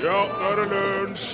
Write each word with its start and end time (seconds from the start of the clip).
Ja, 0.00 0.20
nå 0.32 0.48
er 0.48 0.56
det 0.56 0.68
lunsj! 0.70 1.24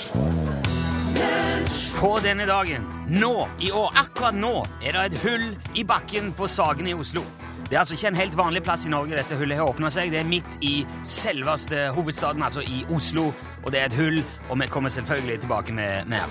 På 1.96 2.16
denne 2.20 2.46
dagen, 2.46 2.82
nå 3.08 3.46
i 3.62 3.70
år, 3.70 3.92
akkurat 3.96 4.34
nå, 4.34 4.66
er 4.82 4.96
det 4.96 5.04
et 5.06 5.18
hull 5.22 5.44
i 5.78 5.84
bakken 5.86 6.32
på 6.36 6.48
Sagene 6.50 6.90
i 6.90 6.94
Oslo. 6.94 7.22
Det 7.70 7.76
er 7.76 7.84
altså 7.84 7.94
ikke 7.94 8.10
en 8.10 8.18
helt 8.18 8.36
vanlig 8.38 8.62
plass 8.66 8.86
i 8.86 8.90
Norge 8.90 9.16
dette 9.16 9.38
hullet 9.38 9.58
har 9.58 9.70
åpna 9.70 9.90
seg. 9.90 10.10
Det 10.10 10.20
er 10.20 10.28
midt 10.28 10.58
i 10.66 10.74
selveste 11.06 11.88
hovedstaden, 11.94 12.42
altså 12.42 12.62
i 12.66 12.82
Oslo, 12.94 13.30
og 13.62 13.70
det 13.72 13.80
er 13.80 13.86
et 13.86 13.98
hull, 13.98 14.18
og 14.50 14.58
vi 14.60 14.66
kommer 14.70 14.90
selvfølgelig 14.90 15.40
tilbake 15.46 15.72
med 15.72 16.10
mer. 16.10 16.26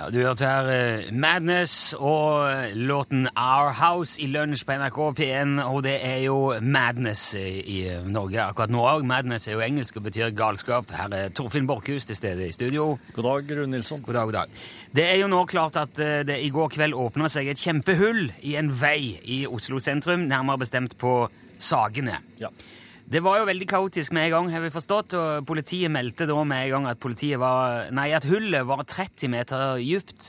Ja, 0.00 0.06
du 0.08 0.22
hørte 0.24 0.48
her 0.48 0.68
eh, 0.72 1.08
Madness 1.12 1.90
og 1.92 2.46
eh, 2.48 2.70
låten 2.72 3.26
Our 3.36 3.74
House 3.76 4.16
i 4.22 4.30
lunsj 4.32 4.62
på 4.64 4.78
NRK 4.80 5.00
P1, 5.18 5.58
og 5.60 5.82
det 5.84 5.98
er 6.00 6.22
jo 6.24 6.54
Madness 6.64 7.34
i, 7.36 7.42
i 7.60 7.82
Norge 8.08 8.40
akkurat 8.40 8.72
nå 8.72 8.80
òg. 8.80 9.04
Madness 9.04 9.50
er 9.50 9.58
jo 9.58 9.64
engelsk 9.66 9.98
og 10.00 10.06
betyr 10.06 10.32
galskap. 10.32 10.88
Her 10.96 11.12
er 11.18 11.34
Torfinn 11.36 11.68
Borchhus 11.68 12.08
til 12.08 12.16
stede 12.16 12.48
i 12.48 12.56
studio. 12.56 12.94
God 13.12 13.28
dag, 13.28 13.52
Rune 13.58 13.74
Nilsson. 13.74 14.00
God 14.06 14.16
dag, 14.16 14.30
god 14.30 14.38
dag. 14.38 14.64
Det 14.96 15.04
er 15.04 15.20
jo 15.20 15.28
nå 15.34 15.44
klart 15.52 15.76
at 15.76 16.00
eh, 16.00 16.22
det 16.24 16.40
i 16.46 16.48
går 16.54 16.72
kveld 16.78 16.96
åpna 16.96 17.28
seg 17.28 17.52
et 17.52 17.60
kjempehull 17.60 18.30
i 18.40 18.56
en 18.56 18.72
vei 18.72 19.18
i 19.20 19.42
Oslo 19.52 19.84
sentrum, 19.84 20.24
nærmere 20.32 20.64
bestemt 20.64 20.96
på 20.96 21.26
Sagene. 21.60 22.22
Ja. 22.40 22.48
Det 23.10 23.18
var 23.26 23.40
jo 23.40 23.46
veldig 23.48 23.66
kaotisk 23.66 24.12
med 24.14 24.28
en 24.28 24.34
gang, 24.36 24.48
har 24.52 24.62
vi 24.62 24.68
forstått, 24.70 25.16
og 25.18 25.46
politiet 25.48 25.90
meldte 25.90 26.28
da 26.30 26.36
med 26.46 26.68
en 26.68 26.70
gang 26.76 26.84
at, 26.92 27.06
var, 27.42 27.88
nei, 27.90 28.12
at 28.14 28.28
hullet 28.30 28.68
var 28.68 28.84
30 28.86 29.32
meter 29.32 29.80
dypt. 29.82 30.28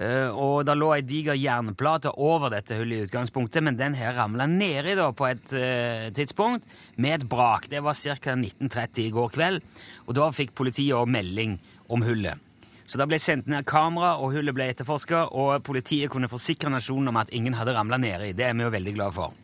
Eh, 0.00 0.32
og 0.32 0.64
det 0.64 0.72
lå 0.80 0.88
ei 0.94 1.02
diger 1.04 1.36
jernplate 1.36 2.14
over 2.16 2.48
dette 2.54 2.78
hullet 2.78 2.96
i 2.96 3.04
utgangspunktet, 3.10 3.60
men 3.60 3.76
den 3.76 3.92
her 3.98 4.16
ramla 4.16 4.46
nedi 4.48 4.94
da 4.96 5.10
på 5.12 5.28
et 5.28 5.52
eh, 5.52 6.08
tidspunkt 6.16 6.64
med 6.96 7.18
et 7.18 7.28
brak. 7.28 7.68
Det 7.68 7.84
var 7.84 7.92
ca. 7.92 8.38
19.30 8.40 9.04
i 9.04 9.12
går 9.12 9.28
kveld, 9.36 9.60
og 10.06 10.16
da 10.16 10.32
fikk 10.32 10.56
politiet 10.56 10.96
òg 10.96 11.12
melding 11.12 11.58
om 11.92 12.08
hullet. 12.08 12.40
Så 12.88 12.96
da 12.96 13.04
ble 13.04 13.20
sendt 13.20 13.52
ned 13.52 13.68
kamera, 13.68 14.16
og 14.16 14.32
hullet 14.32 14.56
ble 14.56 14.72
etterforska, 14.72 15.26
og 15.36 15.60
politiet 15.68 16.08
kunne 16.12 16.32
forsikre 16.32 16.72
nasjonen 16.72 17.12
om 17.12 17.20
at 17.20 17.36
ingen 17.36 17.60
hadde 17.60 17.76
ramla 17.76 18.00
nedi. 18.00 18.32
Det 18.32 18.48
er 18.48 18.56
vi 18.56 18.64
jo 18.64 18.72
veldig 18.80 18.96
glad 18.96 19.20
for. 19.20 19.41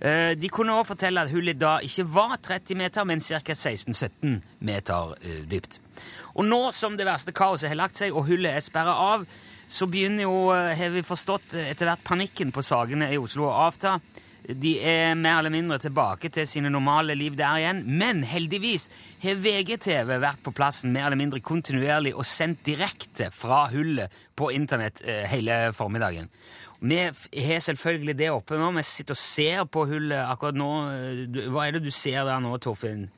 Eh, 0.00 0.36
De 0.38 0.48
kunne 0.48 0.76
også 0.76 0.92
fortelle 0.94 1.24
at 1.24 1.32
hullet 1.32 1.58
da 1.58 1.78
ikke 1.82 2.06
var 2.14 2.36
30 2.42 2.78
meter, 2.78 3.06
men 3.08 3.20
ca. 3.20 3.40
16-17 3.42 4.38
meter 4.60 5.14
eh, 5.22 5.42
dypt. 5.50 5.80
Og 6.38 6.46
nå 6.46 6.68
som 6.76 6.96
det 6.98 7.08
verste 7.08 7.34
kaoset 7.34 7.72
har 7.72 7.80
lagt 7.80 7.98
seg, 7.98 8.14
og 8.14 8.28
hullet 8.28 8.54
er 8.54 8.64
sperra 8.64 8.94
av, 9.14 9.26
så 9.68 9.88
begynner 9.90 10.28
jo, 10.28 10.36
eh, 10.54 10.76
har 10.78 10.94
vi 10.94 11.02
forstått, 11.06 11.58
etter 11.66 11.90
hvert 11.90 12.06
panikken 12.06 12.54
på 12.54 12.62
Sagene 12.62 13.10
i 13.10 13.18
Oslo 13.18 13.48
å 13.48 13.58
avta. 13.66 13.98
De 14.48 14.78
er 14.80 15.18
mer 15.18 15.42
eller 15.42 15.52
mindre 15.52 15.76
tilbake 15.82 16.30
til 16.32 16.46
sine 16.48 16.70
normale 16.72 17.12
liv 17.18 17.34
der 17.36 17.58
igjen. 17.58 17.82
Men 17.84 18.22
heldigvis 18.24 18.86
har 19.20 19.36
VGTV 19.42 20.14
vært 20.22 20.40
på 20.46 20.54
plassen 20.56 20.94
mer 20.94 21.10
eller 21.10 21.20
mindre 21.20 21.42
kontinuerlig 21.44 22.14
og 22.14 22.24
sendt 22.24 22.62
direkte 22.64 23.28
fra 23.34 23.66
hullet 23.74 24.14
på 24.38 24.48
internett 24.54 25.02
hele 25.28 25.58
formiddagen. 25.76 26.30
Vi 26.80 26.98
har 27.48 27.62
selvfølgelig 27.64 28.14
det 28.18 28.30
oppe 28.30 28.58
nå. 28.58 28.70
Vi 28.76 28.84
sitter 28.86 29.16
og 29.16 29.22
ser 29.22 29.64
på 29.66 29.84
hullet 29.90 30.20
akkurat 30.22 30.58
nå. 30.58 30.70
Hva 31.50 31.66
er 31.66 31.76
det 31.76 31.82
du 31.88 31.90
ser 31.94 32.22
der 32.28 32.42
nå, 32.44 32.54
Torfinn? 32.62 33.08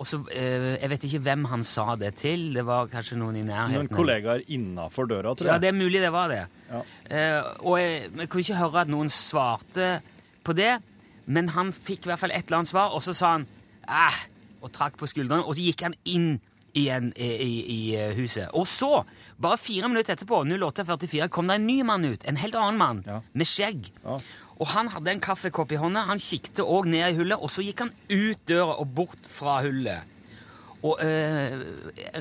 Og 0.00 0.06
så, 0.08 0.18
eh, 0.32 0.78
Jeg 0.80 0.88
vet 0.90 1.02
ikke 1.04 1.20
hvem 1.22 1.44
han 1.50 1.62
sa 1.62 1.94
det 1.96 2.14
til. 2.16 2.52
Det 2.54 2.64
var 2.64 2.86
kanskje 2.88 3.18
noen 3.20 3.36
i 3.36 3.42
nærheten. 3.42 3.74
Noen 3.76 3.88
kollegaer 3.92 4.42
innafor 4.48 5.06
døra, 5.06 5.34
tror 5.36 5.46
jeg. 5.46 5.52
Ja, 5.52 5.58
det 5.58 5.68
er 5.68 5.76
mulig 5.76 6.00
det 6.00 6.10
var 6.12 6.28
det. 6.32 6.46
Ja. 6.70 6.80
Eh, 7.10 7.42
og 7.60 7.78
jeg, 7.78 8.08
jeg 8.16 8.28
kunne 8.32 8.40
ikke 8.46 8.56
høre 8.62 8.80
at 8.80 8.88
noen 8.88 9.08
svarte 9.12 10.00
på 10.42 10.54
det, 10.56 10.78
men 11.26 11.48
han 11.54 11.70
fikk 11.72 12.06
i 12.06 12.10
hvert 12.10 12.18
fall 12.18 12.32
et 12.32 12.46
eller 12.48 12.62
annet 12.62 12.72
svar, 12.72 12.96
og 12.96 13.02
så 13.04 13.14
sa 13.14 13.32
han 13.36 13.46
eh, 13.86 14.16
og 14.62 14.72
trakk 14.72 14.96
på 14.96 15.06
skuldrene, 15.06 15.44
og 15.44 15.54
så 15.54 15.62
gikk 15.62 15.84
han 15.86 15.94
inn 16.08 16.40
igjen 16.74 17.12
i, 17.20 17.28
i, 17.44 17.52
i 17.68 17.80
eh, 18.00 18.14
huset. 18.16 18.48
Og 18.56 18.64
så, 18.66 19.04
bare 19.38 19.58
fire 19.60 19.90
minutter 19.92 20.14
etterpå, 20.16 20.40
08.44, 20.48 21.28
kom 21.28 21.46
det 21.52 21.58
en 21.60 21.66
ny 21.68 21.82
mann 21.84 22.06
ut, 22.08 22.24
en 22.24 22.40
helt 22.40 22.56
annen 22.56 22.78
mann, 22.80 23.02
Ja. 23.06 23.20
med 23.34 23.46
skjegg. 23.46 23.90
Ja. 24.02 24.18
Og 24.62 24.68
han 24.76 24.88
hadde 24.94 25.10
en 25.16 25.20
kaffekopp 25.24 25.72
i 25.74 25.78
hånda, 25.80 26.04
han 26.06 26.20
kikket 26.22 26.60
også 26.62 26.90
ned 26.92 27.02
i 27.08 27.16
hullet, 27.18 27.40
og 27.42 27.50
så 27.50 27.64
gikk 27.66 27.82
han 27.82 27.90
ut 28.12 28.42
døra 28.46 28.76
og 28.78 28.92
bort 28.94 29.26
fra 29.26 29.56
hullet. 29.64 30.08
Og 30.82 30.98
øh, 31.02 31.60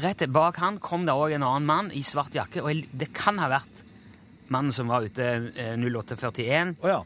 rett 0.03 0.23
bak 0.33 0.57
han 0.61 0.79
kom 0.81 1.05
det 1.07 1.13
òg 1.17 1.33
en 1.37 1.45
annen 1.45 1.65
mann 1.69 1.91
i 1.97 2.01
svart 2.05 2.33
jakke, 2.37 2.61
og 2.65 2.81
det 2.97 3.11
kan 3.17 3.37
ha 3.41 3.47
vært 3.53 3.83
mannen 4.53 4.73
som 4.75 4.89
var 4.91 5.05
ute 5.05 5.27
eh, 5.55 5.73
0841, 5.77 6.75
Oh, 6.83 6.89
ja. 6.91 6.99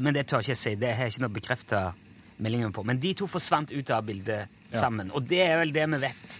men 0.00 0.14
det 0.16 0.26
tør 0.30 0.42
ikke 0.42 0.54
jeg 0.54 0.62
si, 0.62 0.74
det 0.80 0.94
har 0.96 1.06
jeg 1.06 1.14
ikke 1.16 1.24
noe 1.26 1.34
bekrefta 1.36 1.82
meldinger 2.42 2.70
på. 2.74 2.84
Men 2.86 2.98
de 3.02 3.12
to 3.18 3.26
forsvant 3.30 3.74
ut 3.74 3.90
av 3.94 4.06
bildet 4.06 4.54
Ja. 4.68 4.82
sammen, 4.82 5.08
og 5.16 5.24
det 5.24 5.38
er 5.46 5.56
vel 5.62 5.70
det 5.72 5.86
vi 5.94 5.98
vet 6.02 6.32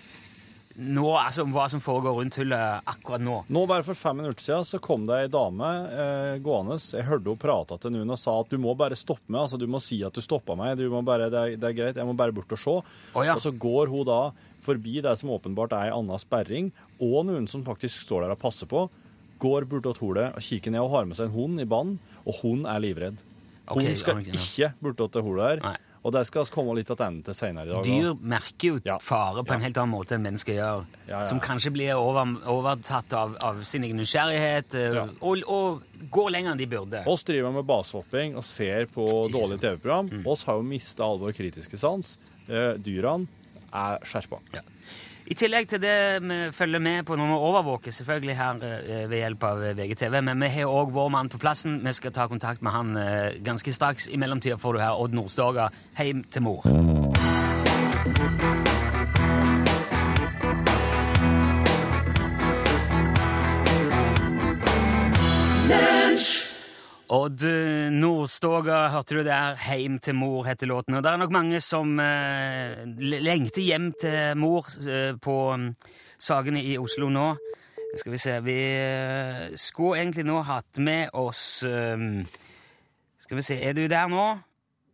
nå, 0.78 1.06
altså 1.18 1.42
om 1.42 1.50
hva 1.54 1.64
som 1.70 1.80
foregår 1.82 2.14
rundt 2.20 2.36
hullet 2.38 2.86
akkurat 2.86 3.22
nå. 3.22 3.40
Nå, 3.50 3.62
bare 3.66 3.82
for 3.86 3.98
fem 3.98 4.20
minutter 4.20 4.44
siden, 4.44 4.66
så 4.68 4.78
kom 4.82 5.08
det 5.08 5.16
ei 5.24 5.30
dame 5.32 5.70
eh, 5.90 6.34
gående. 6.44 6.76
Jeg 6.78 7.06
hørte 7.08 7.32
hun 7.32 7.40
prata 7.40 7.78
til 7.82 7.96
noen 7.96 8.14
og 8.14 8.20
sa 8.20 8.36
at 8.38 8.52
du 8.52 8.60
må 8.62 8.76
bare 8.78 8.98
stoppe 8.98 9.26
meg. 9.26 9.42
altså 9.42 9.58
Du 9.58 9.66
må 9.70 9.80
si 9.82 9.98
at 10.06 10.14
du 10.14 10.22
stoppa 10.22 10.54
meg. 10.58 10.76
Du 10.78 10.86
må 10.92 11.02
bare, 11.06 11.26
det, 11.32 11.40
er, 11.40 11.58
det 11.58 11.70
er 11.72 11.76
greit, 11.80 11.98
jeg 11.98 12.06
må 12.06 12.14
bare 12.18 12.34
bort 12.36 12.54
og 12.54 12.62
se. 12.62 12.76
Oh, 13.10 13.24
ja. 13.26 13.34
Og 13.34 13.42
så 13.42 13.50
går 13.50 13.90
hun 13.90 14.06
da 14.06 14.20
forbi 14.68 15.00
det 15.02 15.16
som 15.18 15.32
åpenbart 15.34 15.74
er 15.74 15.88
ei 15.88 15.96
anna 15.96 16.18
sperring, 16.20 16.70
og 17.02 17.24
noen 17.26 17.46
som 17.50 17.64
faktisk 17.66 18.04
står 18.04 18.26
der 18.26 18.36
og 18.36 18.42
passer 18.42 18.70
på. 18.70 18.86
Går 19.42 19.66
bort 19.70 19.86
til 19.86 19.98
hullet 20.02 20.38
og 20.38 20.46
kikker 20.46 20.74
ned 20.74 20.84
og 20.84 20.94
har 20.94 21.10
med 21.10 21.18
seg 21.18 21.30
en 21.30 21.34
hund 21.34 21.62
i 21.62 21.66
bånd, 21.68 21.98
og 22.22 22.40
hun 22.42 22.66
er 22.70 22.82
livredd. 22.82 23.18
Hun 23.68 23.82
okay, 23.82 23.98
skal 23.98 24.22
ikke 24.22 24.72
bort 24.82 25.02
til 25.02 25.26
hullet 25.26 25.50
her. 25.50 25.66
Nei. 25.66 25.76
Og 26.06 26.12
det 26.14 26.22
skal 26.28 26.44
vi 26.46 26.52
komme 26.54 26.74
litt 26.78 26.86
tilbake 26.86 27.24
til 27.26 27.34
senere 27.34 27.66
i 27.66 27.72
dag. 27.72 27.84
Dyr 27.84 28.14
merker 28.22 28.68
jo 28.68 28.78
Ja. 28.84 28.98
fare 29.02 29.42
på 29.44 29.52
en 29.54 29.60
helt 29.60 29.76
annen 29.76 29.92
måte 29.94 30.14
enn 30.14 30.22
mennesker 30.22 30.54
gjør. 30.54 30.84
Ja. 31.08 31.24
Som 31.26 31.40
kanskje 31.40 31.72
blir 31.74 31.94
over, 31.98 32.36
overtatt 32.46 33.12
av, 33.18 33.36
av 33.42 33.62
sin 33.64 33.82
egen 33.84 33.96
nysgjerrighet 33.98 34.74
eh, 34.78 35.00
og, 35.20 35.42
og 35.48 35.82
går 36.14 36.30
lenger 36.30 36.52
enn 36.54 36.58
de 36.62 36.66
burde. 36.70 37.02
Oss 37.10 37.24
driver 37.24 37.52
med 37.52 37.66
basehopping 37.68 38.36
og 38.38 38.44
ser 38.44 38.86
på 38.94 39.04
dårlige 39.34 39.58
TV-program. 39.66 40.08
Mm. 40.20 40.26
Oss 40.30 40.44
har 40.48 40.54
jo 40.60 40.62
mista 40.62 41.04
all 41.04 41.18
vår 41.18 41.32
kritiske 41.36 41.76
sans. 41.80 42.16
Eh, 42.48 42.74
dyrene 42.78 43.26
er 43.74 43.98
skjerpa. 44.08 44.38
Ja. 44.54 44.62
I 45.28 45.36
tillegg 45.36 45.66
til 45.68 45.80
det 45.82 45.96
vi 46.24 46.36
følger 46.56 46.80
med 46.80 47.04
på 47.04 47.16
når 47.18 47.28
vi 47.28 47.34
overvåker 47.50 47.92
selvfølgelig 47.92 48.36
her 48.38 48.62
eh, 48.64 49.02
ved 49.10 49.20
hjelp 49.20 49.44
av 49.44 49.60
VGTV, 49.76 50.22
men 50.24 50.40
vi 50.40 50.48
har 50.54 50.72
òg 50.72 50.94
vår 50.94 51.10
mann 51.12 51.28
på 51.28 51.40
plassen. 51.42 51.82
Vi 51.84 51.92
skal 51.92 52.14
ta 52.16 52.28
kontakt 52.32 52.64
med 52.64 52.72
han 52.72 52.96
eh, 52.96 53.36
ganske 53.44 53.72
straks. 53.76 54.08
I 54.08 54.16
mellomtida 54.16 54.56
får 54.56 54.78
du 54.78 54.80
her 54.86 54.96
Odd 54.96 55.16
Nordstoga, 55.18 55.68
heim 56.00 56.24
til 56.32 56.48
mor. 56.48 56.64
Odd 67.08 67.40
Nordstoga, 67.90 68.88
hørte 68.92 69.14
du 69.16 69.22
der? 69.24 69.56
'Heim 69.56 69.98
til 69.98 70.14
mor' 70.14 70.44
heter 70.44 70.66
låten. 70.66 70.94
Og 70.94 71.02
det 71.02 71.10
er 71.10 71.16
nok 71.16 71.30
mange 71.30 71.60
som 71.60 72.00
eh, 72.00 72.84
lengter 73.24 73.62
hjem 73.62 73.92
til 74.00 74.36
mor 74.36 74.66
eh, 74.88 75.16
på 75.16 75.54
um, 75.54 75.74
Sagene 76.18 76.60
i 76.60 76.78
Oslo 76.78 77.08
nå. 77.08 77.36
Skal 77.96 78.12
vi 78.12 78.18
se 78.18 78.40
Vi 78.44 78.60
eh, 78.60 79.56
skulle 79.56 80.02
egentlig 80.02 80.24
nå 80.28 80.42
hatt 80.42 80.78
med 80.78 81.08
oss 81.12 81.64
um, 81.64 82.26
Skal 83.18 83.36
vi 83.36 83.42
se, 83.42 83.56
er 83.56 83.72
du 83.72 83.88
der 83.88 84.08
nå? 84.08 84.38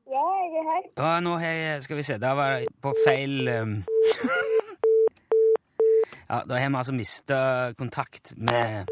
Ja, 0.06 0.26
jeg 0.38 0.54
er 0.60 0.64
her. 0.70 0.82
Ja, 0.96 1.20
nå 1.20 1.38
jeg 1.42 1.82
Skal 1.82 1.96
vi 1.96 2.02
se, 2.06 2.18
da 2.22 2.34
var 2.38 2.50
jeg 2.60 2.68
på 2.82 2.94
feil 3.06 3.48
um, 3.48 3.74
Ja, 6.30 6.44
da 6.46 6.62
har 6.62 6.70
vi 6.70 6.76
altså 6.76 6.92
mista 6.94 7.72
kontakt 7.74 8.32
med 8.36 8.86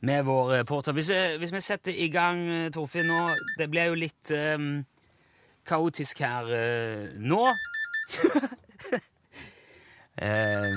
med 0.00 0.22
vår 0.24 0.58
reporter. 0.58 0.92
Hvis, 0.92 1.10
hvis, 1.38 1.52
vi 1.52 1.60
setter 1.60 1.92
i 1.92 2.08
gang, 2.08 2.72
Torfinn, 2.72 3.06
nå 3.06 3.34
Det 3.58 3.70
blir 3.70 3.90
jo 3.90 3.98
litt 4.00 4.32
um, 4.32 4.84
kaotisk 5.66 6.22
her 6.24 6.48
uh, 6.48 7.18
nå. 7.20 7.42
uh, 10.22 10.76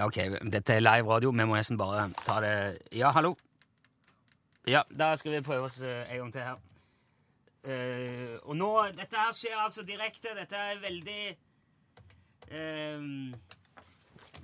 ok, 0.06 0.18
dette 0.52 0.74
er 0.74 0.80
live 0.84 1.10
radio. 1.10 1.30
Vi 1.30 1.44
må 1.44 1.58
nesten 1.58 1.78
bare 1.78 2.10
ta 2.24 2.40
det 2.44 2.56
Ja, 2.92 3.10
hallo? 3.10 3.36
Ja, 4.68 4.82
da 4.90 5.16
skal 5.16 5.32
vi 5.32 5.40
prøve 5.42 5.66
oss 5.66 5.82
uh, 5.82 6.12
en 6.12 6.18
gang 6.18 6.32
til 6.32 6.42
her. 6.46 6.58
Og 8.48 8.56
nå 8.56 8.70
Dette 8.96 9.18
her 9.18 9.34
skjer 9.36 9.58
altså 9.60 9.82
direkte. 9.84 10.30
Dette 10.38 10.56
er 10.56 10.78
veldig 10.80 11.24
uh, 12.54 13.02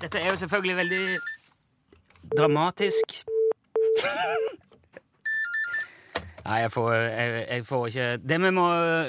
Dette 0.01 0.21
er 0.21 0.29
jo 0.29 0.37
selvfølgelig 0.37 0.77
veldig 0.77 1.05
dramatisk. 2.37 3.23
Nei, 6.47 6.61
jeg 6.63 6.71
får, 6.73 6.93
jeg, 6.95 7.47
jeg 7.49 7.67
får, 7.67 7.87
ikke 7.87 8.11
Det 8.23 8.37
vi 8.39 8.51
må 8.55 8.67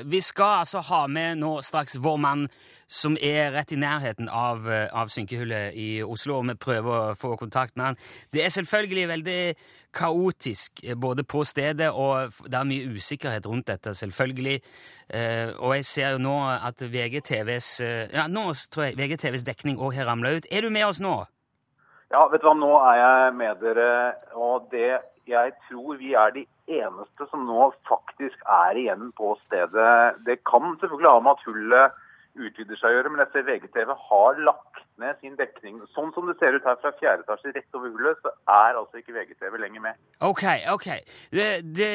Vi 0.09 0.21
skal 0.25 0.63
altså 0.63 0.81
ha 0.87 1.03
med 1.07 1.37
nå 1.37 1.59
straks 1.61 1.99
vår 2.01 2.17
mann 2.23 2.47
som 2.87 3.17
er 3.19 3.51
rett 3.51 3.73
i 3.75 3.77
nærheten 3.77 4.29
av, 4.31 4.63
av 4.95 5.09
synkehullet 5.11 5.75
i 5.75 5.87
Oslo, 6.07 6.37
og 6.39 6.45
vi 6.47 6.53
prøver 6.55 6.93
å 7.11 7.17
få 7.19 7.33
kontakt 7.35 7.75
med 7.75 7.89
han. 7.89 7.97
Det 8.31 8.45
er 8.45 8.53
selvfølgelig 8.55 9.09
veldig 9.09 9.41
kaotisk 9.91 10.85
både 10.95 11.25
på 11.27 11.43
stedet, 11.43 11.89
og 11.91 12.31
det 12.47 12.55
er 12.55 12.69
mye 12.69 12.95
usikkerhet 12.95 13.51
rundt 13.51 13.67
dette, 13.67 13.91
selvfølgelig. 13.91 14.61
Og 15.59 15.75
jeg 15.75 15.85
ser 15.91 16.15
jo 16.15 16.23
nå 16.29 16.37
at 16.55 16.87
VGTVs 16.95 17.71
ja, 18.15 18.29
nå 18.31 18.53
tror 18.71 18.87
jeg 18.87 19.01
VGTVs 19.01 19.43
dekning 19.51 19.83
òg 19.83 19.99
har 19.99 20.07
ramla 20.07 20.37
ut. 20.37 20.47
Er 20.47 20.63
du 20.63 20.71
med 20.71 20.87
oss 20.87 21.03
nå? 21.03 21.25
Ja, 22.13 22.24
vet 22.31 22.39
du 22.39 22.48
hva, 22.48 22.56
nå 22.56 22.71
er 22.88 22.98
jeg 23.01 23.31
med 23.36 23.63
dere, 23.63 23.92
og 24.39 24.69
det 24.71 25.00
jeg 25.27 25.51
tror 25.68 25.98
vi 26.00 26.13
er 26.15 26.31
de 26.31 26.45
eneste 26.71 27.25
som 27.27 27.44
nå 27.50 27.65
faktisk 27.89 28.44
er 28.48 28.80
igjen 28.80 29.09
på 29.18 29.33
stedet. 29.42 30.15
Det 30.24 30.38
kan 30.48 30.77
selvfølgelig 30.80 31.12
ha 31.12 31.24
med 31.25 31.33
at 31.36 31.48
hullet 31.50 31.98
utvider 32.38 32.80
seg 32.80 32.92
å 32.92 32.98
gjøre, 32.98 33.12
men 33.13 33.24
jeg 33.24 33.34
ser 33.34 33.48
VGTV 33.48 33.94
har 34.10 34.42
lagt 34.48 34.84
ned 35.01 35.19
sin 35.22 35.36
dekning. 35.38 35.80
Sånn 35.94 36.10
som 36.16 36.28
det 36.30 36.38
ser 36.39 36.57
ut 36.57 36.66
her 36.66 36.78
fra 36.81 36.92
fjerde 37.00 37.25
etasje 37.25 37.54
rett 37.56 37.78
over 37.78 37.94
hullet, 37.94 38.19
så 38.24 38.34
er 38.54 38.80
altså 38.80 39.01
ikke 39.01 39.16
VGTV 39.16 39.57
lenger 39.62 39.84
med. 39.84 40.00
Ok, 40.25 40.44
ok. 40.74 40.88
Det, 41.38 41.48
det, 41.78 41.89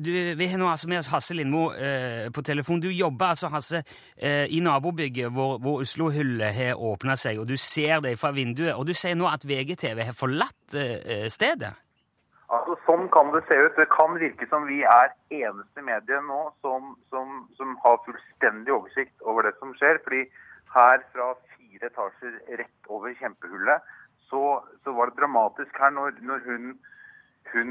du, 0.00 0.12
vi 0.40 0.50
har 0.50 0.60
nå 0.60 0.68
altså 0.70 0.90
med 0.90 1.02
oss 1.02 1.12
Hasse 1.12 1.36
Lindmo 1.36 1.68
eh, 1.74 2.28
på 2.34 2.44
telefon. 2.46 2.82
Du 2.84 2.90
jobber 2.90 3.34
altså, 3.34 3.52
Hasse, 3.52 3.82
eh, 4.16 4.44
i 4.48 4.60
nabobygget 4.64 5.32
hvor, 5.36 5.58
hvor 5.62 5.84
Oslo-hullet 5.84 6.56
har 6.56 6.80
åpna 6.80 7.16
seg, 7.20 7.40
og 7.42 7.48
du 7.50 7.56
ser 7.60 8.00
det 8.04 8.16
fra 8.20 8.32
vinduet. 8.36 8.74
Og 8.76 8.88
du 8.88 8.94
sier 8.96 9.18
nå 9.18 9.28
at 9.30 9.44
VGTV 9.48 10.06
har 10.10 10.16
forlatt 10.16 10.78
eh, 10.80 11.28
stedet? 11.32 11.74
Altså, 12.46 12.76
Sånn 12.86 13.08
kan 13.14 13.32
det 13.34 13.42
se 13.48 13.56
ut. 13.58 13.78
Det 13.78 13.88
kan 13.90 14.18
virke 14.20 14.46
som 14.50 14.62
vi 14.70 14.78
er 14.86 15.08
eneste 15.34 15.80
medie 15.82 16.20
nå 16.28 16.40
som, 16.62 16.80
som, 17.10 17.28
som 17.58 17.68
har 17.82 17.96
fullstendig 18.06 18.72
oversikt 18.74 19.16
over 19.26 19.40
det 19.48 19.54
som 19.58 19.70
skjer. 19.78 19.96
fordi 20.04 20.22
her 20.76 20.98
fra 21.14 21.26
fire 21.56 21.84
etasjer 21.88 22.34
rett 22.60 22.80
over 22.92 23.08
kjempehullet, 23.16 23.78
så, 24.28 24.42
så 24.84 24.90
var 24.92 25.04
det 25.08 25.20
dramatisk 25.20 25.72
her 25.80 25.90
når, 25.94 26.10
når 26.28 26.38
hun, 26.46 26.64
hun 27.52 27.70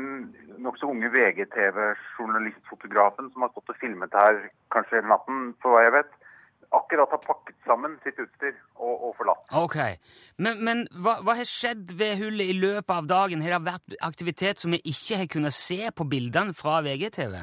nokså 0.63 0.85
unge 0.89 1.09
VGTV-journalistfotografen 1.13 3.25
som 3.31 3.39
har 3.45 3.51
stått 3.53 3.73
og 3.75 3.81
filmet 3.81 4.13
her 4.15 4.35
kanskje 4.73 4.97
hele 4.99 5.11
natten, 5.11 5.37
for 5.61 5.69
hva 5.75 5.81
jeg 5.85 5.95
vet, 5.99 6.13
akkurat 6.77 7.11
har 7.15 7.21
pakket 7.23 7.57
sammen 7.65 7.97
sitt 8.03 8.19
utstyr 8.21 8.53
og, 8.75 8.93
og 8.93 9.15
forlatt. 9.17 9.43
Ok, 9.57 9.77
Men, 10.37 10.61
men 10.67 10.85
hva, 10.91 11.17
hva, 11.23 11.37
har 11.39 11.47
skjedd 11.47 11.95
ved 11.99 12.19
hullet 12.21 12.51
i 12.51 12.57
løpet 12.59 12.93
av 12.95 13.09
dagen? 13.09 13.43
Har 13.45 13.57
det 13.57 13.65
vært 13.71 13.97
aktivitet 14.03 14.61
som 14.61 14.75
vi 14.75 14.81
ikke 14.83 15.21
har 15.23 15.29
kunnet 15.31 15.55
se 15.55 15.81
på 15.95 16.07
bildene 16.11 16.55
fra 16.57 16.81
VGTV? 16.85 17.37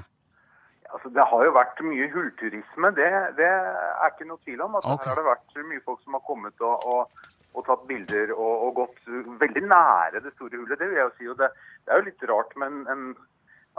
Altså, 0.92 1.08
det 1.16 1.24
har 1.24 1.44
jo 1.46 1.52
vært 1.56 1.78
mye 1.88 2.08
hullturisme, 2.12 2.90
det, 2.98 3.08
det 3.38 3.48
er 3.48 4.10
ikke 4.10 4.28
noe 4.28 4.42
tvil 4.44 4.60
om. 4.60 4.76
at 4.76 4.84
okay. 4.84 5.08
Her 5.08 5.14
har 5.14 5.22
det 5.22 5.28
vært 5.30 5.62
mye 5.70 5.84
folk 5.86 6.02
som 6.04 6.18
har 6.18 6.24
kommet 6.26 6.64
og, 6.68 6.84
og, 6.92 7.30
og 7.56 7.64
tatt 7.68 7.86
bilder 7.88 8.34
og, 8.36 8.74
gått 8.76 9.00
veldig 9.40 9.62
nære 9.70 10.20
det 10.20 10.34
store 10.36 10.60
hullet. 10.60 10.78
Det 10.78 10.90
vil 10.90 11.00
jeg 11.00 11.08
jo 11.08 11.14
si. 11.16 11.30
Og 11.32 11.40
det, 11.40 11.48
det 11.86 11.94
er 11.94 12.02
jo 12.02 12.08
litt 12.10 12.26
rart, 12.28 12.52
men 12.60 12.82
en, 12.92 13.06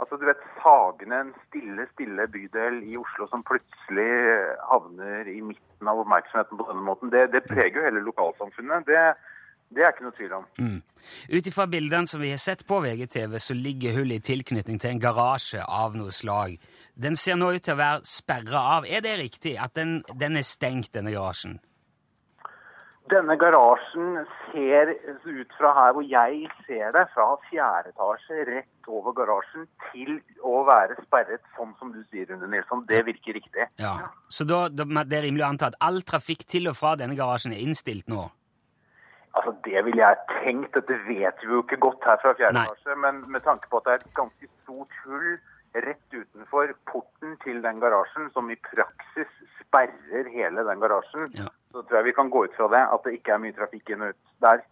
altså, 0.00 0.18
du 0.20 0.26
vet, 0.28 0.42
Sagene, 0.62 1.20
en 1.26 1.34
stille, 1.48 1.86
stille 1.92 2.26
bydel 2.34 2.80
i 2.88 2.96
Oslo 3.00 3.28
som 3.30 3.44
plutselig 3.46 4.10
havner 4.70 5.30
i 5.30 5.40
midten 5.44 5.90
av 5.90 6.02
oppmerksomheten 6.04 6.60
på 6.60 6.66
denne 6.70 6.84
måten, 6.86 7.12
det, 7.14 7.28
det 7.34 7.44
preger 7.48 7.80
jo 7.80 7.86
hele 7.88 8.04
lokalsamfunnet. 8.08 8.86
Det, 8.88 9.02
det 9.74 9.84
er 9.84 9.92
ikke 9.94 10.06
noe 10.06 10.16
tvil 10.16 10.34
om. 10.38 10.48
Mm. 10.58 10.80
Ut 11.34 11.50
ifra 11.50 11.66
bildene 11.70 12.10
som 12.10 12.22
vi 12.22 12.32
har 12.32 12.42
sett 12.42 12.64
på 12.68 12.80
VGTV, 12.84 13.36
så 13.42 13.56
ligger 13.58 13.98
hullet 13.98 14.22
i 14.22 14.28
tilknytning 14.32 14.80
til 14.80 14.94
en 14.94 15.02
garasje 15.02 15.64
av 15.64 15.96
noe 15.98 16.14
slag. 16.14 16.56
Den 16.94 17.18
ser 17.18 17.38
nå 17.40 17.52
ut 17.56 17.64
til 17.64 17.76
å 17.76 17.82
være 17.82 18.08
sperra 18.08 18.66
av. 18.78 18.88
Er 18.88 19.02
det 19.04 19.18
riktig 19.20 19.56
at 19.60 19.74
den, 19.78 20.00
den 20.14 20.38
er 20.38 20.46
stengt, 20.46 20.92
denne 20.94 21.14
garasjen? 21.14 21.58
Denne 23.12 23.34
garasjen 23.36 24.22
ser 24.48 24.94
ut 25.28 25.50
fra 25.58 25.72
her 25.76 25.92
hvor 25.92 26.06
jeg 26.08 26.46
ser 26.64 26.94
det, 26.96 27.02
fra 27.12 27.26
fjerde 27.50 27.90
etasje 27.92 28.46
rett 28.48 28.88
over 28.88 29.12
garasjen 29.18 29.66
til 29.90 30.14
å 30.40 30.62
være 30.64 30.96
sperret, 31.02 31.42
sånn 31.58 31.74
som 31.80 31.90
du 31.92 32.00
sier, 32.08 32.30
Rune 32.30 32.48
Nilsson. 32.48 32.86
Det 32.88 33.02
virker 33.04 33.36
riktig. 33.36 33.66
Ja. 33.82 33.92
Så 34.32 34.46
da, 34.48 34.62
det 34.72 35.18
er 35.18 35.26
rimelig 35.26 35.44
å 35.44 35.50
anta 35.52 35.68
at 35.68 35.76
all 35.84 36.00
trafikk 36.00 36.46
til 36.48 36.70
og 36.72 36.78
fra 36.78 36.94
denne 36.96 37.16
garasjen 37.18 37.52
er 37.52 37.60
innstilt 37.60 38.08
nå? 38.08 38.22
Altså, 39.34 39.52
Det 39.66 39.82
ville 39.84 40.00
jeg 40.00 40.16
tenkt. 40.38 40.72
Dette 40.78 40.96
vet 41.08 41.42
vi 41.44 41.52
jo 41.52 41.60
ikke 41.64 41.80
godt 41.82 42.06
her 42.08 42.20
fra 42.22 42.32
fjerde 42.38 42.56
Nei. 42.56 42.68
etasje. 42.70 42.96
Men 43.04 43.20
med 43.34 43.44
tanke 43.44 43.68
på 43.68 43.82
at 43.82 43.88
det 43.88 43.92
er 43.96 44.04
et 44.06 44.14
ganske 44.16 44.48
stort 44.62 44.96
hull 45.04 45.34
rett 45.74 46.14
utenfor 46.14 46.72
porten 46.88 47.36
til 47.44 47.60
den 47.64 47.80
garasjen, 47.82 48.30
som 48.32 48.48
i 48.48 48.56
praksis 48.70 49.30
sperrer 49.58 50.30
hele 50.30 50.64
den 50.70 50.80
garasjen, 50.80 51.28
Ja. 51.34 51.50
Så 51.74 51.82
tror 51.82 52.00
jeg 52.00 52.08
vi 52.08 52.16
kan 52.16 52.30
gå 52.30 52.44
ut 52.46 52.56
fra 52.56 52.70
det 52.70 52.84
at 52.94 53.04
det 53.04 53.18
ikke 53.18 53.34
er 53.34 53.42
mye 53.42 53.56
trafikk 53.56 53.90
inn 53.90 54.06
og 54.06 54.14
ut 54.14 54.32
der. 54.46 54.64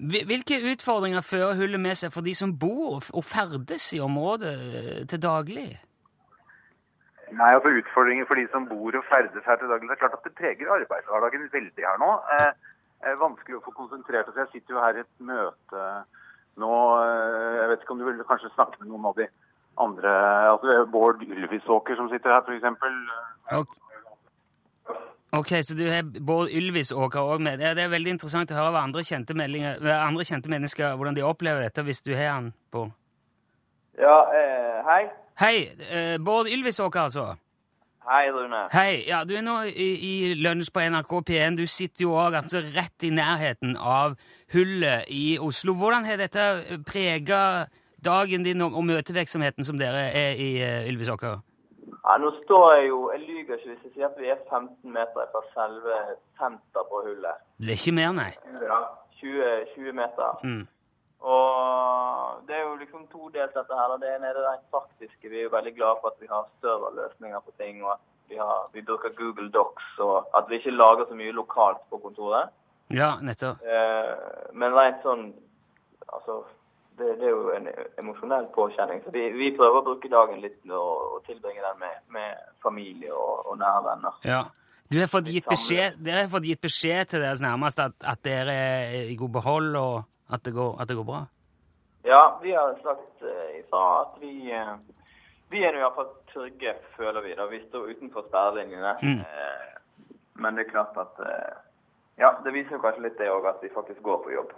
Hvilke 0.00 0.58
utfordringer 0.72 1.20
fører 1.20 1.58
hullet 1.60 1.80
med 1.80 1.98
seg 2.00 2.12
for 2.14 2.24
de 2.24 2.32
som 2.34 2.54
bor 2.58 3.04
og 3.04 3.24
ferdes 3.28 3.90
i 3.92 4.00
området 4.00 4.52
eh, 4.80 5.02
til 5.10 5.20
daglig? 5.22 5.68
Nei, 7.32 7.50
altså 7.56 7.70
Utfordringer 7.80 8.26
for 8.28 8.40
de 8.40 8.46
som 8.52 8.66
bor 8.68 8.96
og 8.96 9.04
ferdes 9.08 9.46
her 9.46 9.60
til 9.60 9.70
daglig. 9.70 9.88
Det 9.88 9.96
er 9.96 10.02
klart 10.02 10.16
at 10.18 10.26
det 10.26 10.34
preger 10.36 10.72
arbeidshverdagen 10.78 11.46
veldig 11.52 11.86
her 11.86 12.00
nå. 12.00 12.10
Eh, 12.36 12.50
er 13.12 13.20
vanskelig 13.20 13.58
å 13.58 13.62
få 13.66 13.76
konsentrert 13.76 14.28
seg. 14.28 14.42
Jeg 14.42 14.52
sitter 14.56 14.76
jo 14.76 14.82
her 14.82 14.98
i 14.98 15.04
et 15.04 15.14
møte 15.30 15.86
nå. 16.60 16.74
Eh, 17.04 17.54
jeg 17.60 17.70
vet 17.70 17.84
ikke 17.84 17.96
om 17.96 18.02
du 18.02 18.08
vil 18.08 18.26
kanskje 18.28 18.52
snakke 18.56 18.80
med 18.80 18.92
noen 18.92 19.08
av 19.12 19.16
de 19.20 19.28
andre 19.80 20.10
altså 20.50 20.68
det 20.68 20.90
Bård 20.92 21.22
Ylvisåker 21.24 21.96
som 21.96 22.10
sitter 22.12 22.34
her, 22.34 22.44
f.eks. 22.44 22.66
Ok, 23.56 23.76
Ok, 25.32 25.52
så 25.64 25.74
du 25.74 25.86
har 25.88 26.02
Bård 26.04 26.50
Ylvisåker 26.52 27.24
òg 27.24 27.40
med. 27.40 27.56
Det 27.58 27.70
er, 27.70 27.76
det 27.78 27.86
er 27.86 27.92
veldig 27.94 28.18
interessant 28.18 28.50
å 28.52 28.56
høre 28.58 28.72
hva 28.74 28.82
andre 28.84 29.00
kjente, 29.00 29.32
andre 29.32 30.26
kjente 30.28 30.50
mennesker 30.52 30.98
hvordan 30.98 31.16
de 31.16 31.24
opplever 31.24 31.64
dette, 31.64 31.84
hvis 31.86 32.04
du 32.04 32.12
har 32.12 32.34
han 32.34 32.50
på 32.72 32.84
Ja, 33.96 34.18
eh, 34.36 34.82
hei. 34.84 35.00
Hei, 35.40 35.56
eh, 35.88 36.18
Bård 36.20 36.50
Ylvisåker, 36.52 37.08
altså. 37.08 37.30
Hei, 38.04 38.26
Rune. 38.34 38.66
Hei, 38.74 39.04
ja, 39.06 39.22
du 39.24 39.32
er 39.38 39.44
nå 39.46 39.54
i, 39.70 39.88
i 40.04 40.34
lunsj 40.36 40.68
på 40.74 40.82
NRK 40.90 41.14
P1. 41.30 41.56
Du 41.56 41.64
sitter 41.70 42.04
jo 42.04 42.16
òg 42.18 42.36
altså, 42.42 42.60
rett 42.74 43.06
i 43.06 43.12
nærheten 43.14 43.76
av 43.78 44.18
hullet 44.52 45.08
i 45.08 45.38
Oslo. 45.40 45.72
Hvordan 45.78 46.08
har 46.10 46.20
dette 46.20 46.48
prega 46.88 47.70
dagen 48.04 48.44
din 48.44 48.60
og, 48.66 48.74
og 48.76 48.84
møtevirksomheten 48.90 49.64
som 49.64 49.78
dere 49.80 50.08
er 50.10 50.34
i 50.34 50.50
uh, 50.58 50.90
Ylvisåker? 50.90 51.40
Ja, 52.02 52.16
nå 52.18 52.32
står 52.42 52.64
jeg 52.74 52.88
jo 52.88 52.98
Jeg 53.12 53.20
lyver 53.22 53.56
ikke 53.58 53.70
hvis 53.70 53.84
jeg 53.86 53.92
sier 53.94 54.08
at 54.08 54.18
vi 54.18 54.30
er 54.32 54.40
15 54.50 54.92
meter 54.96 55.28
fra 55.32 55.42
selve 55.54 55.98
senter 56.38 56.86
på 56.90 57.02
hullet. 57.06 57.42
Det 57.62 57.74
er 57.74 57.78
ikke 57.78 57.98
mer, 57.98 58.14
nei. 58.16 58.32
20, 59.20 59.50
20 59.74 59.92
meter. 59.94 60.40
Mm. 60.42 60.64
Og 61.22 62.40
det 62.48 62.56
er 62.56 62.64
jo 62.66 62.72
liksom 62.80 63.04
todelt 63.12 63.54
dette 63.54 63.76
her. 63.78 63.94
Det 64.02 64.08
ene 64.16 64.30
er 64.30 64.38
det 64.38 64.46
rent 64.48 64.64
praktiske. 64.74 65.30
Vi 65.30 65.38
er 65.38 65.46
jo 65.46 65.54
veldig 65.54 65.74
glade 65.76 66.00
for 66.00 66.10
at 66.10 66.24
vi 66.24 66.30
har 66.30 66.48
serverløsninger 66.64 67.44
på 67.46 67.54
ting, 67.62 67.84
og 67.84 67.92
at 67.94 68.02
vi, 68.32 68.40
har, 68.40 68.66
vi 68.74 68.82
bruker 68.82 69.14
Google 69.20 69.50
Docs, 69.54 69.92
og 69.98 70.26
at 70.38 70.50
vi 70.50 70.58
ikke 70.58 70.74
lager 70.74 71.06
så 71.08 71.14
mye 71.14 71.36
lokalt 71.36 71.84
på 71.90 72.00
kontoret. 72.02 72.50
Ja, 72.90 73.12
nettopp. 73.22 73.62
Eh, 73.62 74.50
men 74.52 74.74
rent 74.76 75.06
sånn 75.06 75.32
Altså, 76.12 76.42
det, 77.02 77.18
det 77.20 77.28
er 77.28 77.34
jo 77.34 77.52
en 77.56 77.68
emosjonell 78.00 78.48
påkjenning. 78.54 79.02
Så 79.04 79.12
vi, 79.14 79.26
vi 79.36 79.50
prøver 79.56 79.82
å 79.82 79.86
bruke 79.90 80.10
dagen 80.12 80.40
litt 80.42 80.62
og, 80.70 81.18
og 81.18 81.22
tilbringe 81.26 81.62
den 81.64 81.82
med, 81.82 82.00
med 82.14 82.42
familie 82.64 83.12
og, 83.12 83.44
og 83.50 83.58
nære 83.60 83.84
venner. 83.90 84.18
Ja. 84.28 84.42
Du 84.92 84.98
har 85.00 85.08
fått 85.08 85.30
gitt 85.32 85.46
beskjed, 85.48 86.00
dere 86.04 86.26
har 86.26 86.32
fått 86.32 86.46
gitt 86.46 86.60
beskjed 86.60 87.12
til 87.12 87.22
deres 87.24 87.40
nærmeste 87.40 87.86
at, 87.88 87.94
at 88.12 88.20
dere 88.26 88.52
er 88.52 88.96
i 89.08 89.16
god 89.16 89.32
behold, 89.38 89.70
og 89.80 89.94
at 90.32 90.42
det 90.44 90.52
går, 90.56 90.74
at 90.82 90.90
det 90.90 90.96
går 90.98 91.06
bra? 91.08 91.22
Ja, 92.04 92.22
vi 92.42 92.52
har 92.52 92.74
sagt 92.82 93.22
eh, 93.24 93.60
ifra 93.60 93.84
at 94.02 94.18
vi 94.20 94.50
eh, 94.52 94.74
Vi 95.52 95.60
er 95.60 95.72
hvert 95.74 95.82
iallfall 95.82 96.10
trygge, 96.32 96.74
føler 96.96 97.24
vi. 97.24 97.34
da. 97.36 97.46
Vi 97.48 97.60
står 97.68 97.90
utenfor 97.92 98.24
sperrelinjene. 98.28 98.94
Mm. 99.02 99.20
Eh, 99.20 100.12
men 100.40 100.56
det 100.56 100.66
er 100.66 100.70
klart 100.72 100.96
at 100.96 101.20
Ja, 102.20 102.28
det 102.44 102.52
viser 102.52 102.76
jo 102.76 102.78
kanskje 102.82 103.06
litt 103.06 103.16
det 103.18 103.30
òg, 103.32 103.46
at 103.48 103.62
vi 103.64 103.70
faktisk 103.72 104.02
går 104.04 104.18
på 104.22 104.32
jobb. 104.34 104.50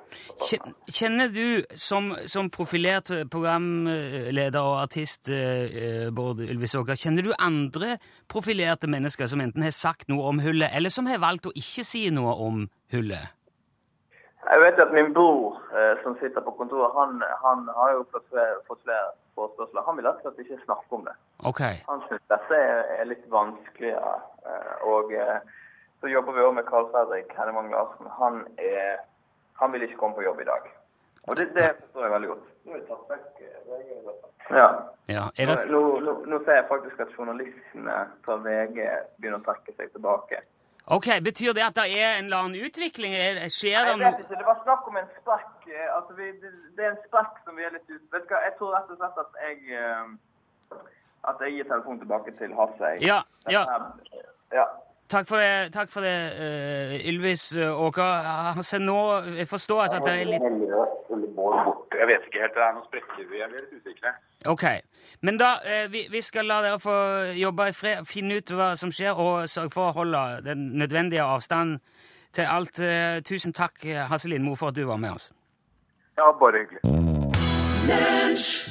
Kjenner 0.90 1.30
du, 1.32 1.62
som, 1.78 2.10
som 2.26 2.50
profilert 2.52 3.12
programleder 3.30 4.58
og 4.60 4.80
artist, 4.82 5.30
eh, 5.30 6.10
Bård 6.12 6.42
Ylvis 6.44 6.74
Åker, 6.74 6.98
kjenner 6.98 7.22
du 7.28 7.30
andre 7.38 7.94
profilerte 8.28 8.90
mennesker 8.90 9.30
som 9.30 9.40
enten 9.40 9.62
har 9.62 9.72
sagt 9.74 10.10
noe 10.10 10.26
om 10.32 10.42
hullet, 10.44 10.74
eller 10.74 10.90
som 10.92 11.06
har 11.06 11.22
valgt 11.22 11.46
å 11.46 11.54
ikke 11.54 11.86
si 11.86 12.08
noe 12.10 12.34
om 12.48 12.66
hullet? 12.92 13.32
Jeg 14.44 14.60
vet 14.60 14.80
at 14.82 14.90
min 14.92 15.14
bror 15.16 15.54
eh, 15.72 15.94
som 16.02 16.18
sitter 16.20 16.42
på 16.44 16.52
kontoret, 16.58 16.92
han, 16.98 17.22
han 17.46 17.62
har 17.78 17.94
jo 17.96 18.02
fått 18.12 18.26
flere, 18.34 18.58
fått 18.68 18.82
flere 18.84 19.14
forespørsler. 19.38 19.86
Han 19.86 19.96
vil 19.96 20.04
rett 20.10 20.20
og 20.20 20.26
slett 20.34 20.42
ikke 20.44 20.58
snakke 20.66 20.98
om 20.98 21.06
det. 21.06 21.14
Ok. 21.48 21.62
Han 21.88 22.02
syns 22.10 22.26
dette 22.34 22.58
er, 22.58 22.82
er 22.98 23.08
litt 23.08 23.24
vanskeligere. 23.32 24.18
eh, 24.44 24.74
Og 24.90 25.14
eh, 25.16 25.38
så 26.00 26.08
jobber 26.12 26.32
vi 26.36 26.40
òg 26.46 26.54
med 26.54 26.66
Carl 26.68 26.88
Fredrik 26.92 27.30
Hennemann 27.38 27.70
Larsen. 27.72 28.06
Han, 28.18 28.40
er, 28.58 28.98
han 29.60 29.72
vil 29.72 29.82
ikke 29.86 29.96
komme 30.00 30.14
på 30.18 30.22
jobb 30.26 30.40
i 30.40 30.48
dag. 30.48 30.66
Og 31.28 31.36
det, 31.38 31.46
det 31.56 31.70
forstår 31.80 32.02
jeg 32.04 32.12
veldig 32.12 32.28
godt. 32.28 32.48
Nå 32.64 32.72
er 32.74 32.80
det 32.80 32.88
tatt 32.88 33.06
vekk, 33.12 33.28
eh, 33.40 34.56
Ja. 34.58 34.66
Ja. 35.08 35.22
Er 35.40 35.46
det, 35.48 35.54
Nå, 35.72 35.80
nå, 36.04 36.12
nå 36.28 36.38
ser 36.44 36.58
jeg 36.58 36.66
faktisk 36.68 37.00
at 37.00 37.14
journalistene 37.16 37.94
fra 38.26 38.36
VG 38.44 38.76
begynner 39.16 39.38
å 39.40 39.44
trekke 39.46 39.72
seg 39.78 39.92
tilbake. 39.94 40.42
ok, 40.96 41.08
Betyr 41.24 41.52
det 41.56 41.64
at 41.64 41.74
det 41.78 41.86
er 41.96 42.18
en 42.18 42.24
eller 42.28 42.36
annen 42.44 42.66
utvikling? 42.68 43.14
Er- 43.16 43.40
Skjer 43.48 43.88
det 43.88 43.94
noe 43.96 44.04
Jeg 44.04 44.12
vet 44.18 44.20
ikke, 44.26 44.38
det 44.42 44.46
var 44.50 44.60
snakk 44.66 44.88
om 44.92 44.96
en 45.00 45.08
sprekk. 45.20 45.68
eh, 45.72 45.88
Altså, 45.96 46.12
vi, 46.18 46.26
det, 46.44 46.52
det 46.76 46.84
er 46.84 46.90
en 46.92 47.02
sprekk 47.08 47.40
som 47.44 47.56
vi 47.56 47.64
er 47.64 47.72
litt 47.78 47.88
ute 47.88 48.04
Vet 48.12 48.28
du 48.28 48.34
hva, 48.34 48.42
jeg 48.44 48.54
tror 48.58 48.74
rett 48.76 48.90
og 48.92 49.00
slett 49.00 49.18
at 49.24 49.40
jeg 49.48 49.56
eh, 49.80 50.80
At 51.24 51.40
jeg 51.40 51.52
gir 51.56 51.64
telefonen 51.72 52.00
tilbake 52.04 52.36
til 52.36 52.52
Hasse. 52.60 52.88
Ja, 53.00 53.22
ja. 53.48 53.62
ja. 54.52 54.66
Takk 55.08 55.28
for 55.28 55.36
det, 55.36 55.72
takk 55.72 55.90
for 55.92 56.00
det 56.00 56.14
uh, 56.40 56.94
Ylvis 57.08 57.56
Åker. 57.58 58.28
Altså, 58.56 58.78
nå 58.80 58.98
jeg 59.36 59.48
forstår 59.48 59.82
altså 59.82 60.00
at 60.00 60.06
det 60.08 60.14
er 60.20 60.30
litt 60.30 60.46
Jeg 61.94 62.06
vet 62.08 62.24
ikke 62.28 62.40
helt. 62.40 62.54
Det 62.56 62.64
er 62.64 62.72
noen 62.74 62.86
sprekker. 62.88 63.26
Vi 63.30 63.42
er 63.44 63.52
litt 63.52 63.74
usikre. 63.76 64.14
Ok. 64.50 64.64
Men 65.22 65.38
da, 65.40 65.52
uh, 65.60 65.84
vi, 65.92 66.06
vi 66.10 66.24
skal 66.24 66.48
la 66.48 66.62
dere 66.64 66.80
få 66.80 66.96
jobbe 67.36 67.68
i 67.68 67.76
fred, 67.76 68.08
finne 68.08 68.40
ut 68.40 68.56
hva 68.56 68.72
som 68.80 68.92
skjer, 68.92 69.14
og 69.14 69.48
sørge 69.48 69.72
for 69.76 69.90
å 69.90 69.96
holde 70.00 70.24
den 70.48 70.72
nødvendige 70.80 71.24
avstanden 71.24 71.78
til 72.34 72.50
alt. 72.50 72.80
Uh, 72.80 73.20
tusen 73.24 73.54
takk, 73.54 73.84
eh, 73.86 74.04
Hasse 74.10 74.28
Lindmo, 74.28 74.56
for 74.58 74.72
at 74.72 74.76
du 74.76 74.84
var 74.88 74.96
med 75.00 75.14
oss. 75.14 75.30
Ja, 76.18 76.32
bare 76.40 76.64
hyggelig. 76.64 76.82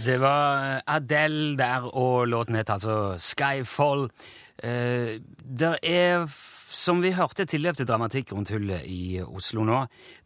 Det 0.05 0.21
var 0.21 0.81
Adele 0.87 1.57
der, 1.57 1.95
og 1.95 2.27
låten 2.27 2.55
het 2.55 2.69
altså 2.69 3.15
Skyfall. 3.17 4.09
Eh, 4.61 5.17
der 5.43 5.77
er, 5.81 6.27
som 6.73 7.01
vi 7.01 7.13
hørte, 7.17 7.45
tilløp 7.49 7.77
til 7.79 7.87
dramatikk 7.89 8.33
rundt 8.35 8.51
hullet 8.53 8.85
i 8.85 9.21
Oslo 9.23 9.65
nå. 9.65 9.79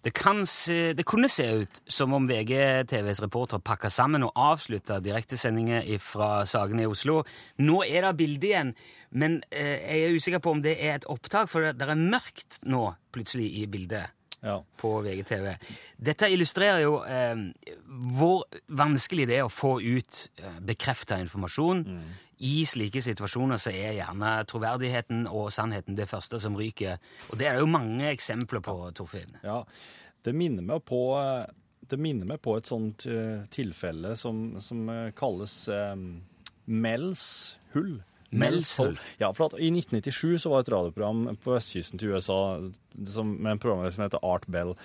Det, 0.04 0.14
se, 0.50 0.94
det 0.98 1.06
kunne 1.08 1.30
se 1.32 1.48
ut 1.64 1.82
som 1.88 2.14
om 2.14 2.28
VGTVs 2.28 3.24
reporter 3.24 3.64
pakka 3.64 3.90
sammen 3.90 4.28
og 4.28 4.36
avslutta 4.36 5.00
direktesendinger 5.00 5.88
fra 6.04 6.44
sakene 6.46 6.84
i 6.84 6.92
Oslo. 6.92 7.24
Nå 7.64 7.84
er 7.88 8.04
det 8.04 8.18
bilde 8.20 8.52
igjen, 8.52 8.76
men 9.12 9.42
eh, 9.52 9.80
jeg 9.80 10.04
er 10.04 10.20
usikker 10.20 10.44
på 10.44 10.58
om 10.58 10.62
det 10.66 10.76
er 10.76 10.98
et 10.98 11.10
opptak, 11.10 11.50
for 11.50 11.72
det 11.72 11.88
er 11.88 11.96
mørkt 11.96 12.60
nå 12.68 12.92
plutselig 13.16 13.54
i 13.62 13.66
bildet 13.72 14.17
Ja. 14.48 14.62
på 14.80 14.94
VGTV. 15.04 15.50
Dette 16.10 16.30
illustrerer 16.32 16.86
jo 16.86 17.02
eh, 17.04 17.42
hvor 18.18 18.46
vanskelig 18.80 19.28
det 19.28 19.42
er 19.42 19.48
å 19.48 19.52
få 19.52 19.78
ut 19.84 20.24
eh, 20.40 20.58
bekrefta 20.64 21.20
informasjon. 21.20 21.84
I 22.48 22.56
slike 22.70 23.02
situasjoner 23.02 23.60
så 23.60 23.74
er 23.74 23.98
gjerne 23.98 24.34
troverdigheten 24.48 25.26
og 25.28 25.50
sannheten 25.52 25.98
det 25.98 26.10
første 26.10 26.40
som 26.40 26.56
ryker. 26.56 27.02
Og 27.32 27.40
det 27.40 27.50
er 27.50 27.58
det 27.58 27.64
jo 27.66 27.72
mange 27.76 28.12
eksempler 28.14 28.62
på, 28.64 28.78
Torfinn. 28.96 29.40
Ja, 29.44 29.64
det 30.24 30.36
minner 30.38 30.66
meg 30.66 30.86
på 30.88 31.02
det 31.88 32.00
minner 32.02 32.28
meg 32.28 32.42
på 32.44 32.58
et 32.58 32.68
sånt 32.68 33.06
eh, 33.10 33.46
tilfelle 33.54 34.16
som, 34.20 34.58
som 34.64 34.88
eh, 34.92 35.10
kalles 35.18 35.56
eh, 35.72 35.96
Mells 36.68 37.26
hull. 37.76 37.98
Mells? 38.30 38.74
Ja, 39.22 39.32
for 39.34 39.48
at 39.48 39.58
I 39.60 39.70
1997 39.72 40.44
så 40.44 40.52
var 40.52 40.66
et 40.66 40.72
radioprogram 40.74 41.38
på 41.44 41.56
vestkysten 41.56 42.02
til 42.02 42.16
USA 42.16 42.40
som, 43.08 43.34
med 43.38 43.56
en 43.56 43.64
program 43.64 43.86
som 43.92 44.08
heter 44.08 44.24
Art 44.26 44.48
Bell. 44.52 44.76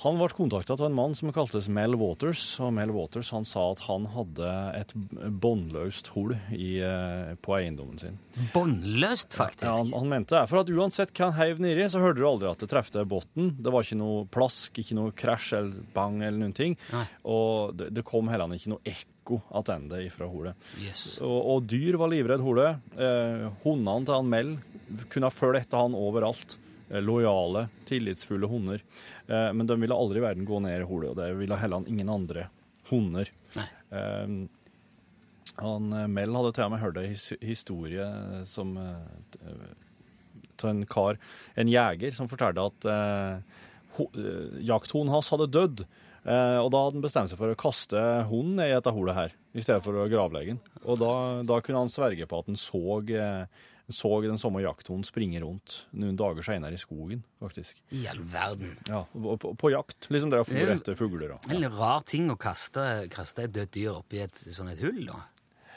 Han 0.00 0.16
ble 0.16 0.30
kontakta 0.32 0.72
av 0.78 0.86
en 0.86 0.94
mann 0.96 1.14
som 1.16 1.28
kaltes 1.34 1.68
Mel 1.68 1.92
Waters. 2.00 2.40
og 2.64 2.72
Mel 2.72 2.92
Waters 2.94 3.30
han 3.34 3.44
sa 3.44 3.66
at 3.74 3.82
han 3.84 4.06
hadde 4.14 4.52
et 4.78 4.94
båndløst 5.42 6.08
hull 6.14 6.32
i, 6.56 6.80
eh, 6.80 7.34
på 7.44 7.56
eiendommen 7.58 8.00
sin. 8.00 8.16
Båndløst, 8.54 9.36
faktisk. 9.36 9.68
Ja, 9.68 9.76
han, 9.76 9.92
han 9.92 10.08
mente 10.08 10.38
det. 10.38 10.46
For 10.48 10.62
at 10.62 10.72
uansett 10.72 11.12
hva 11.12 11.28
han 11.28 11.36
heiv 11.36 11.60
nedi, 11.60 11.84
så 11.92 12.00
hørte 12.00 12.22
du 12.22 12.28
aldri 12.30 12.48
at 12.48 12.64
det 12.64 12.70
trefte 12.72 13.04
bunnen. 13.04 13.52
Det 13.60 13.74
var 13.74 13.84
ikke 13.84 14.00
noe 14.00 14.24
plask, 14.32 14.80
ikke 14.80 14.96
noe 14.96 15.12
krasj 15.12 15.52
eller 15.60 15.84
bang 15.92 16.22
eller 16.22 16.46
noen 16.46 16.56
ting. 16.56 16.80
Nei. 16.94 17.04
Og 17.28 17.76
det, 17.76 17.92
det 17.92 18.06
kom 18.08 18.32
heller 18.32 18.56
ikke 18.56 18.72
noe 18.72 18.84
ekko 18.88 19.19
tilbake 19.24 20.02
ifra 20.06 20.26
holet. 20.26 20.54
Yes. 20.82 21.20
Og, 21.22 21.38
og 21.54 21.68
dyr 21.68 21.98
var 22.00 22.10
livredd 22.12 22.40
holet. 22.44 22.80
Eh, 22.96 23.46
hundene 23.64 24.06
til 24.06 24.14
han 24.16 24.30
Mel 24.30 24.54
kunne 25.08 25.30
fulgt 25.30 25.64
etter 25.64 25.84
han 25.84 25.94
overalt. 25.94 26.58
Eh, 26.90 27.02
lojale, 27.02 27.68
tillitsfulle 27.86 28.48
hunder. 28.50 28.82
Eh, 29.26 29.50
men 29.52 29.66
de 29.66 29.78
ville 29.80 29.94
aldri 29.94 30.18
i 30.18 30.24
verden 30.24 30.48
gå 30.48 30.60
ned 30.60 30.80
i 30.80 30.88
holet, 30.88 31.10
og 31.12 31.20
det 31.20 31.34
ville 31.38 31.58
heller 31.60 31.82
han 31.82 31.90
ingen 31.90 32.10
andre 32.10 32.48
hunder. 32.90 33.30
Nei. 33.56 33.68
Eh, 33.90 34.40
han, 35.60 35.90
Mell 35.90 36.10
Mel 36.14 36.36
hadde 36.38 36.54
til 36.56 36.64
og 36.64 36.72
med 36.72 36.80
hørt 36.80 36.96
en 36.96 37.14
historie 37.44 38.04
som 38.48 38.76
av 38.80 39.74
til 40.60 40.74
en 40.74 40.84
kar, 40.88 41.18
en 41.58 41.70
jeger, 41.70 42.14
som 42.16 42.28
fortalte 42.30 42.66
at 42.70 42.88
eh, 42.92 43.58
ho, 43.96 44.06
eh, 44.12 44.60
jakthunden 44.68 45.12
hans 45.14 45.30
hadde 45.32 45.50
dødd. 45.52 45.84
Eh, 46.26 46.58
og 46.60 46.68
da 46.72 46.82
hadde 46.84 46.98
han 46.98 47.04
bestemt 47.04 47.30
seg 47.32 47.38
for 47.40 47.48
å 47.52 47.56
kaste 47.58 48.00
hunden 48.28 48.56
ned 48.60 48.70
i 48.70 48.76
dette 48.76 48.92
hullet 48.92 49.16
her, 49.16 49.34
i 49.56 49.62
stedet 49.64 49.82
for 49.84 49.96
å 49.96 50.08
gravlegge 50.10 50.54
den. 50.56 50.60
Og 50.84 50.98
da, 51.00 51.12
da 51.48 51.60
kunne 51.64 51.80
han 51.86 51.92
sverge 51.92 52.26
på 52.28 52.40
at 52.42 52.50
han 52.50 52.58
så, 52.60 52.80
eh, 53.08 53.46
så 53.90 54.10
den 54.22 54.38
samme 54.38 54.60
jakthunden 54.62 55.02
springe 55.08 55.40
rundt 55.42 55.80
noen 55.98 56.14
dager 56.20 56.44
seinere 56.46 56.76
i 56.76 56.80
skogen, 56.80 57.24
faktisk. 57.42 57.80
I 57.96 58.04
all 58.12 58.20
verden. 58.22 58.76
Ja, 58.86 59.00
på, 59.10 59.38
på, 59.58 59.70
jakt. 59.72 60.06
Liksom 60.12 60.30
å 60.30 60.44
Det 60.44 60.60
er 60.60 60.74
etter 60.76 60.94
fugler. 61.00 61.32
og- 61.38 61.50
En 61.50 61.64
rar 61.72 62.02
ting 62.06 62.28
å 62.30 62.36
kaste, 62.38 63.08
kaste 63.10 63.44
et 63.48 63.52
dødt 63.52 63.72
dyr 63.72 63.96
oppi 63.96 64.20
et 64.22 64.34
sånt 64.52 64.70
et 64.70 64.78
hull, 64.84 65.06
da. 65.06 65.22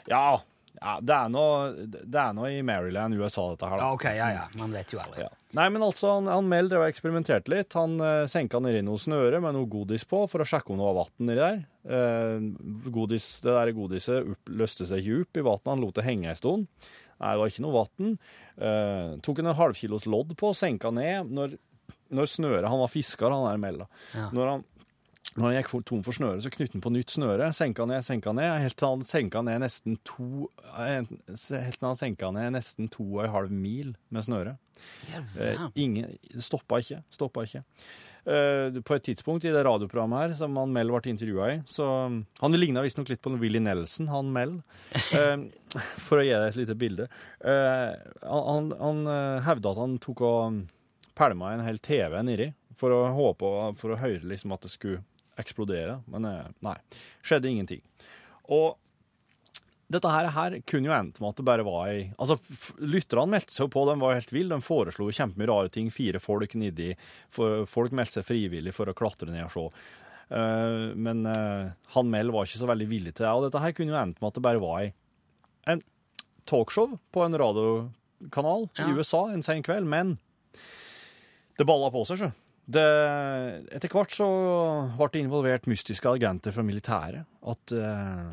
Ja, 0.06 0.40
ja 0.82 1.00
det, 1.00 1.14
er 1.16 1.28
noe, 1.32 1.72
det 1.88 2.14
er 2.20 2.32
noe 2.36 2.52
i 2.52 2.62
Maryland, 2.62 3.14
USA, 3.18 3.48
dette 3.56 3.66
her. 3.68 3.78
da. 3.78 3.84
Ja, 3.88 3.92
ok, 3.94 4.04
ja, 4.14 4.28
ja. 4.30 4.46
Man 4.60 4.70
vet 4.76 4.92
jo 4.92 5.00
aldri. 5.00 5.24
Ja. 5.24 5.28
Nei, 5.54 5.68
men 5.70 5.84
altså, 5.86 6.16
han, 6.16 6.26
han 6.30 6.48
Mel 6.50 6.68
drev 6.70 6.82
og 6.82 6.90
eksperimenterte 6.90 7.52
litt. 7.52 7.76
Han 7.78 7.94
eh, 8.02 8.24
senka 8.30 8.58
nedi 8.62 8.80
noe 8.82 8.98
snøre 8.98 9.38
med 9.42 9.54
noe 9.54 9.70
godis 9.70 10.02
på 10.10 10.24
for 10.30 10.42
å 10.42 10.48
sjekke 10.48 10.74
om 10.74 10.80
det 10.80 10.88
var 10.88 10.98
vann 10.98 11.28
nedi 11.28 11.40
der. 11.40 11.60
Eh, 11.84 12.90
godis, 12.94 13.28
det 13.44 13.54
der 13.54 13.72
godiset 13.76 14.32
opp, 14.34 14.50
løste 14.50 14.88
seg 14.90 15.04
ikke 15.04 15.20
opp 15.22 15.40
i 15.40 15.46
vannet, 15.46 15.70
han 15.70 15.84
lot 15.84 16.00
det 16.00 16.06
henge 16.08 16.32
en 16.32 16.40
stund. 16.40 16.90
Nei, 17.20 17.30
det 17.30 17.38
var 17.40 17.52
ikke 17.52 17.64
noe 17.66 17.76
vann. 17.84 18.16
Eh, 18.58 19.14
tok 19.22 19.40
en 19.44 19.52
halvkilos 19.60 20.08
lodd 20.10 20.34
på, 20.40 20.50
senka 20.58 20.90
ned. 20.94 21.30
Når, 21.38 21.54
når 22.14 22.30
snøret 22.30 22.70
Han 22.72 22.80
var 22.80 22.90
fisker, 22.90 23.30
han 23.30 23.46
der 23.46 23.60
Mel, 23.62 23.84
da. 23.84 23.90
Ja. 24.16 24.30
Når 24.34 24.50
han 24.50 24.70
Når 25.34 25.46
han 25.48 25.54
gikk 25.56 25.70
tom 25.88 26.02
for 26.04 26.14
snøre, 26.14 26.42
så 26.42 26.50
knyttet 26.52 26.76
han 26.76 26.82
på 26.84 26.92
nytt 26.94 27.10
snøre, 27.14 27.48
senka 27.56 27.86
ned, 27.88 28.04
senka 28.06 28.34
ned, 28.36 28.52
helt 28.62 28.76
til 28.78 28.90
han 28.90 29.06
senka 29.06 29.40
ned 29.42 29.62
nesten 29.64 29.96
to 30.06 30.50
eh, 30.76 31.00
Helt 31.00 31.78
til 31.80 31.88
han 31.88 31.98
senka 31.98 32.30
ned 32.34 32.54
nesten 32.54 32.90
to 32.92 33.06
og 33.16 33.24
en 33.24 33.34
halv 33.34 33.54
mil 33.54 33.94
med 34.10 34.26
snøre. 34.26 34.58
Eh, 35.40 35.62
ingen, 35.74 36.18
stoppa 36.40 36.80
ikke. 36.82 37.00
Stoppa 37.12 37.44
ikke. 37.46 37.64
Uh, 38.24 38.80
på 38.80 38.94
et 38.96 39.04
tidspunkt 39.04 39.44
i 39.44 39.50
det 39.52 39.62
radioprogrammet 39.66 40.22
her, 40.22 40.34
som 40.38 40.54
han 40.56 40.72
Mell 40.72 40.88
ble 40.88 41.10
intervjua 41.12 41.48
i, 41.52 41.56
så 41.68 41.86
Han 42.40 42.56
ligna 42.56 42.80
visstnok 42.80 43.10
litt 43.12 43.20
på 43.20 43.34
Willy 43.36 43.60
Nelson, 43.60 44.08
han 44.08 44.30
Mell, 44.32 44.54
uh, 45.12 45.44
for 46.06 46.22
å 46.22 46.24
gi 46.24 46.32
deg 46.32 46.46
et 46.48 46.60
lite 46.62 46.78
bilde. 46.80 47.08
Han 47.44 48.72
han, 48.80 49.02
hevda 49.44 49.74
at 49.74 49.82
han 49.82 49.98
tok 50.00 50.24
og 50.24 50.62
pælma 51.18 51.52
en 51.52 51.66
hel 51.66 51.78
TV 51.84 52.16
nedi 52.24 52.48
for 52.80 52.94
å 52.94 53.02
håpe 53.12 53.50
for 53.78 53.92
å 53.92 54.00
høre 54.00 54.24
liksom 54.32 54.54
at 54.56 54.64
det 54.64 54.72
skulle 54.72 55.04
eksplodere, 55.38 55.98
men 56.10 56.26
nei. 56.64 56.78
Skjedde 57.26 57.50
ingenting. 57.50 57.82
Og 58.54 58.78
dette 59.94 60.10
her, 60.12 60.28
her 60.34 60.54
kunne 60.68 60.90
jo 60.90 60.94
endt 60.96 61.20
med 61.22 61.30
at 61.32 61.38
det 61.40 61.46
bare 61.48 61.64
var 61.66 61.88
ei 61.92 62.00
Altså, 62.18 62.36
lytterne 62.82 63.30
meldte 63.34 63.54
seg 63.54 63.66
jo 63.66 63.72
på, 63.74 63.84
de 63.88 63.94
var 64.02 64.16
helt 64.18 64.32
ville. 64.34 64.54
De 64.58 64.64
foreslo 64.66 65.06
kjempemye 65.14 65.48
rare 65.50 65.70
ting. 65.72 65.90
Fire 65.94 66.20
folk 66.22 66.56
nedi. 66.60 66.90
Folk 67.34 67.94
meldte 67.96 68.20
seg 68.20 68.26
frivillig 68.28 68.74
for 68.76 68.90
å 68.90 68.96
klatre 68.96 69.30
ned 69.32 69.46
og 69.46 69.54
se. 69.54 69.66
Eh, 70.34 70.92
men 70.96 71.24
eh, 71.30 71.72
han 71.96 72.10
Mell 72.12 72.32
var 72.34 72.46
ikke 72.48 72.62
så 72.62 72.68
veldig 72.70 72.90
villig 72.90 73.14
til 73.14 73.26
det. 73.26 73.32
Og 73.34 73.46
dette 73.48 73.62
her 73.64 73.74
kunne 73.76 73.92
jo 73.94 74.00
endt 74.00 74.20
med 74.22 74.30
at 74.32 74.38
det 74.40 74.46
bare 74.46 74.62
var 74.62 74.84
ei 74.84 74.92
en 75.72 75.80
talkshow 76.48 76.98
på 77.14 77.22
en 77.24 77.38
radiokanal 77.40 78.66
Ja. 78.76 78.88
i 78.88 78.96
USA 78.98 79.26
en 79.32 79.42
sen 79.46 79.62
kveld. 79.64 79.86
Men 79.88 80.16
det 81.58 81.66
balla 81.68 81.90
på 81.94 82.02
seg, 82.08 82.18
sjø. 82.20 82.32
Det, 82.64 82.82
etter 83.76 83.92
hvert 83.92 84.12
så 84.16 84.26
ble 84.96 85.08
det 85.12 85.20
involvert 85.20 85.66
mystiske 85.68 86.08
agenter 86.08 86.54
fra 86.56 86.64
militæret. 86.64 87.26
At 87.44 87.74
eh, 87.76 88.30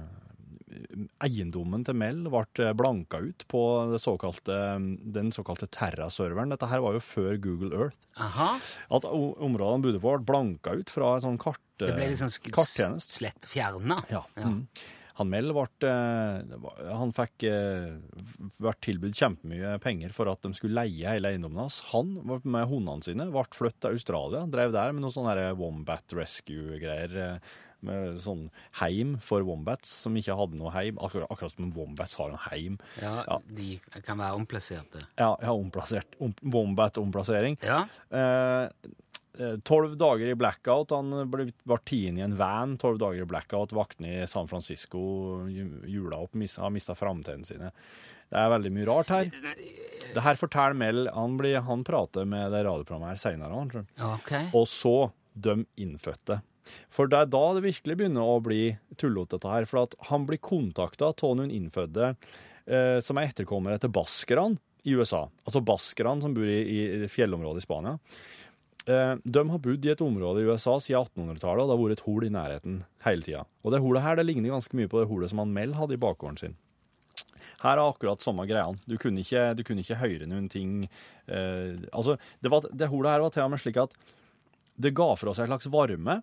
eiendommen 1.24 1.84
til 1.88 1.98
Mell 2.00 2.24
ble 2.32 2.70
blanka 2.78 3.20
ut 3.24 3.46
på 3.52 3.62
det 3.92 4.00
såkalte, 4.04 4.56
den 5.14 5.32
såkalte 5.36 5.68
Terra-serveren. 5.72 6.54
Dette 6.54 6.70
her 6.72 6.84
var 6.84 6.96
jo 6.98 7.04
før 7.04 7.36
Google 7.44 7.74
Earth. 7.78 8.00
Aha. 8.22 8.54
At 8.92 9.06
områdene 9.08 9.76
han 9.78 9.86
bodde 9.86 10.02
på, 10.04 10.16
ble 10.16 10.28
blanka 10.32 10.78
ut 10.80 10.90
fra 10.94 11.16
en 11.18 11.26
sånn 11.28 11.42
kart, 11.42 11.62
Det 11.82 11.96
ble 11.98 12.10
liksom 12.14 12.30
sk- 12.30 12.52
karttjeneste. 12.54 13.16
slett 13.20 13.48
fjerna. 13.50 13.98
Ja. 14.12 14.24
Ja. 14.38 14.48
Mm. 14.52 14.68
Han 15.20 15.28
Mell 15.30 15.52
ble 15.54 15.66
eh, 15.86 16.94
Han 16.98 17.12
fikk 17.14 17.44
eh, 17.46 17.98
vært 18.64 18.80
tilbudt 18.86 19.18
kjempemye 19.20 19.76
penger 19.84 20.14
for 20.16 20.30
at 20.32 20.42
de 20.42 20.54
skulle 20.58 20.80
leie 20.80 21.06
hele 21.12 21.30
eiendommen 21.34 21.60
hans. 21.66 21.82
Han 21.92 22.16
med 22.24 22.70
hundene 22.72 23.04
sine 23.06 23.28
ble 23.30 23.44
flyttet 23.54 23.82
til 23.84 23.98
Australia, 24.00 24.46
drev 24.50 24.72
der 24.74 24.94
med 24.96 25.04
noen 25.04 25.14
sånne 25.14 25.52
Wombat 25.60 26.16
Rescue-greier. 26.18 27.42
Eh, 27.82 27.88
Med 27.88 28.20
sånn 28.22 28.44
heim 28.82 29.16
for 29.20 29.42
wombats 29.44 29.90
som 30.04 30.14
ikke 30.16 30.36
hadde 30.38 30.56
noe 30.60 30.70
heim. 30.76 30.98
Akkurat, 31.02 31.28
akkurat 31.34 31.56
som 31.56 31.72
wombats 31.74 32.16
har 32.16 32.30
en 32.30 32.38
heim. 32.52 32.80
Ja, 33.02 33.24
Ja. 33.28 33.40
De 33.50 33.80
kan 34.06 34.18
være 34.22 34.38
omplasserte. 34.38 35.02
Ja, 35.18 35.36
ja 35.42 35.52
omplassert. 35.54 36.06
Om, 36.20 36.34
Wombat-omplassering. 36.42 37.58
Ja. 37.66 37.88
Tolv 39.64 39.96
dager 39.98 40.28
i 40.28 40.36
blackout. 40.36 40.92
Han 40.92 41.10
ble, 41.32 41.48
ble 41.64 41.78
tatt 41.80 41.94
i 41.96 42.22
en 42.22 42.36
van. 42.38 42.76
Tolv 42.78 43.00
dager 43.02 43.24
i 43.24 43.26
blackout. 43.30 43.72
Vaktene 43.74 44.22
i 44.22 44.28
San 44.28 44.48
Francisco 44.52 45.00
ju- 45.50 45.82
jula 45.88 46.18
opp, 46.22 46.34
mis, 46.36 46.58
har 46.62 46.70
mista 46.70 46.94
framtennene 46.96 47.46
sine. 47.48 47.72
Det 48.32 48.38
er 48.40 48.52
veldig 48.54 48.72
mye 48.76 48.86
rart 48.88 49.10
her. 49.10 49.32
Det 50.14 50.22
her 50.24 50.36
forteller 50.40 50.76
Mel 50.76 51.08
Han, 51.16 51.38
blir, 51.40 51.60
han 51.64 51.84
prater 51.84 52.26
med 52.28 52.52
det 52.52 52.62
radioprogrammet 52.68 53.10
her 53.16 53.20
seinere, 53.24 53.56
han. 53.56 53.70
skjønner 53.72 53.88
du. 53.96 54.04
OK. 54.14 54.32
Og 54.56 54.68
så 54.68 54.94
de 55.34 55.66
innfødte. 55.80 56.42
For 56.94 57.10
det 57.10 57.20
er 57.20 57.32
da 57.34 57.44
det 57.58 57.66
virkelig 57.66 57.98
begynner 58.00 58.28
å 58.28 58.42
bli 58.44 58.64
tullete, 59.00 59.38
dette 59.38 59.54
her. 59.54 59.68
For 59.70 59.96
han 60.12 60.28
blir 60.30 60.42
kontakta 60.44 61.12
av 61.12 61.38
noen 61.40 61.54
innfødte 61.54 62.14
eh, 62.14 63.00
som 63.04 63.20
er 63.20 63.32
etterkommere 63.32 63.82
til 63.82 63.94
baskerne 63.96 64.60
i 64.88 64.96
USA. 64.98 65.28
Altså 65.46 65.62
baskerne 65.66 66.24
som 66.24 66.36
bor 66.36 66.48
i, 66.48 66.62
i 67.06 67.10
fjellområdet 67.12 67.62
i 67.62 67.68
Spania. 67.68 67.98
Eh, 68.90 69.14
de 69.24 69.44
har 69.50 69.62
bodd 69.62 69.86
i 69.86 69.92
et 69.94 70.02
område 70.02 70.42
i 70.42 70.48
USA 70.50 70.78
siden 70.82 71.06
1800-tallet, 71.06 71.62
og 71.62 71.70
det 71.70 71.76
har 71.76 71.84
vært 71.84 72.00
et 72.00 72.08
hol 72.08 72.26
i 72.26 72.34
nærheten 72.34 72.82
hele 73.06 73.26
tida. 73.26 73.46
Og 73.62 73.74
det 73.74 73.82
holet 73.84 74.06
her 74.06 74.18
det 74.18 74.26
ligner 74.26 74.56
ganske 74.56 74.78
mye 74.78 74.90
på 74.90 75.02
det 75.02 75.10
holet 75.12 75.32
som 75.32 75.44
han 75.44 75.54
Mel 75.54 75.76
hadde 75.78 75.98
i 75.98 76.02
bakgården 76.02 76.40
sin. 76.42 76.58
Her 77.62 77.78
er 77.78 77.84
akkurat 77.84 78.24
samme 78.24 78.48
greia. 78.50 78.72
Du 78.90 78.98
kunne 79.02 79.22
ikke, 79.22 79.52
du 79.58 79.62
kunne 79.66 79.84
ikke 79.86 80.00
høre 80.02 80.28
noen 80.30 80.48
ting 80.50 80.86
eh, 81.28 81.78
Altså, 81.94 82.18
det, 82.42 82.50
var, 82.54 82.66
det 82.70 82.90
holet 82.90 83.14
her 83.14 83.24
var 83.26 83.34
til 83.34 83.46
og 83.46 83.54
med 83.54 83.62
slik 83.62 83.78
at 83.82 83.94
det 84.82 84.96
ga 84.98 85.12
fra 85.20 85.34
seg 85.36 85.46
en 85.46 85.54
slags 85.54 85.70
varme. 85.70 86.22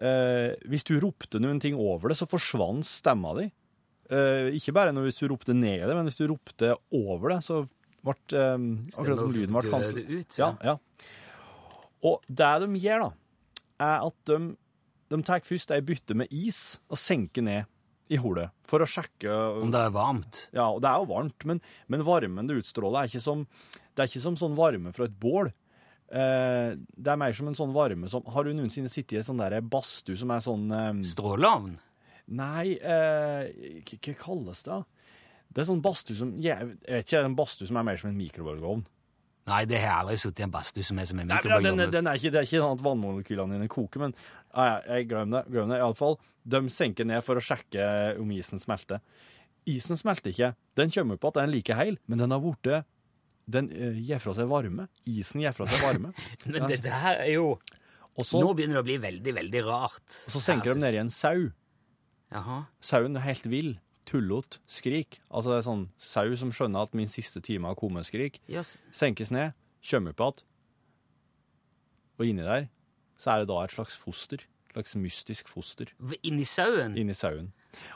Eh, 0.00 0.54
hvis 0.72 0.86
du 0.88 0.94
ropte 1.02 1.40
noen 1.42 1.60
ting 1.60 1.76
over 1.76 2.12
det, 2.12 2.16
så 2.20 2.28
forsvant 2.28 2.86
stemma 2.88 3.34
di. 3.36 3.50
Eh, 4.10 4.48
ikke 4.56 4.74
bare 4.74 4.94
når 4.96 5.10
hvis 5.10 5.20
du 5.20 5.28
ropte 5.30 5.54
ned 5.56 5.84
det, 5.84 5.96
men 5.96 6.08
hvis 6.08 6.18
du 6.18 6.24
ropte 6.30 6.72
over 6.96 7.34
det, 7.34 7.40
så 7.46 7.62
ble 8.00 8.16
eh, 8.32 8.54
akkurat 8.96 9.20
som 9.20 9.34
lyden 9.34 9.56
ble 9.58 9.68
døde 9.68 10.06
ut. 10.08 10.38
ja, 10.40 10.54
ja. 10.64 10.78
Og 12.00 12.24
det 12.32 12.52
de 12.62 12.80
gjør, 12.80 13.04
da, 13.04 13.10
er 13.84 14.06
at 14.08 14.30
de, 14.30 14.38
de 15.12 15.20
tar 15.28 15.44
først 15.44 15.74
ei 15.76 15.82
bytte 15.84 16.16
med 16.16 16.32
is 16.32 16.80
og 16.88 16.96
senker 16.96 17.44
ned 17.44 17.68
i 18.10 18.18
holet 18.18 18.50
for 18.66 18.82
å 18.82 18.88
sjekke 18.88 19.30
Om 19.60 19.70
det 19.70 19.84
er 19.84 19.92
varmt. 19.94 20.40
Ja, 20.56 20.70
og 20.72 20.80
det 20.82 20.90
er 20.90 21.02
jo 21.02 21.10
varmt, 21.12 21.44
men, 21.46 21.60
men 21.92 22.06
varmen 22.06 22.48
det 22.48 22.56
utstråler, 22.62 23.04
er 23.04 23.12
ikke 23.12 23.22
som, 23.22 23.44
det 23.94 24.02
er 24.02 24.10
ikke 24.10 24.24
som 24.24 24.38
sånn 24.40 24.56
varme 24.58 24.94
fra 24.96 25.06
et 25.06 25.18
bål. 25.20 25.52
Eh, 26.10 26.72
det 26.74 27.12
er 27.12 27.18
mer 27.20 27.34
som 27.36 27.46
en 27.46 27.54
sånn 27.54 27.70
varme 27.70 28.08
som 28.10 28.24
Har 28.34 28.42
du 28.42 28.50
noensinne 28.50 28.90
sittet 28.90 29.12
i 29.14 29.18
en 29.20 29.26
sånn 29.28 29.38
der 29.38 29.60
badstue 29.62 30.18
som 30.18 30.32
er 30.34 30.40
sånn 30.42 30.64
eh, 30.74 30.88
Stråleovn. 31.06 31.76
Nei, 32.34 32.72
eh, 32.78 33.82
hva 33.86 34.14
kalles 34.18 34.64
det? 34.66 34.80
Det 35.50 35.62
er 35.62 35.68
sånn 35.68 35.82
badstue 35.84 36.18
som 36.18 36.32
Jeg 36.42 36.72
vet 36.82 37.06
ikke, 37.06 37.22
en 37.26 37.38
badstue 37.38 37.70
som 37.70 37.78
er 37.78 37.86
mer 37.86 38.00
som 38.02 38.10
en 38.10 38.18
mikrobølgeovn. 38.18 38.82
Nei, 39.50 39.64
det 39.66 39.80
har 39.80 39.86
jeg 39.86 40.02
aldri 40.04 40.18
sittet 40.20 40.42
i 40.42 40.46
en 40.46 40.52
badstue 40.54 40.86
som 40.86 40.98
er 41.00 41.08
som 41.10 41.22
en 41.22 41.30
Nei, 41.30 41.40
den, 41.64 41.82
den 41.90 42.10
er 42.10 42.18
ikke, 42.18 42.30
det 42.34 42.42
er 42.42 42.46
ikke 42.46 42.60
sånn 42.62 42.76
at 42.76 42.84
vannmolekylene 42.84 43.56
dine 43.56 43.70
koker, 43.72 44.04
men 44.04 44.14
ja, 44.14 44.78
jeg 44.84 45.08
glem 45.10 45.34
det. 45.34 45.44
Glem 45.50 45.72
det. 45.72 45.80
I 45.80 45.86
alle 45.86 45.98
fall, 45.98 46.18
de 46.54 46.60
senker 46.70 47.08
ned 47.08 47.24
for 47.26 47.38
å 47.38 47.42
sjekke 47.42 47.88
om 48.20 48.30
isen 48.36 48.62
smelter. 48.62 49.02
Isen 49.70 49.98
smelter 49.98 50.30
ikke. 50.34 50.52
Den 50.78 50.92
kommer 50.94 51.18
på 51.20 51.30
at 51.30 51.40
den 51.40 51.48
er 51.48 51.54
like 51.54 51.78
heil, 51.78 51.98
men 52.10 52.22
den 52.22 52.34
har 52.34 52.42
borte 52.42 52.82
Den 53.50 53.70
eh, 53.72 53.96
gir 54.04 54.18
fra 54.22 54.34
seg 54.36 54.48
varme. 54.50 54.88
Isen 55.08 55.40
gir 55.42 55.54
fra 55.56 55.66
seg 55.70 55.82
varme. 55.86 56.12
Men 56.46 56.66
det 56.70 56.82
der 56.84 57.22
er 57.24 57.30
jo 57.32 57.58
også, 58.18 58.40
Nå 58.42 58.52
begynner 58.54 58.78
det 58.80 58.82
å 58.82 58.88
bli 58.88 58.98
veldig, 59.00 59.34
veldig 59.38 59.62
rart. 59.66 60.04
så 60.10 60.40
senker 60.42 60.74
de 60.74 60.80
ned 60.82 60.94
i 60.98 61.00
en 61.00 61.10
sau. 61.14 61.48
Jaha. 62.30 62.64
Sauen 62.84 63.16
er 63.16 63.24
helt 63.26 63.46
vill. 63.50 63.78
Tullete 64.10 64.58
skrik. 64.70 65.20
Altså 65.30 65.52
det 65.52 65.58
er 65.60 65.66
sånn 65.66 65.82
sau 66.00 66.34
som 66.38 66.50
skjønner 66.54 66.88
at 66.88 66.94
min 66.98 67.08
siste 67.10 67.40
time 67.46 67.68
har 67.70 67.76
kommet, 67.78 68.08
skrik. 68.08 68.40
Yes. 68.50 68.80
Senkes 68.96 69.30
ned, 69.34 69.52
kommer 69.86 70.14
opp 70.16 70.40
igjen. 70.40 70.46
Og 72.20 72.26
inni 72.28 72.44
der 72.44 72.66
så 73.20 73.34
er 73.34 73.42
det 73.42 73.50
da 73.52 73.60
et 73.64 73.72
slags 73.74 73.96
foster. 74.00 74.42
Et 74.70 74.74
slags 74.74 74.94
mystisk 75.00 75.48
foster 75.50 75.88
Inni 76.22 76.44
sauen? 76.46 76.92
inni 76.98 77.14
sauen. 77.16 77.50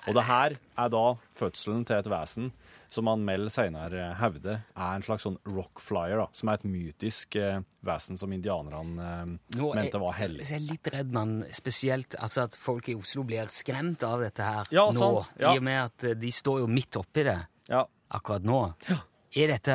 Og 0.09 0.15
det 0.15 0.25
her 0.29 0.57
er 0.79 0.89
da 0.93 1.03
fødselen 1.39 1.85
til 1.89 1.97
et 1.97 2.09
vesen 2.13 2.53
som 2.95 3.09
han 3.11 3.25
Mel 3.27 3.49
senere 3.51 4.13
hevder 4.21 4.61
er 4.77 4.93
en 4.95 5.03
slags 5.03 5.25
sånn 5.27 5.35
rockflyer, 5.51 6.21
da, 6.21 6.27
som 6.37 6.49
er 6.53 6.61
et 6.61 6.67
mytisk 6.69 7.35
eh, 7.41 7.57
vesen 7.83 8.17
som 8.21 8.31
indianerne 8.37 9.09
eh, 9.09 9.33
Nå 9.59 9.71
mente 9.75 9.99
var 9.99 10.15
hellig. 10.21 10.45
Jeg 10.47 10.61
er 10.61 10.69
litt 10.69 10.91
redd 10.95 11.11
man 11.17 11.33
spesielt 11.51 12.15
altså 12.23 12.45
at 12.47 12.55
folk 12.61 12.89
i 12.93 12.95
Oslo 12.95 13.25
blir 13.27 13.51
skremt 13.51 14.05
av 14.07 14.23
dette 14.23 14.47
her 14.47 14.71
Ja, 14.71 14.87
nå. 14.95 15.01
sant, 15.01 15.33
ja. 15.43 15.55
I 15.57 15.59
og 15.59 15.67
med 15.67 15.81
at 15.89 16.07
eh, 16.13 16.15
de 16.23 16.31
står 16.31 16.63
jo 16.63 16.71
midt 16.71 17.01
oppi 17.03 17.27
det 17.27 17.41
Ja. 17.73 17.83
akkurat 18.15 18.47
nå. 18.47 18.61
Er 19.35 19.51
dette 19.57 19.75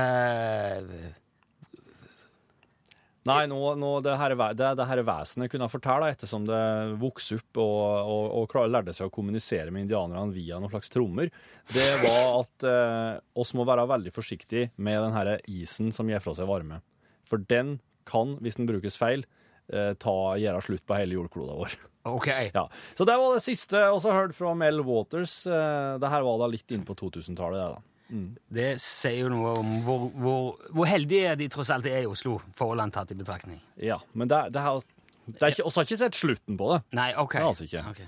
Nei, 3.28 3.42
nå, 3.52 3.58
nå 3.76 3.90
det, 4.06 4.14
her, 4.16 4.34
det, 4.56 4.70
det 4.80 4.86
her 4.88 5.02
vesenet 5.04 5.52
kunne 5.52 5.68
fortelle, 5.70 6.08
ettersom 6.14 6.46
det 6.48 6.60
vokste 7.02 7.36
opp 7.40 7.60
og, 7.60 7.82
og, 8.14 8.24
og 8.40 8.46
klar- 8.54 8.70
lærte 8.72 8.94
seg 8.96 9.10
å 9.10 9.14
kommunisere 9.14 9.74
med 9.76 9.84
indianerne 9.86 10.32
via 10.34 10.60
noen 10.62 10.72
slags 10.72 10.90
trommer, 10.94 11.28
det 11.74 11.90
var 12.06 12.40
at 12.40 12.66
eh, 12.70 13.20
oss 13.44 13.52
må 13.60 13.66
være 13.68 13.86
veldig 13.92 14.14
forsiktige 14.16 14.70
med 14.80 15.02
den 15.04 15.18
her 15.18 15.34
isen 15.52 15.92
som 15.96 16.08
gir 16.10 16.24
fra 16.24 16.34
seg 16.38 16.48
varme. 16.50 16.80
For 17.28 17.44
den 17.52 17.76
kan, 18.10 18.38
hvis 18.42 18.56
den 18.58 18.70
brukes 18.72 18.96
feil, 18.98 19.28
eh, 19.74 19.92
ta, 20.00 20.16
gjøre 20.40 20.64
slutt 20.66 20.88
på 20.88 20.98
hele 20.98 21.20
jordkloden 21.20 21.60
vår. 21.60 21.76
OK. 22.10 22.32
Ja. 22.56 22.64
Så 22.98 23.06
det 23.06 23.20
var 23.20 23.36
det 23.36 23.44
siste 23.46 23.84
også 23.92 24.16
hørte 24.16 24.34
fra 24.40 24.56
Mel 24.58 24.80
Waters. 24.88 25.42
Eh, 25.46 26.00
det 26.02 26.10
her 26.16 26.24
var 26.26 26.40
da 26.42 26.48
litt 26.56 26.72
inn 26.74 26.88
på 26.88 26.96
2000-tallet, 26.98 27.60
det 27.60 27.68
da. 27.76 27.84
Det 28.10 28.72
sier 28.82 29.20
jo 29.24 29.30
noe 29.34 29.54
om 29.62 29.76
hvor, 29.86 30.08
hvor, 30.18 30.48
hvor 30.74 30.90
heldige 30.90 31.36
de 31.40 31.50
tross 31.54 31.70
alt 31.74 31.86
er 31.90 32.04
i 32.04 32.10
Oslo, 32.10 32.40
forholdene 32.58 32.92
tatt 32.96 33.14
i 33.14 33.20
betraktning. 33.20 33.62
Ja, 33.78 34.00
men 34.14 34.32
det, 34.32 34.50
det 34.56 34.66
her... 34.66 34.82
Er 35.30 35.62
oss 35.62 35.76
har 35.78 35.86
ikke 35.86 36.00
sett 36.00 36.18
slutten 36.18 36.58
på 36.58 36.72
det. 36.74 36.80
Nei, 36.98 37.12
OK. 37.22 37.38
Det 37.38 37.44
har 37.44 37.52
altså 37.54 37.68
ikke. 37.70 37.86
Okay. 37.94 38.08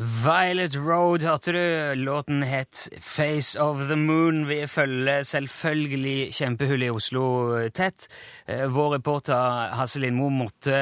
Violet 0.00 0.76
Road 0.76 1.22
hørte 1.22 1.52
du. 1.52 1.94
Låten 2.00 2.42
het 2.42 2.88
Face 3.00 3.60
of 3.60 3.86
the 3.88 3.96
Moon. 3.96 4.46
Vi 4.48 4.66
følger 4.66 5.22
selvfølgelig 5.28 6.32
kjempehullet 6.34 6.88
i 6.88 6.94
Oslo 6.94 7.24
tett. 7.76 8.08
Eh, 8.48 8.64
Vår 8.72 8.94
reporter 8.96 9.74
Hasse 9.76 10.00
Lindmo 10.00 10.30
måtte, 10.32 10.74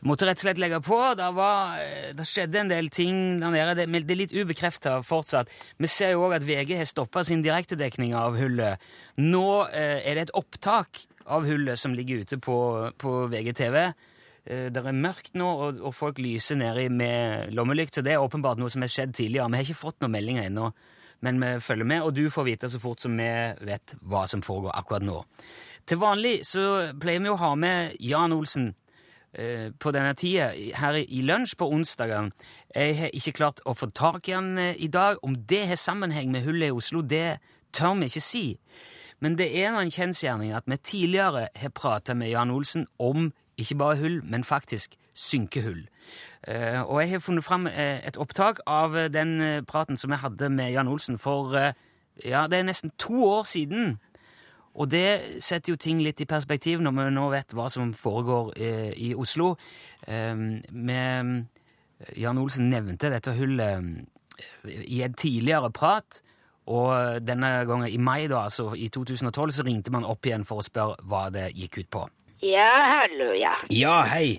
mm, 0.00 0.08
måtte 0.08 0.26
rett 0.28 0.38
og 0.38 0.44
slett 0.46 0.58
legge 0.62 0.80
på. 0.84 0.98
Det, 1.18 1.28
var, 1.34 1.78
eh, 1.82 2.10
det 2.14 2.26
skjedde 2.28 2.60
en 2.60 2.70
del 2.70 2.88
ting 2.90 3.40
der 3.40 3.50
nede. 3.50 3.74
Det, 3.74 3.88
men 3.88 4.06
det 4.06 4.14
er 4.14 4.20
litt 4.22 4.34
ubekrefta 4.36 4.98
fortsatt. 5.02 5.50
Vi 5.78 5.86
ser 5.90 6.14
jo 6.14 6.26
òg 6.28 6.36
at 6.38 6.46
VG 6.46 6.76
har 6.78 6.88
stoppa 6.88 7.24
sin 7.24 7.42
direktedekning 7.42 8.14
av 8.14 8.36
hullet. 8.38 8.78
Nå 9.18 9.46
eh, 9.72 9.98
er 10.06 10.14
det 10.14 10.28
et 10.28 10.36
opptak 10.38 11.04
av 11.26 11.44
hullet 11.44 11.78
som 11.78 11.92
ligger 11.94 12.22
ute 12.24 12.38
på, 12.40 12.58
på 12.96 13.16
VGTV. 13.28 13.76
Eh, 14.48 14.68
Det 14.72 14.80
er 14.80 14.92
mørkt 14.96 15.34
nå, 15.36 15.48
og, 15.48 15.82
og 15.84 15.94
folk 15.94 16.18
lyser 16.22 16.56
nedi 16.56 16.88
med 16.88 17.52
lommelykt, 17.52 17.98
så 17.98 18.02
det 18.06 18.14
er 18.14 18.22
åpenbart 18.24 18.58
noe 18.62 18.70
som 18.72 18.80
har 18.86 18.88
skjedd 18.92 19.12
tidligere. 19.18 19.50
Vi 19.50 19.60
har 19.60 19.66
ikke 19.68 19.82
fått 19.82 20.00
noen 20.00 20.14
meldinger 20.14 20.48
ennå, 20.48 20.70
men 21.20 21.40
vi 21.42 21.54
følger 21.60 21.84
med, 21.90 22.02
og 22.06 22.14
du 22.14 22.30
får 22.30 22.46
vite 22.46 22.68
så 22.70 22.78
fort 22.80 23.02
som 23.02 23.16
vi 23.18 23.28
vet 23.66 23.96
hva 24.06 24.22
som 24.30 24.40
foregår 24.46 24.72
akkurat 24.78 25.04
nå. 25.04 25.18
Til 25.88 25.98
vanlig 26.00 26.38
så 26.46 26.62
pleier 27.00 27.20
vi 27.24 27.30
å 27.32 27.38
ha 27.40 27.54
med 27.58 27.96
Jan 28.04 28.32
Olsen 28.36 28.70
på 29.32 29.90
denne 29.92 30.14
tida 30.16 30.50
her 30.80 30.96
i, 30.98 31.20
lunsj 31.22 31.56
på 31.60 31.68
onsdagen. 31.68 32.32
Jeg 32.74 32.96
har 32.98 33.10
ikke 33.12 33.32
klart 33.36 33.60
å 33.68 33.74
få 33.76 33.90
tak 33.92 34.28
i 34.28 34.34
han 34.36 34.58
eh, 34.58 34.76
i 34.78 34.88
dag. 34.88 35.20
Om 35.22 35.36
det 35.48 35.66
har 35.68 35.80
sammenheng 35.80 36.32
med 36.32 36.46
hullet 36.46 36.70
i 36.70 36.76
Oslo, 36.76 37.02
det 37.02 37.38
tør 37.72 37.98
vi 37.98 38.08
ikke 38.08 38.24
si. 38.24 38.46
Men 39.20 39.36
det 39.38 39.50
er 39.58 39.74
en 39.74 39.90
kjensgjerning 39.90 40.54
at 40.54 40.66
vi 40.66 40.76
tidligere 40.76 41.48
har 41.54 41.74
prata 41.74 42.14
med 42.14 42.30
Jan 42.30 42.50
Olsen 42.54 42.86
om 42.98 43.32
ikke 43.58 43.74
bare 43.74 43.98
hull, 43.98 44.20
men 44.24 44.44
faktisk 44.44 44.94
synkehull. 45.14 45.88
Eh, 46.46 46.80
og 46.82 47.00
jeg 47.02 47.10
har 47.10 47.24
funnet 47.24 47.44
fram 47.44 47.66
eh, 47.66 47.98
et 48.06 48.16
opptak 48.16 48.60
av 48.66 48.96
eh, 48.96 49.10
den 49.10 49.40
eh, 49.40 49.62
praten 49.66 49.96
som 49.96 50.14
jeg 50.14 50.22
hadde 50.22 50.50
med 50.54 50.70
Jan 50.72 50.88
Olsen 50.88 51.18
for 51.18 51.56
eh, 51.58 51.72
ja, 52.24 52.46
det 52.46 52.58
er 52.58 52.68
nesten 52.68 52.94
to 52.98 53.24
år 53.26 53.44
siden. 53.46 53.98
Og 54.78 54.90
det 54.90 55.42
setter 55.42 55.74
jo 55.74 55.80
ting 55.80 56.02
litt 56.04 56.20
i 56.22 56.28
perspektiv 56.28 56.82
når 56.84 56.94
vi 56.96 57.06
nå 57.16 57.26
vet 57.32 57.54
hva 57.56 57.66
som 57.72 57.90
foregår 57.96 58.52
eh, 58.54 58.92
i 58.94 59.10
Oslo. 59.18 59.52
Eh, 60.06 60.34
med, 60.70 61.34
Jan 62.14 62.38
Olsen 62.38 62.70
nevnte 62.70 63.10
dette 63.10 63.34
hullet 63.34 63.90
eh, 64.38 64.82
i 64.86 65.02
en 65.02 65.18
tidligere 65.18 65.72
prat, 65.74 66.22
og 66.68 67.24
denne 67.24 67.64
gangen 67.64 67.88
i 67.88 67.98
mai, 67.98 68.28
da, 68.28 68.44
altså 68.44 68.74
i 68.76 68.90
2012, 68.92 69.54
så 69.56 69.64
ringte 69.64 69.92
man 69.94 70.04
opp 70.06 70.26
igjen 70.28 70.44
for 70.46 70.60
å 70.60 70.66
spørre 70.66 70.98
hva 71.08 71.26
det 71.32 71.48
gikk 71.56 71.80
ut 71.80 71.90
på. 71.96 72.02
Ja, 72.44 72.68
hallo, 72.92 73.32
ja. 73.34 73.56
Ja, 73.74 74.02
hei. 74.06 74.36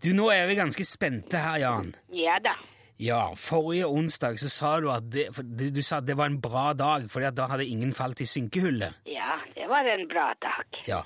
Du, 0.00 0.14
nå 0.16 0.30
er 0.32 0.46
vi 0.48 0.56
ganske 0.56 0.86
spente 0.86 1.42
her, 1.42 1.58
Jan. 1.60 1.90
Ja 2.14 2.38
da. 2.40 2.54
Ja, 3.02 3.32
forrige 3.34 3.88
onsdag 3.90 4.38
så 4.38 4.48
sa 4.52 4.76
du 4.80 4.86
at 4.94 5.08
det, 5.10 5.26
du, 5.42 5.66
du 5.74 5.80
sa 5.82 5.98
at 5.98 6.06
det 6.06 6.14
var 6.18 6.30
en 6.30 6.38
bra 6.40 6.68
dag, 6.78 7.08
fordi 7.10 7.26
at 7.26 7.34
da 7.34 7.48
hadde 7.50 7.66
ingen 7.66 7.90
falt 7.92 8.22
i 8.22 8.28
synkehullet. 8.28 9.00
Ja, 9.10 9.40
det 9.56 9.66
var 9.70 9.88
en 9.90 10.06
bra 10.10 10.28
dag. 10.42 10.78
Ja. 10.86 11.00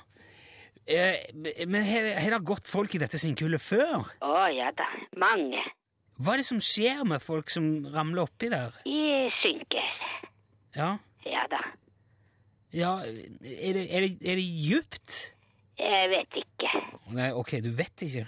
Eh, 0.85 1.17
men 1.65 1.83
har 1.85 2.11
har 2.21 2.35
det 2.35 2.41
gått 2.45 2.69
folk 2.69 2.93
i 2.95 3.01
dette 3.01 3.17
synkehullet 3.21 3.61
før? 3.61 4.05
Å 4.25 4.45
ja 4.53 4.69
da, 4.77 4.85
mange. 5.21 5.61
Hva 6.19 6.33
er 6.35 6.41
det 6.43 6.49
som 6.49 6.61
skjer 6.61 7.01
med 7.07 7.23
folk 7.23 7.49
som 7.49 7.67
ramler 7.93 8.25
oppi 8.27 8.49
der? 8.51 8.73
I 8.85 9.29
synker. 9.41 9.89
Ja, 10.77 10.97
Ja 11.25 11.45
da. 11.49 11.59
ja 12.71 12.91
er 13.05 13.73
det, 13.73 13.85
er 13.89 14.05
det, 14.05 14.09
er 14.21 14.37
det 14.37 14.45
djupt? 14.45 15.19
Jeg 15.79 16.09
vet 16.11 16.41
ikke. 16.43 16.73
Nei, 17.15 17.31
ok, 17.33 17.55
du 17.65 17.71
vet 17.73 18.03
ikke. 18.05 18.27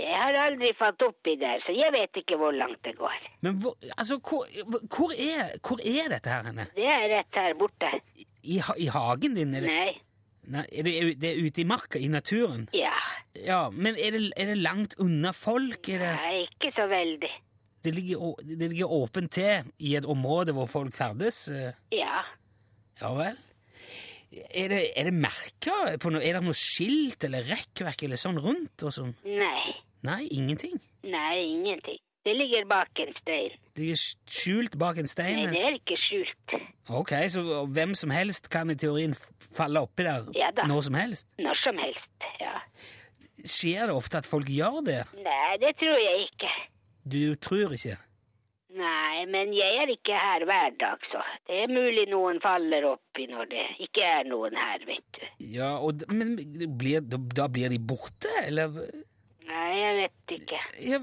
Jeg 0.00 0.16
har 0.22 0.36
aldri 0.46 0.70
falt 0.78 1.02
oppi 1.06 1.34
der, 1.40 1.60
så 1.66 1.74
jeg 1.76 1.92
vet 1.94 2.20
ikke 2.22 2.36
hvor 2.40 2.54
langt 2.56 2.80
det 2.86 2.94
går. 2.98 3.16
Men 3.44 3.58
hvor, 3.62 3.74
altså, 3.96 4.16
hvor, 4.18 4.46
hvor, 4.88 5.12
er, 5.14 5.56
hvor 5.66 5.80
er 5.84 6.08
dette 6.14 6.30
her 6.32 6.46
henne? 6.48 6.66
Det 6.76 6.86
er 6.88 7.06
rett 7.14 7.40
her 7.40 7.56
borte. 7.60 7.90
I, 8.16 8.26
i, 8.56 8.60
I 8.86 8.88
hagen 8.94 9.36
din? 9.36 9.54
Er 9.58 9.66
det, 9.66 9.74
Nei. 9.74 9.92
nei, 10.56 10.64
er 10.72 10.88
det, 10.88 10.94
er 11.34 11.42
ute 11.46 11.62
i 11.62 11.68
marka, 11.68 12.00
i 12.00 12.08
naturen? 12.12 12.68
Ja. 12.76 12.94
Ja, 13.38 13.60
men 13.70 13.94
er 14.00 14.16
det, 14.16 14.24
er 14.40 14.50
det 14.50 14.58
langt 14.58 14.96
unna 14.98 15.30
folk? 15.36 15.86
Er 15.92 16.02
det, 16.02 16.14
Nei, 16.18 16.40
ikke 16.48 16.72
så 16.74 16.88
veldig. 16.90 17.30
det, 17.84 17.92
ligger, 17.94 18.34
det 18.42 18.70
ligger 18.72 18.90
åpent 18.96 19.32
til 19.36 19.68
i 19.78 19.94
et 20.00 20.08
område 20.08 20.52
hvor 20.56 20.66
folk 20.70 20.96
ferdes? 20.96 21.44
eh? 21.54 21.70
Ja. 21.94 22.24
Ja 23.00 23.12
vel? 23.16 23.38
Er 24.30 24.68
det, 24.70 24.80
er 24.94 25.08
det 25.08 25.14
noe? 26.14 26.22
Er 26.22 26.36
det 26.36 26.42
noe 26.46 26.54
skilt 26.54 27.24
eller 27.26 27.46
rekkverk 27.50 28.04
eller 28.06 28.20
sånn 28.20 28.38
rundt? 28.42 28.82
og 28.86 28.92
sånn? 28.94 29.14
Nei. 29.26 29.72
Nei, 30.06 30.26
ingenting. 30.32 30.78
Nei, 31.04 31.40
ingenting. 31.44 31.98
Det 32.24 32.34
ligger 32.36 32.66
bak 32.68 33.00
en 33.00 33.14
stein. 33.16 33.54
Det 33.76 33.84
ligger 33.84 34.00
skjult 34.28 34.74
bak 34.80 34.98
en 35.00 35.08
stein? 35.08 35.38
Nei, 35.40 35.52
det 35.54 35.62
er 35.64 35.76
ikke 35.78 35.96
skjult. 36.02 36.56
Ok, 37.00 37.14
så 37.32 37.64
hvem 37.72 37.94
som 37.96 38.12
helst 38.12 38.50
kan 38.52 38.70
i 38.72 38.76
teorien 38.76 39.14
falle 39.56 39.80
oppi 39.86 40.04
der 40.04 40.28
Ja 40.36 40.50
da. 40.56 40.66
når 40.68 40.84
som 40.88 40.98
helst? 41.00 41.28
Når 41.40 41.56
som 41.62 41.80
helst. 41.80 42.28
Ja. 42.40 42.58
Skjer 43.40 43.88
det 43.88 43.96
ofte 43.96 44.20
at 44.20 44.28
folk 44.28 44.48
gjør 44.52 44.82
det? 44.84 45.00
Nei, 45.24 45.56
det 45.64 45.74
tror 45.80 45.96
jeg 45.96 46.28
ikke. 46.28 46.52
Du 47.08 47.20
tror 47.40 47.72
ikke? 47.76 47.96
Nei, 48.76 49.24
men 49.26 49.50
jeg 49.56 49.80
er 49.82 49.90
ikke 49.90 50.14
her 50.14 50.44
hver 50.46 50.74
dag, 50.78 51.00
så 51.10 51.22
det 51.48 51.56
er 51.64 51.72
mulig 51.72 52.04
noen 52.12 52.38
faller 52.44 52.84
oppi 52.92 53.24
når 53.26 53.48
det 53.50 53.64
ikke 53.88 54.04
er 54.06 54.28
noen 54.30 54.54
her, 54.54 54.84
vet 54.86 55.16
du. 55.16 55.24
Ja, 55.56 55.72
og, 55.82 56.04
Men 56.12 56.36
blir, 56.78 57.00
da, 57.02 57.18
da 57.40 57.48
blir 57.50 57.72
de 57.72 57.80
borte, 57.82 58.30
eller? 58.44 58.76
Nei, 59.50 59.70
jeg 59.80 59.94
vet 60.00 60.34
ikke. 60.38 60.58
Ja, 60.86 60.98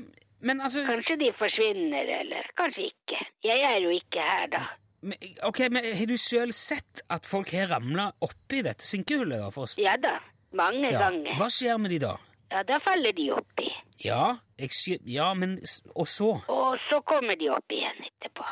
men 0.48 0.62
altså 0.64 0.84
Kanskje 0.88 1.18
de 1.20 1.32
forsvinner, 1.36 2.12
eller 2.22 2.48
kanskje 2.58 2.90
ikke. 2.92 3.20
Jeg 3.44 3.64
er 3.68 3.80
jo 3.84 3.90
ikke 3.96 4.22
her 4.24 4.48
da. 4.54 4.62
men, 5.02 5.18
Ok, 5.44 5.60
men 5.72 5.84
Har 5.98 6.06
du 6.10 6.16
sjøl 6.18 6.54
sett 6.56 7.02
at 7.10 7.26
folk 7.28 7.52
har 7.52 7.68
ramla 7.76 8.12
oppi 8.22 8.62
dette 8.64 8.86
synkehullet? 8.88 9.40
da? 9.44 9.50
For, 9.52 9.68
oss? 9.68 9.76
Ja 9.78 9.98
da, 9.98 10.20
mange 10.54 10.92
ja. 10.94 11.00
ganger. 11.08 11.36
Hva 11.42 11.50
skjer 11.52 11.78
med 11.82 11.92
de 11.96 12.00
da? 12.06 12.16
Ja, 12.52 12.62
da 12.64 12.78
faller 12.80 13.12
de 13.12 13.26
oppi. 13.36 13.68
Ja, 14.06 14.38
jeg, 14.58 14.70
ja, 15.10 15.34
men 15.34 15.58
Og 15.96 16.08
så? 16.08 16.30
Og 16.48 16.78
så 16.88 17.02
kommer 17.04 17.36
de 17.36 17.50
opp 17.52 17.74
igjen 17.74 17.98
etterpå. 18.06 18.46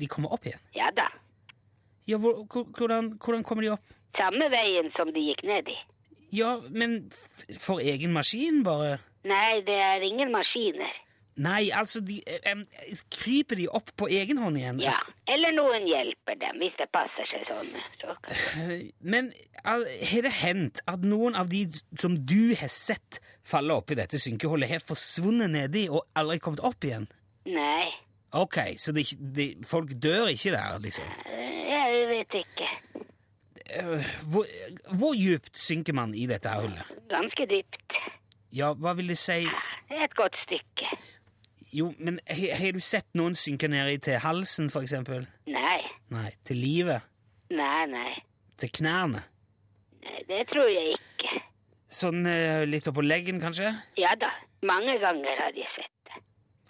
De 0.00 0.06
kommer 0.08 0.32
opp 0.32 0.46
igjen? 0.46 0.62
Ja 0.78 0.88
da, 0.96 1.08
Ja, 2.08 2.16
hvor, 2.18 2.44
hvor- 2.50 2.64
hvordan, 2.78 3.12
hvordan 3.22 3.44
kommer 3.44 3.62
de 3.62 3.68
opp? 3.74 3.84
samme 4.16 4.48
veien 4.50 4.90
som 4.96 5.08
de 5.12 5.20
gikk 5.20 5.42
ned 5.44 5.68
i. 5.72 5.76
Ja, 6.32 6.56
men 6.70 7.10
for 7.60 7.82
egen 7.84 8.14
maskin, 8.16 8.62
bare? 8.64 8.98
Nei, 9.28 9.60
det 9.66 9.78
er 9.78 10.04
ingen 10.06 10.32
maskiner. 10.32 10.92
Nei, 11.42 11.70
altså, 11.72 12.02
de 12.04 12.18
um, 12.52 12.60
Kryper 13.14 13.56
de 13.56 13.66
opp 13.72 13.88
på 13.96 14.08
egen 14.12 14.36
hånd 14.42 14.58
igjen? 14.60 14.82
Ja, 14.84 14.92
eller 15.32 15.54
noen 15.56 15.86
hjelper 15.88 16.36
dem 16.40 16.60
hvis 16.60 16.74
det 16.76 16.90
passer 16.92 17.28
seg 17.30 17.46
sånn. 17.48 17.70
Så. 18.02 18.16
Eh, 18.60 18.74
Men 19.14 19.30
har 19.64 19.86
det 20.26 20.34
hendt 20.42 20.82
at 20.92 21.06
noen 21.08 21.38
av 21.38 21.48
de 21.52 21.64
som 22.00 22.18
du 22.20 22.52
har 22.60 22.72
sett 22.72 23.22
falle 23.48 23.80
oppi 23.80 23.96
dette 23.96 24.20
synkehullet, 24.20 24.68
har 24.74 24.84
forsvunnet 24.84 25.52
nedi 25.54 25.86
og 25.88 26.04
aldri 26.18 26.40
kommet 26.44 26.64
opp 26.68 26.84
igjen? 26.84 27.08
Nei, 27.48 27.88
Ok, 28.32 28.56
så 28.76 28.92
de, 28.96 29.04
de, 29.36 29.46
folk 29.68 29.90
dør 30.02 30.30
ikke 30.32 30.54
der, 30.54 30.78
liksom? 30.80 31.04
jeg 31.68 32.06
vet 32.08 32.36
ikke. 32.40 32.68
Eh, 33.72 34.04
Hvor, 34.32 34.46
hvor 34.98 35.14
djupt 35.16 35.56
synker 35.58 35.94
man 35.96 36.14
i 36.14 36.26
dette 36.30 36.50
hullet? 36.52 36.84
Ganske 37.10 37.46
dypt. 37.50 37.96
Ja, 38.52 38.72
hva 38.76 38.92
vil 38.98 39.08
det 39.08 39.16
si? 39.20 39.46
Et 39.92 40.14
godt 40.18 40.36
stykke. 40.44 40.88
Jo, 41.72 41.86
men 41.98 42.18
har 42.28 42.74
du 42.76 42.80
sett 42.84 43.06
noen 43.16 43.32
synke 43.38 43.68
ned 43.72 43.88
i 43.94 43.98
til 44.04 44.18
halsen, 44.20 44.68
for 44.70 44.84
eksempel? 44.84 45.24
Nei, 45.48 45.78
Nei, 46.12 46.28
til 46.44 46.58
livet? 46.60 47.00
nei, 47.52 47.86
nei. 47.88 48.12
Til 48.60 48.68
knærne? 48.76 49.22
Nei, 50.04 50.18
Det 50.28 50.42
tror 50.52 50.68
jeg 50.68 50.98
ikke. 50.98 51.40
Sånn 51.92 52.26
eh, 52.28 52.64
litt 52.68 52.86
oppå 52.88 53.00
leggen, 53.04 53.40
kanskje? 53.40 53.72
Ja 54.00 54.12
da, 54.20 54.28
mange 54.68 54.98
ganger 55.00 55.40
har 55.40 55.56
jeg 55.56 55.68
sett 55.74 56.10
det. 56.10 56.20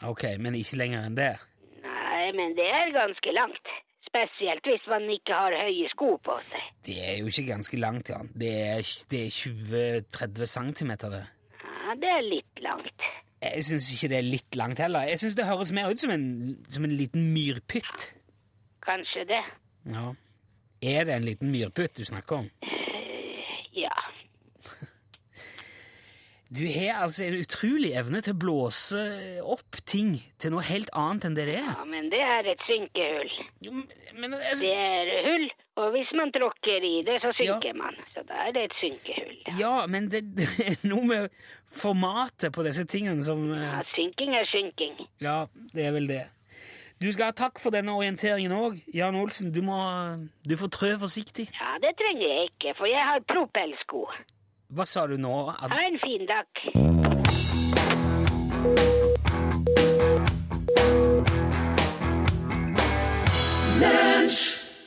Ok, 0.06 0.24
men 0.38 0.54
ikke 0.58 0.78
lenger 0.80 1.06
enn 1.08 1.18
det? 1.18 1.32
Nei, 1.82 2.30
men 2.38 2.54
det 2.58 2.66
er 2.70 2.94
ganske 2.94 3.34
langt. 3.34 3.71
Spesielt 4.12 4.66
hvis 4.68 4.84
man 4.92 5.06
ikke 5.08 5.32
har 5.32 5.54
høye 5.56 5.88
sko 5.88 6.10
på 6.20 6.34
seg. 6.50 6.64
Det 6.84 6.96
er 7.00 7.14
jo 7.22 7.30
ikke 7.30 7.46
ganske 7.48 7.78
langt, 7.80 8.10
Jan. 8.12 8.28
Det 8.36 8.50
er, 8.60 8.82
det 9.08 9.20
er 9.24 9.30
20-30 10.12 10.50
centimeter, 10.52 11.14
det. 11.14 11.22
Ja, 11.62 11.94
det 12.02 12.10
er 12.12 12.26
litt 12.26 12.60
langt. 12.60 13.06
Jeg 13.42 13.64
syns 13.66 13.88
ikke 13.94 14.10
det 14.12 14.18
er 14.20 14.26
litt 14.28 14.58
langt 14.60 14.82
heller. 14.84 15.08
Jeg 15.08 15.18
syns 15.22 15.38
det 15.38 15.48
høres 15.48 15.72
mer 15.74 15.88
ut 15.90 16.02
som 16.02 16.12
en, 16.12 16.26
som 16.68 16.84
en 16.84 16.92
liten 16.94 17.32
myrpytt. 17.32 18.04
Kanskje 18.84 19.24
det. 19.32 19.40
Ja. 19.88 20.10
Er 20.82 21.08
det 21.08 21.16
en 21.16 21.26
liten 21.26 21.50
myrpytt 21.54 21.96
du 21.96 22.04
snakker 22.04 22.44
om? 22.44 22.50
Ja. 23.72 23.88
Du 26.52 26.66
har 26.68 26.98
altså 27.06 27.24
en 27.24 27.38
utrolig 27.40 27.94
evne 27.96 28.20
til 28.20 28.34
å 28.34 28.38
blåse 28.42 29.00
opp 29.54 29.78
ting 29.88 30.10
til 30.42 30.52
noe 30.52 30.60
helt 30.68 30.90
annet 30.92 31.24
enn 31.24 31.36
det 31.38 31.46
det 31.48 31.54
er. 31.62 31.70
ja, 31.70 31.84
men 31.88 32.10
det 32.12 32.20
er 32.20 32.50
et 32.52 32.64
synkehull. 32.68 33.30
Jo, 33.64 33.72
men- 34.20 34.34
altså, 34.36 34.66
Det 34.66 34.74
er 34.76 35.22
hull, 35.30 35.46
og 35.80 35.92
hvis 35.94 36.12
man 36.18 36.32
tråkker 36.34 36.84
i 36.84 36.92
det, 37.06 37.16
så 37.22 37.32
synker 37.38 37.72
man. 37.78 37.96
Så 38.14 38.26
da 38.28 38.34
er 38.48 38.52
det 38.52 38.64
et 38.68 38.76
synkehull. 38.82 39.38
Ja, 39.58 39.86
men 39.86 40.10
det, 40.12 40.22
det 40.36 40.48
er 40.66 40.76
noe 40.88 41.04
med 41.08 41.30
formatet 41.72 42.52
på 42.52 42.62
disse 42.66 42.84
tingene 42.84 43.24
som 43.24 43.46
eh, 43.54 43.62
Ja, 43.64 43.80
synking 43.96 44.34
er 44.36 44.44
synking. 44.52 45.00
Ja, 45.24 45.46
det 45.72 45.86
er 45.88 45.92
vel 45.96 46.06
det. 46.10 46.22
Du 47.02 47.08
skal 47.10 47.32
ha 47.32 47.34
takk 47.34 47.58
for 47.58 47.74
denne 47.74 47.90
orienteringen 47.96 48.52
òg. 48.54 48.76
Jan 48.94 49.16
Olsen, 49.18 49.48
du 49.50 49.62
må 49.66 49.74
du 50.46 50.54
får 50.60 50.68
trø 50.76 50.92
forsiktig. 51.00 51.48
Ja, 51.56 51.72
det 51.82 51.96
trenger 51.98 52.28
jeg 52.28 52.50
ikke, 52.52 52.76
for 52.78 52.86
jeg 52.86 53.02
har 53.08 53.24
propellsko. 53.26 54.04
Hva 54.72 54.86
sa 54.88 55.02
du 55.04 55.18
nå? 55.20 55.30
Ha 55.52 55.68
en 55.84 55.98
fin 56.00 56.22
dag. 56.24 56.46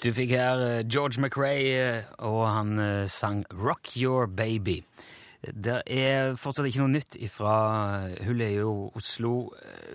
Du 0.02 0.08
fikk 0.14 0.34
her 0.34 0.64
eh, 0.64 0.82
George 0.90 1.22
McRae, 1.22 1.68
eh, 1.78 2.10
og 2.26 2.40
han 2.50 2.82
eh, 2.82 3.06
sang 3.06 3.44
Rock 3.54 3.94
Your 4.02 4.26
Baby. 4.26 4.80
Det 5.46 5.78
er 5.86 6.34
fortsatt 6.34 6.66
ikke 6.66 6.82
noe 6.82 6.96
nytt 6.96 7.20
fra 7.30 7.54
hullet 8.26 8.58
i 8.58 8.66
Oslo. 8.66 9.36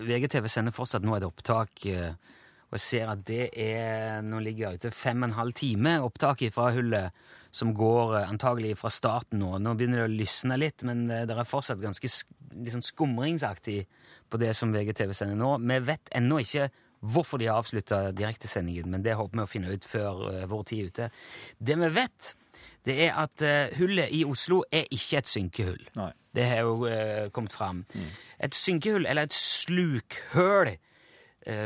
VGTV 0.07 0.47
sender 0.47 0.77
fortsatt 0.77 1.03
nå 1.03 1.19
et 1.19 1.27
opptak, 1.27 1.83
og 1.91 2.79
jeg 2.79 2.87
ser 2.87 3.11
at 3.11 3.27
det 3.27 3.49
er 3.59 4.23
Nå 4.23 4.39
ligger 4.45 4.71
det 4.71 4.85
ute 4.87 4.95
fem 4.95 5.25
og 5.25 5.33
en 5.33 5.39
halv 5.41 5.59
time 5.59 5.99
opptak 6.07 6.47
fra 6.55 6.71
hullet, 6.79 7.11
som 7.51 7.75
går 7.75 8.17
eh, 8.19 8.29
antagelig 8.31 8.77
fra 8.81 8.91
starten 8.93 9.41
nå. 9.43 9.55
Nå 9.63 9.75
begynner 9.79 10.05
det 10.05 10.09
å 10.09 10.19
lysne 10.21 10.59
litt, 10.61 10.85
men 10.87 11.09
eh, 11.11 11.25
det 11.29 11.37
er 11.37 11.49
fortsatt 11.49 11.83
ganske 11.83 12.11
sk 12.11 12.37
liksom 12.51 12.81
skumringsaktig 12.83 13.85
på 14.27 14.39
det 14.43 14.51
som 14.59 14.73
VGTV 14.75 15.13
sender 15.15 15.39
nå. 15.39 15.53
Vi 15.63 15.77
vet 15.87 16.11
ennå 16.19 16.41
ikke 16.43 16.65
hvorfor 16.99 17.39
de 17.39 17.47
har 17.47 17.61
avslutta 17.63 18.01
direktesendingen, 18.11 18.91
men 18.91 19.05
det 19.07 19.15
håper 19.17 19.39
vi 19.39 19.45
å 19.45 19.51
finne 19.51 19.71
ut 19.71 19.87
før 19.87 20.25
eh, 20.33 20.47
vår 20.51 20.65
tid 20.67 20.81
er 20.83 20.91
ute. 20.91 21.09
Det 21.71 21.77
vi 21.79 21.91
vet, 21.95 22.33
det 22.89 22.97
er 23.07 23.21
at 23.23 23.45
hullet 23.77 24.11
i 24.17 24.25
Oslo 24.27 24.65
er 24.73 24.89
ikke 24.91 25.21
et 25.21 25.31
synkehull. 25.31 25.83
Nei. 26.01 26.11
Det 26.35 26.47
har 26.47 26.63
jo 26.63 27.29
kommet 27.35 27.53
fram. 27.53 27.83
Et 28.39 28.55
synkehull, 28.55 29.07
eller 29.07 29.27
et 29.27 29.35
slukhøl, 29.37 30.71
eh, 30.71 30.90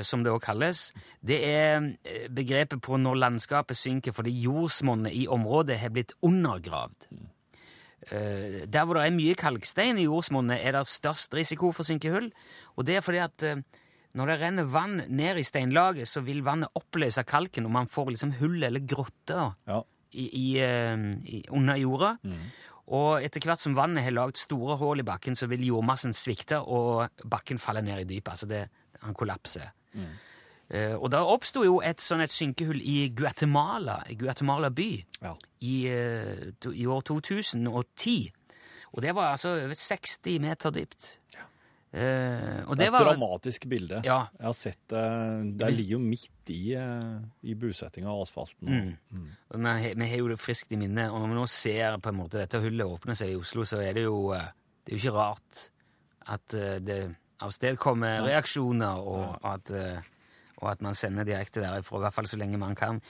som 0.06 0.22
det 0.22 0.30
også 0.32 0.44
kalles, 0.46 0.80
det 1.26 1.40
er 1.48 1.88
eh, 2.04 2.28
begrepet 2.30 2.80
på 2.84 2.96
når 3.00 3.18
landskapet 3.18 3.76
synker 3.76 4.14
fordi 4.14 4.30
jordsmonnet 4.44 5.12
i 5.12 5.26
området 5.26 5.78
har 5.82 5.90
blitt 5.90 6.12
undergravd. 6.22 7.08
Eh, 8.12 8.66
der 8.68 8.84
hvor 8.84 8.98
det 8.98 9.06
er 9.08 9.16
mye 9.16 9.34
kalkstein 9.38 9.98
i 9.98 10.04
jordsmonnet, 10.06 10.60
er 10.62 10.76
det 10.76 10.84
størst 10.90 11.34
risiko 11.34 11.72
for 11.72 11.86
synkehull. 11.88 12.30
Og 12.76 12.84
det 12.86 12.98
er 12.98 13.04
fordi 13.06 13.22
at 13.24 13.42
eh, 13.48 13.62
når 14.14 14.30
det 14.30 14.36
renner 14.44 14.68
vann 14.70 15.00
ned 15.08 15.40
i 15.40 15.46
steinlaget, 15.46 16.06
så 16.06 16.20
vil 16.22 16.44
vannet 16.46 16.70
oppløse 16.78 17.24
kalken, 17.26 17.66
og 17.66 17.72
man 17.74 17.88
får 17.90 18.12
liksom 18.14 18.36
hull 18.38 18.62
eller 18.62 18.80
grotter 18.86 19.54
Ja. 19.66 19.80
eh, 20.14 21.42
under 21.50 21.74
jorda. 21.80 22.12
Og 22.94 23.22
etter 23.24 23.40
hvert 23.40 23.58
som 23.58 23.74
vannet 23.74 24.04
har 24.04 24.12
lagd 24.12 24.36
store 24.36 24.76
hull 24.76 25.00
i 25.00 25.02
bakken, 25.08 25.34
så 25.34 25.48
vil 25.48 25.64
jordmassen 25.66 26.12
svikte, 26.12 26.60
og 26.60 27.08
bakken 27.24 27.58
faller 27.58 27.80
ned 27.82 28.04
i 28.04 28.04
dypet. 28.14 28.30
Altså 28.36 28.46
det, 28.46 28.68
han 29.04 29.14
kollapser. 29.14 29.70
Eh, 30.74 30.94
og 30.96 31.10
da 31.12 31.20
oppsto 31.28 31.62
jo 31.66 31.76
et 31.84 32.00
sånn 32.00 32.22
et 32.24 32.32
synkehull 32.32 32.80
i 32.80 33.10
Guatemala, 33.14 33.98
i 34.10 34.16
Guatemala 34.18 34.70
by, 34.74 34.90
Ja. 35.22 35.34
i, 35.60 35.74
uh, 35.92 36.46
to, 36.60 36.72
i 36.72 36.86
år 36.88 37.02
2010. 37.04 38.32
Og 38.94 39.02
det 39.04 39.12
var 39.14 39.32
altså 39.34 39.52
over 39.64 39.74
60 39.76 40.38
meter 40.40 40.70
dypt. 40.72 41.18
Eh, 41.94 42.64
og 42.66 42.74
Det 42.76 42.86
er 42.86 42.90
et 42.90 42.92
var 42.96 43.04
dramatisk 43.12 43.68
bilde. 43.70 44.00
Ja. 44.04 44.24
Jeg 44.40 44.46
har 44.48 44.52
sett 44.58 44.80
det. 44.90 45.02
Det 45.60 45.68
ligger 45.76 45.92
jo 45.92 45.98
midt 46.02 46.50
i, 46.50 46.74
i 46.74 47.54
bosettinga 47.54 48.10
av 48.10 48.22
asfalten. 48.24 48.66
Mm. 48.66 48.96
Mm. 49.54 49.64
Har- 49.64 49.94
vi 49.94 50.08
har 50.10 50.16
jo 50.18 50.28
det 50.32 50.40
friskt 50.40 50.72
i 50.72 50.76
minne, 50.80 51.06
og 51.12 51.20
når 51.20 51.28
vi 51.28 51.34
nå 51.38 51.46
ser 51.48 51.98
på 52.02 52.08
en 52.10 52.18
måte 52.18 52.40
dette 52.40 52.58
hullet 52.64 52.86
åpne 52.88 53.14
seg 53.14 53.30
i 53.30 53.36
Oslo, 53.38 53.62
så 53.62 53.78
er 53.84 53.92
det 53.94 54.02
jo, 54.08 54.32
det 54.32 54.90
er 54.90 54.96
jo 54.96 55.02
ikke 55.04 55.14
rart 55.14 55.68
at 56.26 56.48
det 56.82 57.14
avstedkommer 57.44 58.24
reaksjoner, 58.26 59.00
og 59.04 59.38
at, 59.54 59.70
eh, 59.70 60.10
og 60.62 60.70
at 60.70 60.82
man 60.82 60.94
sender 60.94 61.24
direkte 61.28 61.60
derifra, 61.62 61.98
i 61.98 62.04
hvert 62.06 62.14
fall 62.14 62.26
så 62.30 62.36
lenge 62.40 62.58
man 62.58 62.74
kan. 62.74 63.00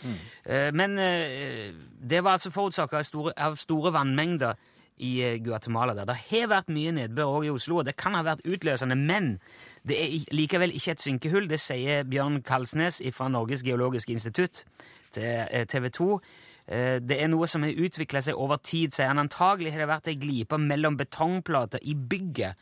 Eh, 0.47 0.70
Men 0.73 0.99
eh, 0.99 1.73
det 2.01 2.23
var 2.25 2.37
altså 2.38 2.51
forårsaka 2.51 2.97
av 3.03 3.33
av 3.37 3.57
store 3.57 3.92
vannmengder 3.92 4.55
i 4.99 5.20
eh, 5.23 5.38
Guatemala. 5.42 5.94
der. 5.94 6.05
Det 6.07 6.16
har 6.31 6.49
vært 6.49 6.68
mye 6.70 6.92
nedbør 6.92 7.38
òg 7.40 7.44
i 7.47 7.51
Oslo, 7.51 7.79
og 7.79 7.85
det 7.87 7.97
kan 7.97 8.14
ha 8.14 8.23
vært 8.23 8.44
utløsende, 8.47 8.94
men 8.97 9.38
det 9.87 9.97
er 10.01 10.35
likevel 10.35 10.70
ikke 10.75 10.92
et 10.92 11.01
synkehull. 11.03 11.49
Det 11.49 11.61
sier 11.61 12.05
Bjørn 12.05 12.42
Kalsnes 12.42 13.03
fra 13.12 13.29
Norges 13.29 13.62
geologiske 13.62 14.12
institutt 14.12 14.64
til 15.12 15.47
eh, 15.51 15.66
TV 15.66 15.90
2. 15.90 16.20
Eh, 16.68 16.99
Det 17.01 17.18
er 17.23 17.29
noe 17.29 17.47
som 17.47 17.62
har 17.62 17.70
utvikla 17.77 18.23
seg 18.23 18.35
over 18.38 18.57
tid, 18.57 18.90
sier 18.94 19.07
han. 19.11 19.18
Antagelig 19.18 19.73
har 19.73 19.79
det 19.85 19.88
vært 19.90 20.09
ei 20.09 20.14
glipe 20.16 20.59
mellom 20.59 20.97
betongplater 20.97 21.79
i 21.83 21.94
bygget. 21.94 22.55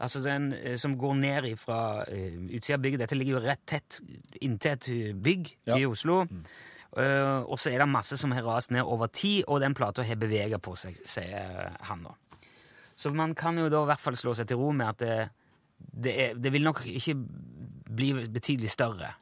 Altså 0.00 0.22
den 0.24 0.50
eh, 0.56 0.76
som 0.80 0.94
går 0.98 1.14
ned 1.20 1.46
fra 1.60 1.78
utsida 2.08 2.78
av 2.78 2.84
bygget. 2.86 3.02
Dette 3.04 3.18
ligger 3.18 3.36
jo 3.38 3.42
rett 3.44 3.64
tett 3.68 3.98
inntil 4.40 4.72
et 4.72 4.88
eh, 4.88 5.12
bygg 5.14 5.50
Ja. 5.68 5.76
i 5.76 5.84
Oslo. 5.88 6.22
Eh, 6.96 7.40
og 7.44 7.58
så 7.60 7.70
er 7.70 7.82
det 7.84 7.88
masse 7.92 8.16
som 8.18 8.32
har 8.34 8.42
rast 8.46 8.72
ned 8.74 8.82
over 8.82 9.06
tid, 9.12 9.44
og 9.46 9.60
den 9.62 9.76
plata 9.76 10.02
har 10.02 10.16
bevega 10.18 10.58
på 10.58 10.72
seg, 10.80 10.96
sier 11.06 11.76
han 11.86 12.02
da. 12.08 12.14
Så 12.96 13.12
man 13.14 13.34
kan 13.38 13.56
jo 13.60 13.68
da 13.72 13.84
i 13.84 13.90
hvert 13.92 14.02
fall 14.02 14.16
slå 14.18 14.34
seg 14.36 14.48
til 14.50 14.58
ro 14.60 14.72
med 14.76 14.88
at 14.88 14.98
det, 15.04 15.18
det, 15.78 16.16
er, 16.24 16.34
det 16.36 16.50
vil 16.52 16.64
nok 16.66 16.82
ikke 16.90 17.14
bli 17.90 18.10
betydelig 18.28 18.72
større, 18.74 19.12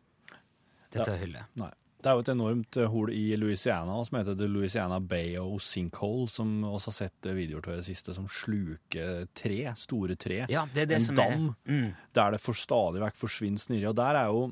dette 0.95 1.19
hullet. 1.21 1.51
Nei. 1.61 1.71
Det 1.99 2.07
er 2.07 2.15
jo 2.15 2.23
et 2.23 2.31
enormt 2.31 2.77
eh, 2.79 2.91
hull 2.93 3.11
i 3.11 3.25
Louisiana 3.37 3.97
som 4.07 4.21
heter 4.21 4.37
The 4.39 4.47
Louisiana 4.47 5.01
Bay 5.03 5.33
of 5.41 5.63
Sinkhole, 5.67 6.29
som 6.31 6.61
også 6.69 6.93
har 6.93 6.97
sett 7.01 7.27
eh, 7.27 7.35
videoer 7.35 7.65
til 7.65 7.75
i 7.75 7.81
det 7.81 7.87
siste, 7.89 8.15
som 8.15 8.29
sluker 8.31 9.27
tre, 9.35 9.59
store 9.79 10.15
tre. 10.15 10.45
Ja, 10.53 10.63
det 10.75 10.85
er 10.85 10.93
det 10.93 11.01
en 11.01 11.07
som 11.09 11.19
dam 11.19 11.49
er 11.51 11.73
mm. 11.75 11.89
der 12.15 12.37
det 12.37 12.43
for 12.45 12.59
stadig 12.59 13.03
vekk 13.03 13.19
forsvinner 13.19 13.63
snirre. 13.63 13.91
Og 13.91 13.99
der 13.99 14.21
er, 14.21 14.31
jo, 14.31 14.47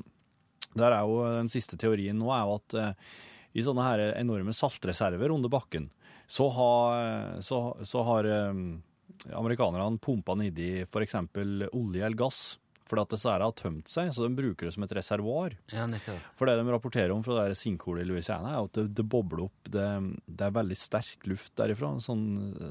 der 0.75 0.97
er 0.97 1.07
jo 1.07 1.21
den 1.37 1.51
siste 1.53 1.79
teorien 1.79 2.19
nå 2.19 2.33
er 2.35 2.43
jo 2.43 2.57
at 2.59 2.77
uh, 2.81 3.15
i 3.55 3.63
sånne 3.63 3.87
her 3.87 4.03
enorme 4.19 4.51
saltreserver 4.53 5.31
under 5.31 5.51
bakken, 5.51 5.87
så 6.27 6.49
har, 6.51 7.39
så, 7.39 7.61
så 7.87 8.03
har 8.03 8.27
um, 8.51 8.81
amerikanerne 9.31 10.03
pumpa 10.03 10.35
nedi 10.35 10.81
f.eks. 10.83 11.15
olje 11.71 12.03
eller 12.03 12.19
gass. 12.19 12.57
Fordi 12.87 13.03
at 13.03 13.13
disse 13.15 13.31
her 13.31 13.43
har 13.43 13.55
tømt 13.57 13.91
seg, 13.91 14.11
så 14.15 14.23
de 14.23 14.37
bruker 14.37 14.67
det 14.67 14.73
som 14.75 14.85
et 14.85 14.95
reservoar. 14.95 15.57
Ja, 15.73 15.87
nettopp. 15.89 16.29
For 16.39 16.49
det 16.49 16.55
de 16.59 16.71
rapporterer 16.71 17.13
om 17.15 17.23
fra 17.25 17.43
det 17.47 17.57
sinkhullet 17.59 18.05
i 18.05 18.09
Louisiana, 18.09 18.53
er 18.55 18.69
at 18.69 18.79
det, 18.79 18.87
det 18.97 19.07
bobler 19.07 19.47
opp. 19.47 19.71
Det, 19.73 19.87
det 20.25 20.47
er 20.47 20.55
veldig 20.55 20.79
sterk 20.79 21.27
luft 21.27 21.53
derifra, 21.59 21.93
sånn, 22.03 22.23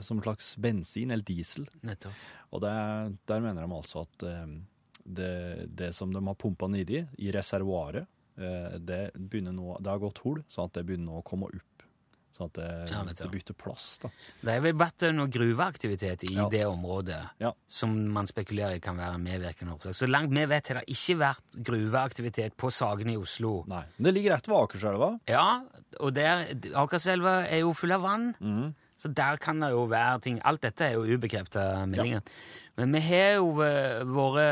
som 0.07 0.22
slags 0.24 0.55
bensin 0.62 1.12
eller 1.12 1.26
diesel. 1.26 1.68
nettopp. 1.87 2.24
Og 2.57 2.64
det, 2.64 2.74
der 3.29 3.44
mener 3.44 3.66
de 3.66 3.76
altså 3.76 4.07
at 4.07 4.26
eh, 4.31 4.57
det, 5.05 5.33
det 5.76 5.92
som 5.96 6.12
de 6.12 6.22
har 6.26 6.38
pumpa 6.40 6.68
nedi, 6.70 7.05
i 7.18 7.33
reservoaret, 7.35 8.09
eh, 8.38 8.76
det, 8.81 9.00
nå, 9.16 9.76
det 9.81 9.90
har 9.92 10.02
gått 10.02 10.22
hull, 10.24 10.42
sånn 10.48 10.70
at 10.70 10.79
det 10.79 10.87
begynner 10.88 11.12
nå 11.12 11.20
å 11.20 11.26
komme 11.26 11.50
opp. 11.52 11.75
Sånn 12.37 12.51
at 12.51 12.53
det, 12.59 12.90
Ja, 12.92 13.03
det 13.05 13.31
bytter 13.33 13.55
plass. 13.57 13.99
da. 14.03 14.11
Det 14.44 14.53
har 14.53 14.61
vel 14.61 14.75
vært 14.75 15.07
noe 15.14 15.27
gruveaktivitet 15.33 16.25
i 16.31 16.35
Ja. 16.35 16.49
det 16.53 16.64
området 16.66 17.31
Ja. 17.40 17.53
som 17.66 18.09
man 18.12 18.27
spekulerer 18.27 18.75
i 18.77 18.79
kan 18.79 18.96
være 18.99 19.14
en 19.14 19.25
medvirkende 19.25 19.72
årsak. 19.72 19.94
Så 19.96 20.07
langt 20.07 20.31
vi 20.31 20.44
vet, 20.44 20.68
har 20.68 20.75
det 20.81 20.87
ikke 20.88 21.16
vært 21.16 21.62
gruveaktivitet 21.64 22.57
på 22.59 22.70
Sagene 22.70 23.12
i 23.14 23.16
Oslo. 23.16 23.64
Nei. 23.66 23.85
Men 23.99 24.05
Det 24.05 24.14
ligger 24.14 24.35
rett 24.37 24.46
ved 24.49 24.57
Akerselva. 24.68 25.20
Ja, 25.27 25.62
og 26.01 26.12
der, 26.14 26.46
Akerselva 26.75 27.46
er 27.51 27.61
jo 27.61 27.72
full 27.72 27.92
av 27.92 28.03
vann, 28.03 28.75
så 28.99 29.12
der 29.14 29.37
kan 29.38 29.61
det 29.61 29.70
jo 29.70 29.87
være 29.87 30.20
ting. 30.20 30.40
Alt 30.44 30.61
dette 30.61 30.81
er 30.90 30.92
jo 30.94 31.05
ubekrefta 31.18 31.87
meldinger. 31.88 32.22
Men 32.76 32.92
vi 32.92 33.00
har 33.00 33.38
jo 33.38 33.62
eh, 33.64 34.02
våre 34.04 34.46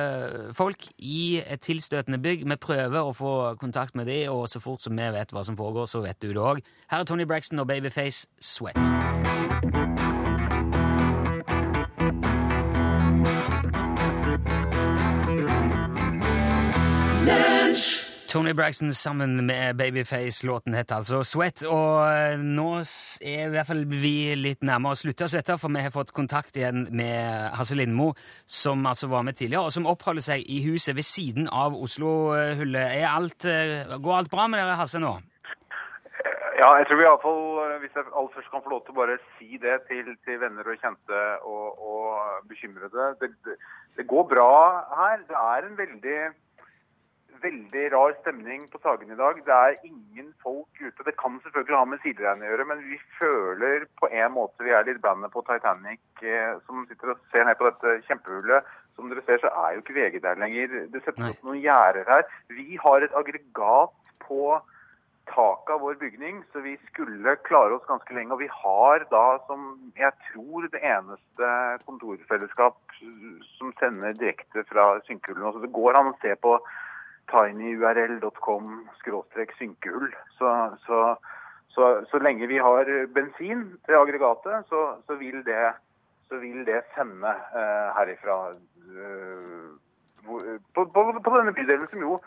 folk 0.56 0.88
i 0.98 1.42
et 1.44 1.60
tilstøtende 1.60 2.18
bygg. 2.24 2.46
Vi 2.48 2.56
prøver 2.56 3.00
å 3.02 3.12
få 3.16 3.34
kontakt 3.60 3.94
med 3.94 4.08
dem, 4.08 4.32
og 4.32 4.48
så 4.48 4.62
fort 4.64 4.84
som 4.84 4.96
vi 4.96 5.10
vet 5.12 5.34
hva 5.34 5.44
som 5.44 5.58
foregår, 5.60 5.90
så 5.90 6.00
vet 6.06 6.20
du 6.22 6.32
det 6.32 6.40
òg. 6.40 6.64
Her 6.90 7.04
er 7.04 7.08
Tony 7.10 7.28
Braxton 7.28 7.60
og 7.60 7.68
Babyface 7.68 8.26
Sweat. 8.40 8.80
Tony 18.34 18.52
Braxton 18.52 18.92
sammen 18.92 19.46
med 19.46 19.76
Babyface. 19.76 20.46
Låten 20.46 20.74
heter 20.74 20.96
altså 20.96 21.20
Sweat. 21.22 21.62
Og 21.70 22.00
eh, 22.02 22.40
nå 22.42 22.80
er 23.22 23.44
i 23.44 23.52
hvert 23.52 23.68
fall 23.68 23.84
vi 23.86 24.34
litt 24.34 24.66
nærmere 24.66 24.96
å 24.96 24.98
slutte 24.98 25.28
å 25.28 25.30
svette, 25.30 25.54
for 25.62 25.70
vi 25.70 25.84
har 25.84 25.94
fått 25.94 26.10
kontakt 26.16 26.58
igjen 26.58 26.88
med 26.90 27.54
Hasse 27.54 27.78
Lindmo, 27.78 28.08
som 28.42 28.82
altså 28.90 29.06
var 29.12 29.22
med 29.22 29.38
tidligere, 29.38 29.70
og 29.70 29.76
som 29.76 29.86
oppholder 29.86 30.26
seg 30.26 30.50
i 30.50 30.64
huset 30.66 30.98
ved 30.98 31.06
siden 31.06 31.46
av 31.46 31.78
Oslo-hullet. 31.78 33.06
Alt, 33.06 33.46
eh, 33.46 33.94
Går 33.94 34.18
alt 34.18 34.34
bra 34.34 34.50
med 34.50 34.64
dere, 34.64 34.80
Hasse, 34.82 34.98
nå? 34.98 35.14
Ja, 36.58 36.74
jeg 36.80 36.90
tror 36.90 36.98
vi 36.98 37.06
iallfall, 37.06 37.42
hvis 37.84 37.94
jeg 37.94 38.10
aller 38.10 38.34
først 38.34 38.50
kan 38.50 38.66
få 38.66 38.74
lov 38.74 38.82
til 38.82 38.96
å 38.96 39.02
bare 39.04 39.20
si 39.38 39.62
det 39.62 39.84
til, 39.86 40.10
til 40.26 40.42
venner 40.42 40.74
og 40.74 40.82
kjente 40.82 41.26
og, 41.46 41.66
og 41.86 42.46
bekymrede 42.50 43.12
det, 43.22 43.30
det, 43.46 43.60
det 43.94 44.10
går 44.10 44.26
bra 44.34 44.54
her. 45.04 45.22
Det 45.30 45.38
er 45.38 45.68
en 45.68 45.78
veldig 45.78 46.22
veldig 47.42 47.84
rar 47.92 48.14
stemning 48.20 48.66
på 48.72 48.80
Sagen 48.82 49.12
i 49.12 49.18
dag. 49.18 49.40
Det 49.46 49.54
er 49.54 49.76
ingen 49.88 50.32
folk 50.42 50.80
ute. 50.80 51.06
Det 51.06 51.16
kan 51.20 51.40
selvfølgelig 51.42 51.76
ha 51.76 51.84
med 51.88 52.02
sideregnet 52.04 52.46
å 52.46 52.52
gjøre, 52.52 52.66
men 52.70 52.84
vi 52.90 52.98
føler 53.18 53.86
på 54.00 54.10
en 54.10 54.34
måte 54.36 54.66
vi 54.66 54.74
er 54.76 54.86
litt 54.88 55.02
bandet 55.04 55.32
på 55.34 55.44
Titanic 55.48 56.22
eh, 56.22 56.54
som 56.66 56.84
sitter 56.90 57.14
og 57.14 57.24
ser 57.32 57.48
ned 57.48 57.58
på 57.60 57.68
dette 57.70 57.96
kjempehullet. 58.08 58.70
Som 58.94 59.10
dere 59.10 59.24
ser, 59.26 59.40
så 59.42 59.50
er 59.64 59.74
jo 59.74 59.82
ikke 59.82 59.96
VG 59.96 60.20
der 60.22 60.38
lenger. 60.38 60.78
Det 60.92 61.02
settes 61.02 61.32
opp 61.32 61.48
noen 61.48 61.62
gjerder 61.64 62.06
her. 62.10 62.28
Vi 62.54 62.78
har 62.82 63.02
et 63.02 63.18
aggregat 63.18 63.98
på 64.22 64.54
taket 65.30 65.72
av 65.74 65.80
vår 65.80 65.96
bygning, 66.00 66.42
så 66.52 66.60
vi 66.64 66.74
skulle 66.90 67.36
klare 67.48 67.76
oss 67.76 67.86
ganske 67.88 68.14
lenge. 68.14 68.34
Og 68.36 68.42
vi 68.42 68.50
har 68.52 69.04
da, 69.10 69.24
som 69.48 69.74
jeg 69.98 70.12
tror, 70.28 70.68
det 70.72 70.82
eneste 70.84 71.50
kontorfellesskap 71.88 72.78
som 73.56 73.72
sender 73.80 74.16
direkte 74.20 74.64
fra 74.70 74.92
synkehullene. 75.08 75.54
Så 75.56 75.64
det 75.64 75.72
går 75.74 75.98
an 75.98 76.12
å 76.12 76.18
se 76.22 76.34
på 76.44 76.58
tinyurl.com 77.30 78.88
synkehull. 79.58 80.12
Så, 80.38 80.50
så, 80.86 81.16
så, 81.74 82.04
så 82.10 82.18
lenge 82.18 82.46
vi 82.50 82.58
har 82.58 82.90
bensin 83.14 83.66
til 83.86 83.98
aggregatet, 84.00 84.68
så, 84.68 84.94
så, 85.06 85.18
vil, 85.20 85.42
det, 85.46 85.74
så 86.28 86.40
vil 86.42 86.66
det 86.66 86.82
sende 86.94 87.32
eh, 87.32 87.88
herifra. 87.98 88.38
eh, 88.94 89.72
på, 90.24 90.84
på, 90.94 91.02
på 91.24 91.36
denne 91.36 91.52
bydelen 91.52 91.88
som 91.90 92.00
jo 92.00 92.18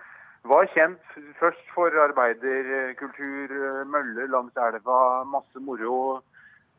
var 0.47 0.67
kjent 0.71 1.15
først 1.39 1.71
for 1.75 1.93
arbeiderkultur, 2.03 3.51
eh, 3.51 3.85
møller 3.85 4.29
langs 4.31 4.55
elva, 4.67 5.23
masse 5.23 5.59
moro. 5.59 6.21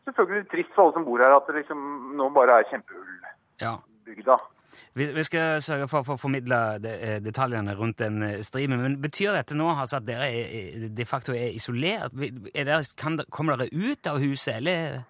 Selvfølgelig 0.04 0.50
trist 0.50 0.74
for 0.74 0.86
alle 0.86 0.96
som 0.96 1.04
bor 1.04 1.20
her 1.20 1.34
at 1.36 1.48
det 1.48 1.58
liksom 1.60 1.80
nå 2.16 2.28
bare 2.36 2.60
er 2.60 2.70
kjempehullbygda. 2.70 4.38
Ja. 4.38 4.57
Vi, 4.94 5.08
vi 5.14 5.24
skal 5.26 5.62
sørge 5.64 5.88
for 5.90 6.14
å 6.14 6.18
formidle 6.20 6.60
de, 6.82 6.94
eh, 6.94 7.18
detaljene 7.24 7.74
rundt 7.78 8.00
den 8.02 8.22
eh, 8.22 8.40
streamen. 8.46 8.82
Men 8.82 8.96
betyr 9.02 9.36
dette 9.36 9.58
nå 9.58 9.68
altså, 9.72 10.00
at 10.00 10.08
dere 10.08 10.30
er, 10.30 10.88
de 10.94 11.06
facto 11.08 11.36
er 11.36 11.54
isolert? 11.56 12.16
Er 12.54 12.68
dere, 12.68 12.82
kan, 12.98 13.20
kommer 13.30 13.56
dere 13.56 13.70
ut 13.72 14.10
av 14.10 14.20
huset, 14.22 14.58
eller 14.58 15.04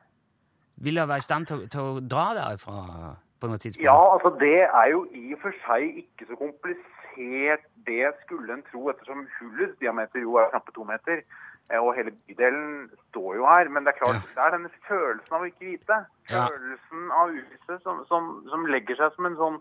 vil 0.79 1.01
dere 1.01 1.11
være 1.11 1.25
i 1.25 1.29
stand 1.29 1.51
til, 1.51 1.65
til 1.73 1.81
å 1.81 2.05
dra 2.05 2.29
derfra? 2.39 3.17
på 3.41 3.51
noe 3.51 3.61
tidspunkt? 3.63 3.87
Ja, 3.87 3.99
altså 4.15 4.33
det 4.41 4.61
er 4.67 4.87
jo 4.93 5.05
i 5.15 5.35
og 5.35 5.43
for 5.43 5.59
seg 5.65 6.01
ikke 6.03 6.29
så 6.31 6.39
komplisert 6.41 7.67
det 7.89 8.13
skulle 8.25 8.55
en 8.55 8.65
tro, 8.71 8.89
ettersom 8.93 9.27
hullets 9.39 9.79
diameter 9.83 10.23
jo 10.25 10.39
er 10.41 10.51
knappe 10.53 10.75
to 10.77 10.87
meter. 10.89 11.23
Eh, 11.71 11.79
Og 11.81 11.95
hele 11.97 12.13
bydelen 12.27 12.91
står 13.09 13.37
jo 13.37 13.47
her. 13.47 13.69
Men 13.69 13.85
det 13.85 13.95
er 13.95 13.99
klart, 14.05 14.21
Ja. 14.23 14.35
det 14.35 14.45
er 14.47 14.57
denne 14.57 14.71
følelsen 14.89 15.35
av 15.37 15.43
å 15.43 15.51
ikke 15.51 15.71
vite. 15.73 16.01
Ja. 16.31 16.47
Følelsen 16.49 17.11
av 17.21 17.35
uvisse 17.35 17.79
som, 17.83 18.05
som, 18.09 18.31
som 18.51 18.67
legger 18.67 18.97
seg 19.01 19.17
som 19.17 19.27
en 19.27 19.37
sånn 19.41 19.59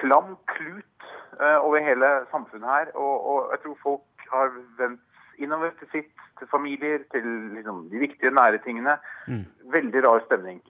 klam 0.00 0.36
klut 0.56 1.08
uh, 1.40 1.58
over 1.60 1.82
hele 1.84 2.12
samfunnet 2.30 2.68
her. 2.68 2.92
Og, 2.96 3.14
og 3.32 3.54
jeg 3.54 3.64
tror 3.64 3.80
folk 3.82 4.28
har 4.32 4.52
vendt 4.78 5.00
innover 5.42 5.72
til 5.80 5.88
sitt, 5.92 6.12
til 6.38 6.48
familier, 6.50 7.02
til 7.12 7.26
liksom, 7.56 7.86
de 7.90 8.00
viktige, 8.02 8.30
nære 8.34 8.60
tingene. 8.64 8.96
Mm. 9.28 9.44
Veldig 9.72 10.02
rar 10.04 10.22
stemning. 10.26 10.60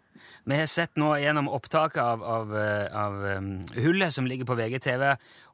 Vi 0.47 0.57
har 0.59 0.69
sett 0.71 0.99
nå 1.01 1.15
gjennom 1.19 1.49
opptaket 1.51 1.99
av, 2.03 2.23
av, 2.23 2.53
eh, 2.57 2.87
av 2.95 3.17
um, 3.39 3.49
hullet 3.75 4.15
som 4.15 4.27
ligger 4.29 4.47
på 4.47 4.55
VGTV, 4.59 5.03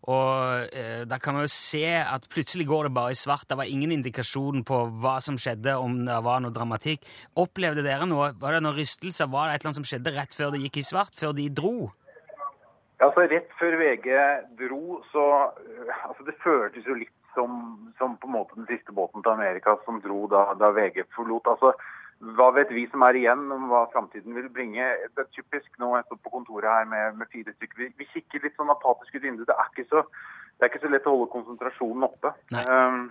og 0.06 0.68
eh, 0.72 1.02
der 1.08 1.20
kan 1.22 1.34
man 1.34 1.44
jo 1.46 1.52
se 1.52 1.82
at 1.98 2.28
plutselig 2.30 2.68
går 2.68 2.88
det 2.88 2.94
bare 2.94 3.12
i 3.12 3.18
svart. 3.18 3.48
Det 3.50 3.58
var 3.58 3.68
ingen 3.68 3.92
indikasjon 3.92 4.64
på 4.68 4.82
hva 5.02 5.18
som 5.24 5.38
skjedde, 5.40 5.74
om 5.76 6.04
det 6.06 6.18
var 6.24 6.42
noe 6.44 6.54
dramatikk. 6.54 7.04
Opplevde 7.36 7.84
dere 7.86 8.06
noe? 8.08 8.30
Var 8.38 8.56
det 8.56 8.62
noen 8.64 8.78
rystelser? 8.78 9.28
Var 9.28 9.48
det 9.48 9.58
et 9.58 9.62
eller 9.62 9.72
annet 9.72 9.80
som 9.80 9.88
skjedde 9.90 10.14
rett 10.14 10.36
før 10.38 10.54
det 10.54 10.62
gikk 10.64 10.80
i 10.80 10.86
svart? 10.86 11.16
Før 11.18 11.34
de 11.36 11.48
dro? 11.50 11.90
Altså 12.98 13.28
Rett 13.30 13.52
før 13.60 13.76
VG 13.78 14.08
dro, 14.58 14.98
så 15.12 15.24
øh, 15.54 15.92
altså 16.08 16.24
Det 16.26 16.34
føltes 16.42 16.86
jo 16.86 16.96
litt 16.98 17.14
som, 17.34 17.52
som 17.98 18.16
på 18.18 18.26
en 18.26 18.34
måte 18.34 18.56
den 18.58 18.66
siste 18.66 18.94
båten 18.94 19.22
til 19.22 19.36
Amerika 19.36 19.76
som 19.84 20.00
dro 20.02 20.26
da, 20.30 20.48
da 20.58 20.72
VG 20.74 21.04
forlot. 21.14 21.46
Altså, 21.52 21.74
Hva 22.18 22.48
vet 22.50 22.70
vi 22.74 22.82
som 22.90 23.04
er 23.06 23.14
igjen 23.14 23.44
om 23.54 23.68
hva 23.70 23.84
framtiden 23.92 24.34
vil 24.34 24.48
bringe? 24.50 24.86
Det 25.14 25.22
er 25.22 25.30
typisk 25.36 25.70
nå 25.78 25.92
jeg 25.94 26.06
står 26.08 26.18
på 26.24 26.32
kontoret 26.32 26.66
her 26.66 26.88
med, 26.90 27.14
med 27.20 27.30
fire 27.30 27.54
stykker. 27.54 27.78
Vi, 27.78 27.86
vi 28.00 28.08
kikker 28.10 28.42
litt 28.42 28.58
sånn 28.58 28.72
apatisk 28.74 29.14
ut 29.14 29.22
vinduet. 29.22 29.46
Det 29.46 29.54
er 29.54 29.70
ikke 29.70 29.86
så, 29.92 30.02
det 30.58 30.66
er 30.66 30.72
ikke 30.72 30.82
så 30.82 30.90
lett 30.90 31.06
å 31.06 31.14
holde 31.14 31.30
konsentrasjonen 31.36 32.06
oppe. 32.08 32.32
Um, 32.50 33.04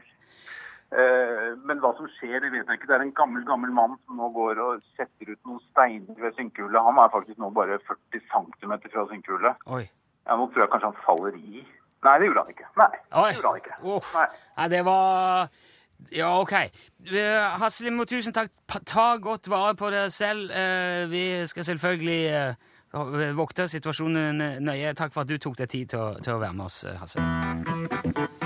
uh, 0.92 1.48
men 1.70 1.80
hva 1.84 1.94
som 1.96 2.10
skjer, 2.18 2.36
det 2.44 2.52
vet 2.52 2.68
jeg 2.68 2.82
ikke. 2.82 2.90
Det 2.90 2.98
er 2.98 3.06
en 3.06 3.16
gammel 3.16 3.48
gammel 3.48 3.72
mann 3.80 3.96
som 4.02 4.20
nå 4.20 4.28
går 4.36 4.60
og 4.66 4.84
setter 5.00 5.32
ut 5.32 5.40
noen 5.48 5.64
steiner 5.70 6.20
ved 6.26 6.36
synkehullet. 6.36 6.82
Han 6.90 7.00
er 7.00 7.16
faktisk 7.16 7.40
nå 7.40 7.54
bare 7.56 7.80
40 7.88 8.28
cm 8.28 8.76
fra 8.90 9.08
synkehullet. 9.14 9.64
Ja, 10.28 10.36
nå 10.36 10.50
tror 10.52 10.66
jeg 10.66 10.74
kanskje 10.76 10.92
han 10.92 11.02
faller 11.06 11.40
i. 11.40 11.64
Nei, 12.04 12.20
det 12.20 12.28
gjorde 12.28 12.44
han 12.44 12.52
ikke. 12.58 12.68
Nei, 12.76 12.92
det 12.92 13.40
gjorde 13.40 13.56
han 13.56 13.64
ikke. 13.64 13.80
Nei. 14.20 14.28
Nei, 14.60 14.68
det 14.76 14.84
var 14.92 15.48
Ja, 16.12 16.30
ok. 16.40 16.54
Haslimo, 17.62 18.06
tusen 18.06 18.34
takk. 18.34 18.52
Ta 18.86 19.18
godt 19.22 19.50
vare 19.52 19.76
på 19.76 19.90
dere 19.92 20.10
selv. 20.10 20.52
Eh, 20.52 21.10
Vi 21.12 21.24
skal 21.48 21.64
selvfølgelig 21.64 22.26
eh, 22.26 23.34
vokte 23.36 23.68
situasjonen 23.68 24.64
nøye. 24.64 24.94
Takk 24.94 25.14
for 25.14 25.22
at 25.22 25.28
du 25.32 25.38
tok 25.38 25.58
deg 25.58 25.70
tid 25.70 25.94
til 25.96 26.00
å, 26.00 26.10
til 26.24 26.34
å 26.38 26.40
være 26.40 26.54
med 26.54 26.66
oss, 26.66 26.84
eh, 26.88 28.37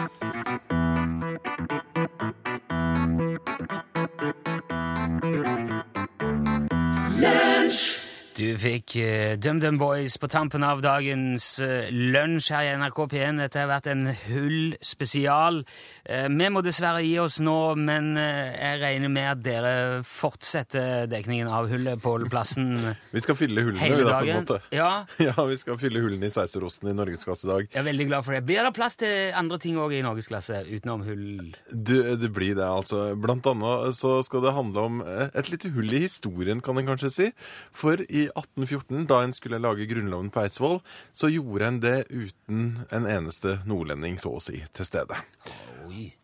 fikk 8.62 8.95
uh, 9.02 9.34
DumDum 9.41 9.80
Boys 9.82 10.17
på 10.21 10.30
tampen 10.32 10.63
av 10.67 10.84
dagens 10.84 11.54
uh, 11.63 11.89
lunsj 11.91 12.52
her 12.54 12.69
i 12.69 12.76
NRK 12.82 13.02
P1. 13.12 13.41
Dette 13.41 13.63
har 13.63 13.71
vært 13.71 13.89
en 13.91 14.08
hull-spesial. 14.28 15.63
Eh, 16.06 16.28
vi 16.34 16.47
må 16.50 16.63
dessverre 16.65 17.04
gi 17.06 17.13
oss 17.21 17.38
nå, 17.43 17.56
men 17.78 18.15
eh, 18.17 18.56
jeg 18.58 18.80
regner 18.82 19.12
med 19.13 19.28
at 19.36 19.41
dere 19.45 19.74
fortsetter 20.08 21.06
dekningen 21.12 21.50
av 21.52 21.69
hullet 21.69 22.02
på 22.02 22.15
plassen 22.32 22.71
Vi 23.15 23.21
skal 23.21 23.38
fylle 23.38 23.62
hullene, 23.67 23.84
hele 23.86 24.08
dagen. 24.10 24.47
da. 24.50 24.58
Ja, 24.74 24.89
Ja, 25.28 25.36
vi 25.45 25.58
skal 25.60 25.78
fylle 25.82 26.02
hullene 26.02 26.28
i 26.28 26.34
sveitserosten 26.34 26.89
i 26.89 26.95
Norgesklasse 26.97 27.45
i 27.45 27.52
dag. 27.52 27.67
jeg 27.69 27.82
er 27.84 27.86
veldig 27.86 28.08
glad 28.10 28.26
for 28.26 28.36
det. 28.36 28.41
Blir 28.50 28.65
det 28.65 28.74
plass 28.78 28.97
til 29.02 29.30
andre 29.38 29.60
ting 29.62 29.78
òg 29.82 29.93
i 29.93 30.02
norgesklasse 30.06 30.63
utenom 30.71 31.06
hull? 31.06 31.54
Du, 31.69 31.95
det 32.17 32.32
blir 32.34 32.56
det, 32.58 32.65
altså. 32.65 33.12
Blant 33.21 33.45
annet 33.52 33.93
så 33.97 34.17
skal 34.26 34.45
det 34.47 34.56
handle 34.58 34.88
om 34.89 35.00
eh, 35.06 35.30
et 35.38 35.54
lite 35.54 35.69
hull 35.76 35.93
i 35.93 36.04
historien, 36.08 36.63
kan 36.65 36.82
en 36.82 36.89
kanskje 36.91 37.13
si. 37.13 37.30
For 37.78 38.02
i 38.10 38.26
1814, 38.58 39.08
da 39.08 39.22
en 39.24 39.34
skulle 39.36 39.62
lage 39.62 39.88
Grunnloven 39.90 40.32
på 40.34 40.44
Eidsvoll, 40.44 40.80
så 41.16 41.32
gjorde 41.32 41.68
en 41.68 41.82
det 41.84 41.98
uten 42.12 42.64
en 42.92 43.08
eneste 43.08 43.60
nordlending, 43.70 44.20
så 44.22 44.36
å 44.38 44.44
si, 44.44 44.60
til 44.76 44.88
stede. 44.88 45.20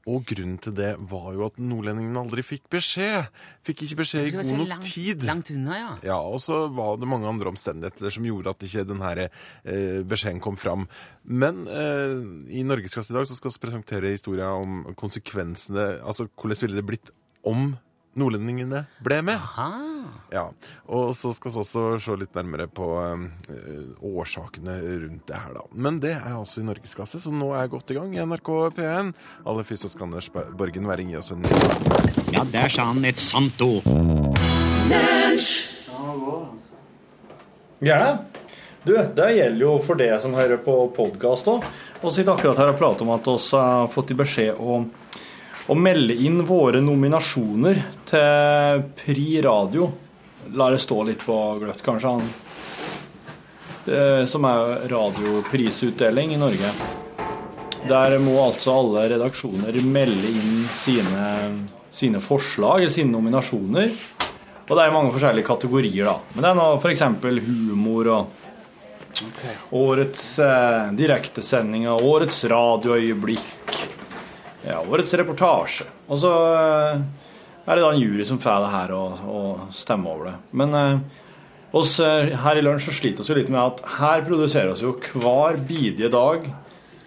Og 0.07 0.23
grunnen 0.27 0.57
til 0.63 0.75
det 0.77 0.93
var 1.09 1.31
jo 1.35 1.45
at 1.47 1.57
nordlendingene 1.59 2.21
aldri 2.21 2.43
fikk 2.45 2.69
beskjed. 2.71 3.27
Fikk 3.67 3.83
ikke 3.87 3.99
beskjed 4.01 4.29
i 4.29 4.33
god 4.35 4.51
nok 4.53 4.69
langt, 4.71 4.87
tid. 4.87 5.25
Langt 5.27 5.51
unna, 5.51 5.79
ja. 5.79 5.89
Ja, 6.07 6.19
og 6.23 6.39
så 6.43 6.65
var 6.73 6.99
det 6.99 7.09
mange 7.09 7.27
andre 7.29 7.51
omstendigheter 7.51 8.13
som 8.13 8.27
gjorde 8.27 8.53
at 8.53 8.63
ikke 8.67 8.85
denne 8.87 9.11
eh, 9.27 9.99
beskjeden 10.07 10.43
kom 10.43 10.59
fram. 10.59 10.87
Men 11.23 11.65
eh, 11.67 12.15
i 12.59 12.63
Norgesklasse 12.67 13.13
i 13.13 13.17
dag 13.19 13.27
så 13.27 13.37
skal 13.37 13.51
vi 13.51 13.63
presentere 13.65 14.13
historien 14.15 14.63
om 14.63 14.95
konsekvensene, 14.99 15.97
altså 15.99 16.29
hvordan 16.31 16.63
ville 16.63 16.79
det 16.79 16.87
blitt 16.87 17.11
om 17.47 17.73
nordlendingene 18.19 18.85
ble 19.03 19.21
med. 19.25 19.37
Aha. 19.37 19.69
Ja, 20.31 20.45
Og 20.91 21.13
så 21.15 21.31
skal 21.35 21.51
vi 21.53 21.61
også 21.61 21.83
se 22.03 22.15
litt 22.19 22.35
nærmere 22.35 22.67
på 22.67 22.87
eh, 22.99 23.93
årsakene 24.03 24.77
rundt 25.03 25.27
det 25.29 25.39
her, 25.39 25.53
da. 25.55 25.65
Men 25.71 25.99
det 26.03 26.13
er 26.17 26.35
altså 26.35 26.61
i 26.61 26.67
norgesklasse, 26.67 27.21
så 27.23 27.31
nå 27.31 27.53
er 27.53 27.65
jeg 27.65 27.73
godt 27.75 27.93
i 27.93 27.99
gang 27.99 28.15
i 28.15 28.23
NRK 28.23 28.51
P1. 28.77 29.13
Aller 29.47 29.67
først 29.67 29.89
skal 29.93 30.09
Anders 30.09 30.29
Borgen 30.31 30.89
være 30.89 31.07
gi 31.07 31.19
oss 31.19 31.31
en 31.35 31.45
Ja, 32.33 32.43
der 32.43 32.71
sa 32.71 32.89
han 32.91 33.05
et 33.07 33.21
sant 33.21 33.61
ord. 33.63 33.87
Gjerne. 37.77 38.17
Du, 38.87 38.93
det 38.95 39.31
gjelder 39.35 39.59
jo 39.65 39.73
for 39.83 39.99
det 39.99 40.13
som 40.23 40.35
hører 40.37 40.61
på 40.63 40.73
podkast 40.95 41.49
òg. 41.51 41.65
Vi 41.99 42.11
sitter 42.15 42.31
akkurat 42.37 42.61
her 42.61 42.71
og 42.71 42.77
prater 42.79 43.03
om 43.03 43.11
at 43.17 43.25
vi 43.27 43.33
har 43.59 43.89
fått 43.91 44.13
i 44.13 44.17
beskjed 44.17 44.55
å, 44.63 44.77
å 45.67 45.75
melde 45.75 46.15
inn 46.23 46.41
våre 46.47 46.79
nominasjoner 46.83 47.81
til 48.07 48.83
Pri 49.01 49.29
Radio. 49.43 49.89
La 50.55 50.69
det 50.71 50.79
stå 50.79 51.01
litt 51.07 51.25
på 51.27 51.37
gløtt, 51.59 51.83
kanskje. 51.83 52.13
han 52.13 52.23
eh, 53.91 54.23
Som 54.31 54.47
er 54.47 54.87
radioprisutdeling 54.91 56.35
i 56.35 56.39
Norge. 56.39 56.71
Der 57.87 58.17
må 58.23 58.37
altså 58.43 58.77
alle 58.79 59.07
redaksjoner 59.11 59.75
melde 59.83 60.31
inn 60.31 60.63
sine, 60.71 61.27
sine 61.91 62.23
forslag, 62.23 62.81
eller 62.81 62.95
sine 62.95 63.11
nominasjoner. 63.11 63.91
Og 64.67 64.73
det 64.75 64.83
er 64.83 64.95
mange 64.95 65.13
forskjellige 65.15 65.47
kategorier, 65.47 66.07
da. 66.07 66.17
Men 66.33 66.43
det 66.43 66.49
er 66.49 66.59
nå 66.59 66.67
f.eks. 66.79 67.03
humor 67.47 68.11
og 68.15 68.43
årets 69.75 70.25
eh, 70.43 70.89
direktesendinger, 70.95 72.03
årets 72.07 72.43
radioøyeblikk, 72.51 73.47
ja, 74.67 74.81
årets 74.83 75.15
reportasje. 75.19 75.87
Og 76.11 76.19
så 76.21 76.33
eh, 76.57 77.01
er 77.67 77.79
det 77.79 77.83
da 77.85 77.93
en 77.93 78.01
jury 78.01 78.27
som 78.27 78.39
får 78.43 78.61
det 78.65 78.73
her 78.75 78.93
og, 78.97 79.25
og 79.31 79.73
stemmer 79.75 80.13
over 80.13 80.31
det. 80.31 80.37
Men 80.61 80.77
eh, 80.77 81.25
oss 81.77 81.97
eh, 82.03 82.35
her 82.43 82.59
i 82.59 82.63
lunsj 82.65 82.89
så 82.91 82.95
sliter 82.99 83.25
vi 83.25 83.33
jo 83.33 83.41
litt 83.41 83.51
med 83.53 83.63
at 83.63 83.83
her 83.97 84.23
produserer 84.27 84.75
oss 84.75 84.85
jo 84.85 84.95
hver 85.15 85.59
bidige 85.67 86.11
dag 86.13 86.49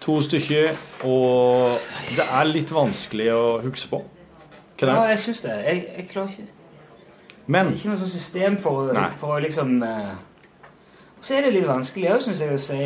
To 0.01 0.15
stykker, 0.25 0.71
og 1.05 1.77
det 2.17 2.23
er 2.25 2.47
litt 2.49 2.71
vanskelig 2.73 3.27
å 3.35 3.43
huske 3.61 3.91
på. 3.91 3.99
Hva 4.81 4.87
Ja, 4.87 4.87
det 4.87 4.95
er. 4.95 5.09
jeg 5.11 5.19
syns 5.21 5.41
det. 5.43 5.57
Jeg, 5.61 5.81
jeg 5.93 6.05
klarer 6.09 6.31
ikke 6.31 6.47
Men 7.45 7.67
Det 7.67 7.75
er 7.75 7.77
ikke 7.77 7.91
noe 7.91 7.99
sånt 8.01 8.13
system 8.15 8.57
for, 8.57 8.89
for 9.21 9.35
å 9.35 9.43
liksom 9.43 9.75
eh, 9.85 10.15
Så 11.21 11.35
er 11.37 11.45
det 11.45 11.51
litt 11.53 11.67
vanskelig 11.69 12.09
òg, 12.15 12.23
syns 12.25 12.41
jeg, 12.41 12.57
å 12.57 12.63
si 12.63 12.79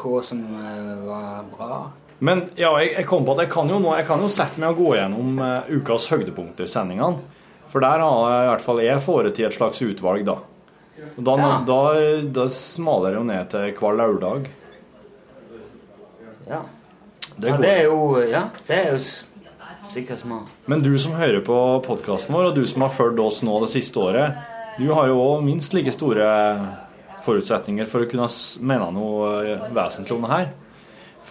hva 0.00 0.22
som 0.24 0.40
eh, 0.62 0.94
var 1.04 1.44
bra. 1.52 1.82
Men 2.22 2.44
ja, 2.54 2.70
jeg, 2.78 2.92
jeg 2.94 3.06
kom 3.10 3.24
på 3.26 3.34
at 3.34 3.44
jeg 3.44 3.50
kan 3.50 3.70
jo 3.72 3.80
nå 3.82 3.96
Jeg 3.98 4.06
kan 4.06 4.20
jo 4.22 4.28
sette 4.30 4.60
meg 4.62 4.76
og 4.76 4.78
gå 4.78 4.92
gjennom 4.94 5.40
uh, 5.42 5.70
ukas 5.74 6.06
høydepunkter, 6.12 6.68
sendingene. 6.70 7.18
For 7.72 7.82
der 7.82 8.02
har 8.04 8.20
jeg, 8.30 8.44
i 8.44 8.50
hvert 8.52 8.64
fall 8.66 8.82
jeg 8.84 9.02
foretatt 9.02 9.46
et 9.48 9.56
slags 9.56 9.80
utvalg, 9.82 10.26
da. 10.28 10.36
Og 11.16 11.22
da, 11.26 11.34
Ja. 11.40 11.50
da, 11.66 11.80
da 12.36 12.44
smaler 12.52 13.10
jeg 13.14 13.18
jo 13.18 13.24
ned 13.26 13.50
til 13.50 13.72
hver 13.80 13.98
lørdag. 13.98 14.46
Ja. 16.46 16.62
Det 17.32 17.48
ja, 17.48 17.56
det 17.56 17.70
er 17.72 17.84
jo 17.88 17.98
Ja, 18.28 18.42
det 18.68 18.76
er 18.76 18.92
jo 18.92 19.02
sikkert 19.92 20.20
smart. 20.20 20.48
Men 20.68 20.82
du 20.84 20.92
som 21.00 21.16
hører 21.16 21.40
på 21.44 21.56
podkasten 21.86 22.34
vår, 22.34 22.50
og 22.50 22.54
du 22.56 22.66
som 22.68 22.84
har 22.84 22.92
fulgt 22.92 23.20
oss 23.24 23.42
nå 23.42 23.58
det 23.64 23.72
siste 23.72 23.98
året, 24.00 24.38
du 24.78 24.92
har 24.92 25.08
jo 25.10 25.18
òg 25.20 25.42
minst 25.44 25.74
like 25.74 25.92
store 25.92 26.28
forutsetninger 27.24 27.88
for 27.88 28.04
å 28.04 28.10
kunne 28.10 28.28
mene 28.64 28.88
noe 28.94 29.32
eh, 29.46 29.66
vesentlig 29.74 30.16
om 30.16 30.24
det 30.26 30.32
her. 30.32 30.52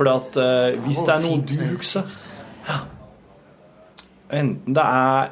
For 0.02 0.10
at 0.10 0.38
uh, 0.41 0.82
hvis 0.82 1.04
det 1.06 1.14
er 1.14 1.22
noe 1.22 1.43
du 1.45 1.60
husker 1.76 2.08
ja. 2.66 2.80
Enten 4.34 4.74
det 4.74 4.82
er 4.82 5.30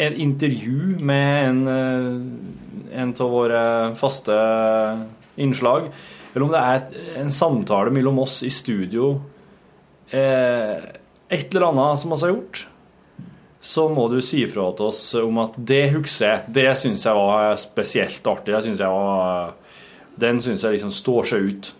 et 0.00 0.16
intervju 0.18 0.96
med 1.04 1.32
en, 1.44 1.58
eh, 1.68 3.02
en 3.02 3.10
av 3.12 3.28
våre 3.34 3.60
faste 4.00 4.36
innslag, 5.36 5.90
eller 6.32 6.46
om 6.46 6.54
det 6.54 6.62
er 6.62 6.78
et, 6.78 6.94
en 7.20 7.32
samtale 7.36 7.92
mellom 7.92 8.22
oss 8.22 8.38
i 8.46 8.48
studio 8.54 9.10
eh, 10.08 10.78
Et 11.28 11.52
eller 11.52 11.66
annet 11.68 12.00
som 12.00 12.14
vi 12.14 12.20
har 12.22 12.32
gjort, 12.32 12.62
så 13.60 13.84
må 13.92 14.08
du 14.08 14.22
si 14.24 14.40
ifra 14.46 14.70
til 14.72 14.88
oss 14.88 15.02
om 15.20 15.42
at 15.44 15.58
det 15.58 15.90
husker 15.92 16.26
jeg. 16.26 16.54
Det 16.56 16.70
syns 16.80 17.04
jeg 17.06 17.20
var 17.20 17.60
spesielt 17.60 18.32
artig. 18.32 18.56
Jeg 18.56 18.70
synes 18.70 18.80
jeg 18.80 18.96
var, 18.96 19.52
den 20.24 20.40
syns 20.40 20.64
jeg 20.64 20.78
liksom 20.78 20.96
står 20.96 21.30
seg 21.30 21.52
ut. 21.52 21.70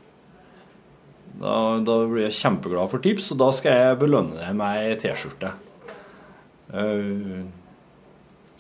Da, 1.40 1.54
da 1.80 1.96
blir 2.04 2.26
jeg 2.26 2.36
kjempeglad 2.36 2.90
for 2.92 3.02
tips, 3.04 3.30
og 3.32 3.40
da 3.40 3.48
skal 3.56 3.78
jeg 3.78 4.00
belønne 4.02 4.36
deg 4.36 4.56
med 4.58 4.82
ei 4.84 4.96
T-skjorte. 5.00 5.54
Eh, 6.76 7.40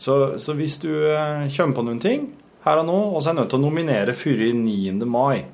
så, 0.00 0.16
så 0.40 0.56
hvis 0.56 0.78
du 0.80 0.90
eh, 1.12 1.44
kommer 1.52 1.76
på 1.76 1.84
noen 1.86 2.00
ting 2.00 2.30
her 2.64 2.80
og 2.80 2.88
nå, 2.88 2.98
og 3.12 3.20
så 3.20 3.30
er 3.30 3.34
jeg 3.34 3.40
nødt 3.42 3.52
til 3.52 3.60
å 3.60 3.66
nominere 3.66 4.16
før 4.16 4.40
9. 4.56 4.96
mai 5.08 5.44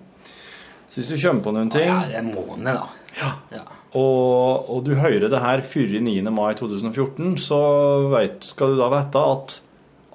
Så 0.90 1.00
hvis 1.00 1.10
du 1.12 1.16
kommer 1.18 1.44
på 1.44 1.52
noen 1.54 1.70
ting 1.74 1.86
Ja, 1.86 1.98
det 2.06 2.16
er 2.16 2.24
en 2.24 2.32
måned, 2.34 2.78
da. 2.78 2.86
Ja. 3.16 3.62
og, 3.96 4.66
og 4.68 4.82
du 4.84 4.92
hører 4.98 5.30
det 5.32 5.40
her 5.40 5.62
før 5.64 5.94
9. 6.04 6.18
mai 6.34 6.50
2014, 6.58 7.36
så 7.40 7.60
vet, 8.12 8.44
skal 8.44 8.74
du 8.74 8.80
da 8.80 8.90
vite 8.92 9.22
at 9.34 9.60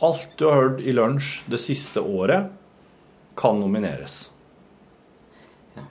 alt 0.05 0.35
du 0.37 0.45
har 0.47 0.59
hørt 0.59 0.83
i 0.85 0.93
lunsj 0.95 1.41
det 1.49 1.59
siste 1.61 2.01
året, 2.01 2.51
kan 3.37 3.59
nomineres. 3.61 4.31
Eh, 5.77 5.87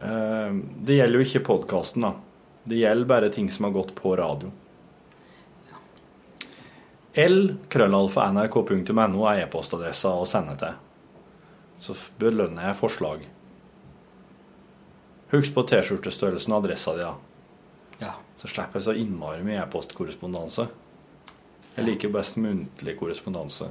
Det 0.00 0.96
gjelder 0.96 1.18
jo 1.18 1.24
ikke 1.24 1.44
podkasten, 1.46 2.04
da. 2.04 2.12
Det 2.66 2.80
gjelder 2.80 3.08
bare 3.08 3.28
ting 3.32 3.50
som 3.50 3.68
har 3.68 3.76
gått 3.76 3.94
på 3.96 4.16
radio. 4.18 4.50
l-krøllalfa.nrk.no 7.16 9.22
er 9.30 9.46
e-postadressa 9.46 10.10
å 10.20 10.26
sende 10.28 10.56
til. 10.60 10.74
Så 11.80 11.94
belønner 12.20 12.66
jeg 12.68 12.76
forslag. 12.76 13.22
Husk 15.32 15.54
på 15.56 15.64
T-skjortestørrelsen 15.70 16.52
og 16.52 16.64
adressa 16.64 16.92
di, 16.96 17.06
da. 17.06 17.14
Ja. 18.02 18.12
Så 18.36 18.50
slipper 18.52 18.78
jeg 18.78 18.84
så 18.84 18.94
innmari 19.00 19.40
mye 19.46 19.62
e-postkorrespondanse. 19.62 20.64
Jeg 21.76 21.88
liker 21.88 22.12
best 22.12 22.36
muntlig 22.40 22.98
korrespondanse. 23.00 23.70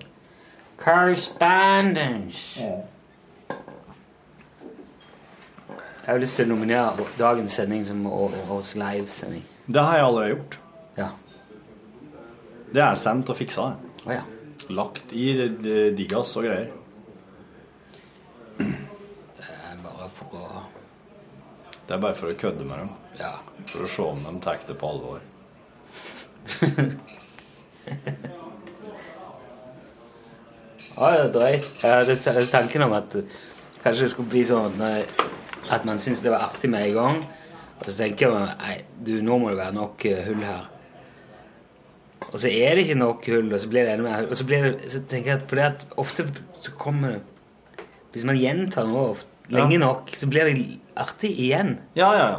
Correspondence. 0.82 2.66
Jeg 6.06 6.14
har 6.14 6.20
lyst 6.22 6.36
til 6.38 6.46
å 6.46 6.54
nominere 6.54 7.06
dagens 7.18 7.56
sending 7.58 7.84
som 7.88 8.04
årets 8.06 8.76
livesending. 8.78 9.42
Det 9.74 9.82
har 9.82 9.98
jeg 9.98 10.06
allerede 10.06 10.34
gjort. 10.36 10.58
Ja. 11.00 11.08
Det 12.76 12.82
er 12.84 12.96
sendt 13.00 13.30
og 13.34 13.38
fiksa. 13.40 13.66
det. 13.72 14.04
Å 14.06 14.12
ja. 14.14 14.24
Lagt 14.70 15.14
i 15.14 15.34
det- 15.38 15.62
det 15.64 15.96
digas 15.98 16.36
og 16.38 16.44
greier. 16.46 16.70
Det 18.58 18.68
er 19.50 19.78
bare 19.84 20.10
for 20.14 20.26
å 20.38 20.62
Det 21.88 21.94
er 21.94 22.00
bare 22.02 22.16
for 22.16 22.28
å 22.28 22.36
kødde 22.36 22.66
med 22.66 22.78
dem. 22.80 22.90
Ja. 23.20 23.32
For 23.68 23.80
å 23.84 23.88
se 23.88 24.02
om 24.02 24.24
de 24.24 24.40
tar 24.42 24.58
det 24.68 24.78
på 24.78 24.90
alvor. 24.90 25.20
Ja, 30.98 31.10
er 31.12 31.32
drøyt. 31.34 31.66
T- 32.24 32.46
tanken 32.52 32.82
om 32.86 32.94
at 32.94 33.16
kanskje 33.84 34.06
det 34.06 34.10
skulle 34.14 34.30
bli 34.32 34.44
sånn 34.48 34.66
at, 34.70 34.78
når- 34.80 35.34
at 35.72 35.86
man 35.86 36.00
syntes 36.00 36.22
det 36.24 36.32
var 36.32 36.46
artig 36.50 36.70
med 36.70 36.88
en 36.90 36.94
gang. 37.00 37.20
Og 37.80 37.90
så 37.90 37.98
tenker 38.04 38.32
man 38.32 38.50
nei, 38.60 38.78
du, 39.06 39.18
nå 39.26 39.38
må 39.42 39.50
det 39.52 39.58
være 39.60 39.76
nok 39.76 40.06
eh, 40.10 40.24
hull 40.28 40.44
her. 40.46 40.68
Og 42.32 42.40
så 42.42 42.50
er 42.50 42.76
det 42.76 42.86
ikke 42.86 42.98
nok 43.00 43.26
hull, 43.32 43.52
og 43.54 43.60
så 43.62 43.70
blir 43.72 43.86
det 43.86 43.94
enda 43.96 44.06
mer 44.10 44.18
hull. 44.22 44.30
Og 44.34 44.38
så, 44.40 44.46
blir 44.48 44.64
det, 44.66 44.92
så 44.92 45.02
tenker 45.10 45.32
jeg 45.34 45.42
at 45.42 45.48
fordi 45.50 45.66
at 45.66 45.86
ofte 46.02 46.26
så 46.60 46.72
kommer 46.80 47.16
det 47.18 47.22
Hvis 48.16 48.24
man 48.28 48.38
gjentar 48.40 48.88
noe 48.88 49.10
ofte, 49.12 49.28
lenge 49.52 49.76
Ja. 49.76 49.80
nok, 49.82 50.10
så 50.16 50.28
blir 50.32 50.48
det 50.48 50.80
artig 50.96 51.34
igjen. 51.36 51.74
Ja, 52.00 52.14
ja, 52.16 52.28
ja. 52.32 52.38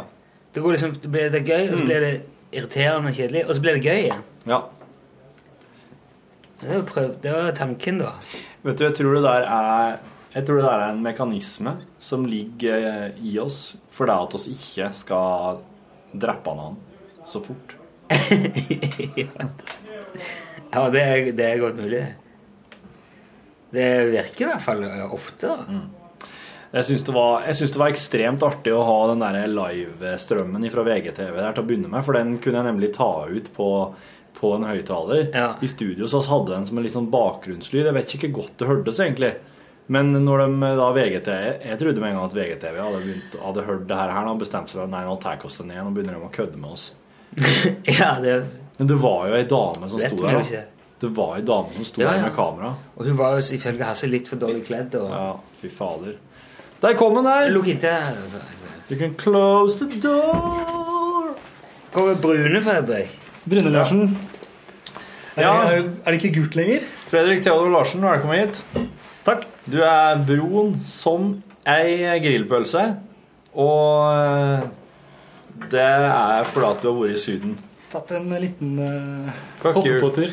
Det, 0.54 0.62
går 0.64 0.72
liksom, 0.72 0.94
det 1.02 1.10
blir 1.12 1.28
det 1.30 1.42
gøy, 1.44 1.66
og 1.70 1.76
så 1.76 1.84
blir 1.84 2.00
det 2.00 2.12
irriterende 2.56 3.10
og 3.12 3.14
kjedelig, 3.18 3.42
og 3.44 3.54
så 3.54 3.60
blir 3.60 3.76
det 3.76 3.84
gøy 3.84 3.98
igjen. 4.06 4.22
ja. 4.48 4.62
Det 6.60 6.70
var, 6.72 6.82
prøv, 6.88 7.10
det 7.22 7.32
var 7.34 7.50
tanken, 7.52 7.98
da. 8.00 8.14
Vet 8.64 8.78
du, 8.78 8.84
jeg 8.86 8.94
tror 8.96 9.14
det 9.18 9.22
der 9.26 9.44
er 9.44 9.98
jeg 10.37 10.45
tror 10.47 10.61
det 10.61 10.68
er 10.70 10.82
en 10.91 11.01
mekanisme 11.05 11.72
som 12.03 12.26
ligger 12.28 12.87
eh, 12.91 13.20
i 13.24 13.39
oss 13.41 13.76
for 13.91 14.07
det 14.11 14.16
at 14.26 14.37
oss 14.37 14.47
ikke 14.53 14.91
skal 14.95 15.62
drepe 16.12 16.53
noen 16.59 16.76
så 17.26 17.41
fort. 17.43 17.74
Ja, 20.76 20.89
det 20.93 21.01
er, 21.01 21.28
det 21.37 21.45
er 21.47 21.61
godt 21.62 21.78
mulig. 21.78 22.01
Det 23.72 23.87
virker 24.11 24.45
i 24.45 24.49
hvert 24.51 24.64
fall 24.64 24.82
ofte, 25.12 25.49
da. 25.53 25.78
Jeg 26.76 26.84
syns 26.89 27.05
det, 27.07 27.14
var- 27.14 27.47
det 27.47 27.78
var 27.80 27.93
ekstremt 27.93 28.43
artig 28.45 28.72
å 28.74 28.82
ha 28.84 28.97
den 29.12 29.22
der 29.22 29.47
livestrømmen 29.49 30.66
fra 30.74 30.84
VGTV 30.84 31.37
der 31.39 31.55
til 31.57 31.62
å 31.64 31.66
begynne 31.68 31.89
med, 31.93 32.05
for 32.05 32.18
den 32.18 32.34
kunne 32.43 32.61
jeg 32.61 32.68
nemlig 32.68 32.91
ta 32.97 33.09
ut 33.30 33.49
på, 33.57 33.68
på 34.37 34.53
en 34.57 34.66
høyttaler. 34.68 35.30
Ja. 35.32 35.49
I 35.64 35.70
studio 35.70 36.09
så 36.11 36.20
hadde 36.26 36.53
den 36.59 36.66
som 36.68 36.78
en 36.82 36.91
sånn 36.93 37.09
bakgrunnslyd. 37.14 37.87
Jeg 37.89 37.97
vet 37.97 38.14
ikke 38.18 38.32
hvor 38.34 38.43
godt 38.43 38.59
det 38.61 38.68
hørtes, 38.72 39.01
egentlig. 39.07 39.32
Men 39.93 40.11
når 40.11 40.41
de 40.43 40.68
da 40.78 40.87
VGTV 40.97 41.43
Jeg 41.62 41.78
trodde 41.78 42.03
med 42.03 42.11
en 42.11 42.16
gang 42.18 42.24
at 42.26 42.34
VGTV 42.34 42.78
hadde, 42.82 43.03
begynt, 43.05 43.37
hadde 43.43 43.66
hørt 43.68 43.84
det 43.87 43.99
her, 44.01 44.14
og 44.26 44.41
bestemt 44.41 44.70
seg 44.70 44.80
for 44.80 44.91
nei, 44.91 45.03
nå 45.07 45.18
tar 45.22 45.45
oss 45.47 45.61
den 45.61 45.70
ned, 45.70 45.82
nå 45.87 45.93
begynner 45.95 46.16
de 46.18 46.26
å 46.26 46.32
kødde 46.34 46.62
med 46.62 46.74
oss. 46.74 46.89
Ja, 47.99 48.16
det, 48.22 48.41
Men 48.78 48.91
det 48.91 48.97
var 49.03 49.28
jo 49.30 49.37
ei 49.39 49.47
dame 49.51 49.91
som 49.93 50.03
sto 50.03 50.18
der. 50.24 50.41
da. 50.41 50.62
Det 51.01 51.11
var 51.12 51.37
ei 51.37 51.45
dame 51.47 51.76
som 51.76 51.87
sto 51.87 52.03
Ja, 52.03 52.14
der 52.14 52.24
med 52.24 52.34
kamera. 52.34 52.72
Og 52.97 53.07
hun 53.07 53.18
var 53.18 53.37
jo 53.37 53.45
ifølge 53.59 53.84
Hasse 53.87 54.09
litt 54.11 54.30
for 54.30 54.41
dårlig 54.41 54.64
kledd. 54.66 54.97
Og... 54.99 55.11
Ja, 55.12 55.59
fy 55.61 55.70
fader. 55.72 56.16
Der 56.82 56.97
kom 56.99 57.14
den 57.16 57.28
der! 57.28 57.51
Lukk 57.53 57.70
inntil 57.72 58.18
You 58.89 58.99
can 58.99 59.14
close 59.18 59.78
the 59.80 60.01
door. 60.01 61.32
Kommer 61.93 62.14
Brune, 62.14 62.61
Fredrik? 62.62 63.11
Brune 63.45 63.70
Larsen. 63.74 64.18
Ja. 65.37 65.53
Er, 65.68 65.91
er 66.05 66.12
det 66.12 66.20
ikke 66.20 66.37
gult 66.41 66.55
lenger? 66.57 66.87
Fredrik 67.11 67.43
Theodor 67.43 67.72
Larsen, 67.74 68.05
velkommen 68.07 68.39
hit. 68.47 68.86
Takk. 69.26 69.46
Du 69.66 69.80
er 69.82 70.20
broen 70.22 70.76
som 70.86 71.32
ei 71.66 72.18
grillpølse, 72.22 72.82
og 73.58 74.04
eh, 74.14 74.66
det 75.72 75.86
er 75.86 76.46
fordi 76.46 76.68
at 76.68 76.84
du 76.84 76.92
har 76.92 77.00
vært 77.00 77.16
i 77.16 77.22
Syden. 77.24 77.56
Tatt 77.86 78.10
en 78.16 78.26
liten 78.42 78.78
uh, 78.82 79.34
Fuck 79.62 79.76
hoppepåtur. 79.78 80.32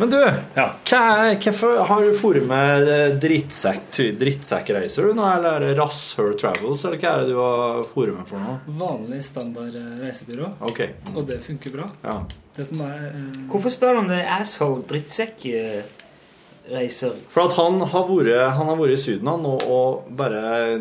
Men 0.00 0.12
du, 0.12 0.16
Ja. 0.56 0.66
hva 0.88 1.00
hvorfor 1.36 1.82
har 1.88 2.04
du 2.04 2.14
vært 2.16 2.46
med 2.48 2.88
drittsekkreiser 3.22 4.16
drittsekk, 4.20 4.72
du 4.96 5.18
nå, 5.20 5.26
eller 5.36 5.68
er 5.68 5.76
Rasshøl 5.78 6.32
Travels, 6.40 6.84
eller 6.88 7.00
hva 7.00 7.12
er 7.12 7.24
det 7.24 7.32
du 7.32 7.36
har 7.40 7.84
vært 7.84 8.16
med 8.16 8.32
for 8.32 8.44
nå? 8.44 8.56
Vanlig 8.80 9.20
standard 9.24 9.76
eh, 9.80 9.92
reisebyrå. 10.00 10.54
Okay. 10.72 10.96
Og 11.14 11.28
det 11.28 11.40
funker 11.44 11.76
bra. 11.80 11.92
ja. 12.04 12.22
Det 12.54 12.68
som 12.68 12.84
er 12.86 13.08
uh... 13.10 13.38
Hvorfor 13.50 13.72
spør 13.74 13.96
du 13.96 14.04
om 14.04 14.10
det 14.12 14.20
er 14.22 14.28
asshole 14.36 14.84
drittsekk-reiser? 16.68 17.12
For 17.30 17.44
at 17.48 17.56
han 17.58 17.80
har 17.80 18.06
vært, 18.08 18.30
han 18.56 18.68
har 18.70 18.76
vært 18.78 18.94
i 18.96 19.00
Syden 19.00 19.28
han, 19.28 19.44
og, 19.46 19.64
og 19.68 20.06
bare 20.16 20.80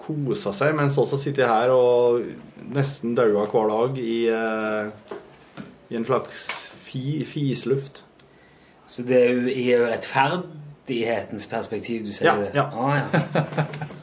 kosa 0.00 0.52
seg, 0.56 0.74
mens 0.78 0.96
også 0.98 1.18
sitter 1.20 1.46
her 1.50 1.70
og 1.74 2.22
nesten 2.74 3.14
daua 3.18 3.44
hver 3.50 3.68
dag 3.70 3.98
i, 4.00 4.28
eh, 4.32 5.16
i 5.90 5.96
en 5.98 6.06
slags 6.08 6.46
fi, 6.86 7.20
fisluft. 7.28 8.02
Så 8.90 9.02
det 9.06 9.20
er 9.20 9.34
jo 9.36 9.46
i 9.52 9.66
rettferdighetens 9.78 11.46
perspektiv 11.50 12.06
du 12.08 12.12
sier 12.12 12.32
Ja, 12.32 12.36
det? 12.40 12.54
ja. 12.56 12.64
Ah, 12.74 12.96
ja. 12.98 13.84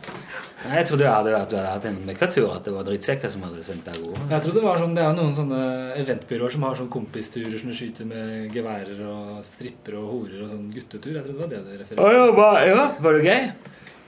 Nei, 0.65 0.77
Jeg 0.79 0.87
trodde 0.89 1.03
jeg 1.05 1.13
hadde, 1.13 1.33
at 1.37 1.49
du 1.51 1.55
hadde 1.55 1.69
hatt 1.75 1.85
en 1.85 1.97
møkkatur, 2.07 2.47
at 2.55 2.63
det 2.65 2.73
var 2.73 2.83
drittsekker 2.87 3.29
som 3.29 3.43
hadde 3.45 3.63
sendt 3.63 3.85
deg 3.85 3.99
av. 4.01 4.23
Jeg 4.31 4.41
trodde 4.43 4.57
Det 4.57 4.63
var 4.65 4.79
sånn, 4.81 4.95
det 4.97 5.03
er 5.03 5.11
jo 5.11 5.17
noen 5.19 5.35
sånne 5.37 5.59
eventbyråer 6.01 6.55
som 6.55 6.65
har 6.65 6.79
sånn 6.79 6.89
kompisturer 6.89 7.59
som 7.61 7.71
skyter 7.77 8.09
med 8.09 8.49
geværer 8.55 9.03
og 9.05 9.43
stripper 9.45 9.99
og 10.01 10.07
horer 10.15 10.41
og 10.43 10.49
sånn 10.55 10.65
guttetur. 10.73 11.13
Jeg 11.13 11.23
trodde 11.27 11.37
det 11.37 11.43
var 11.43 11.53
det 11.53 11.61
det 11.67 11.77
Å 11.77 11.81
refererte 11.83 12.17
ja, 12.17 12.25
hva- 12.39 12.65
ja, 12.67 12.87
var 13.05 13.19
det 13.19 13.29
gøy? 13.29 13.47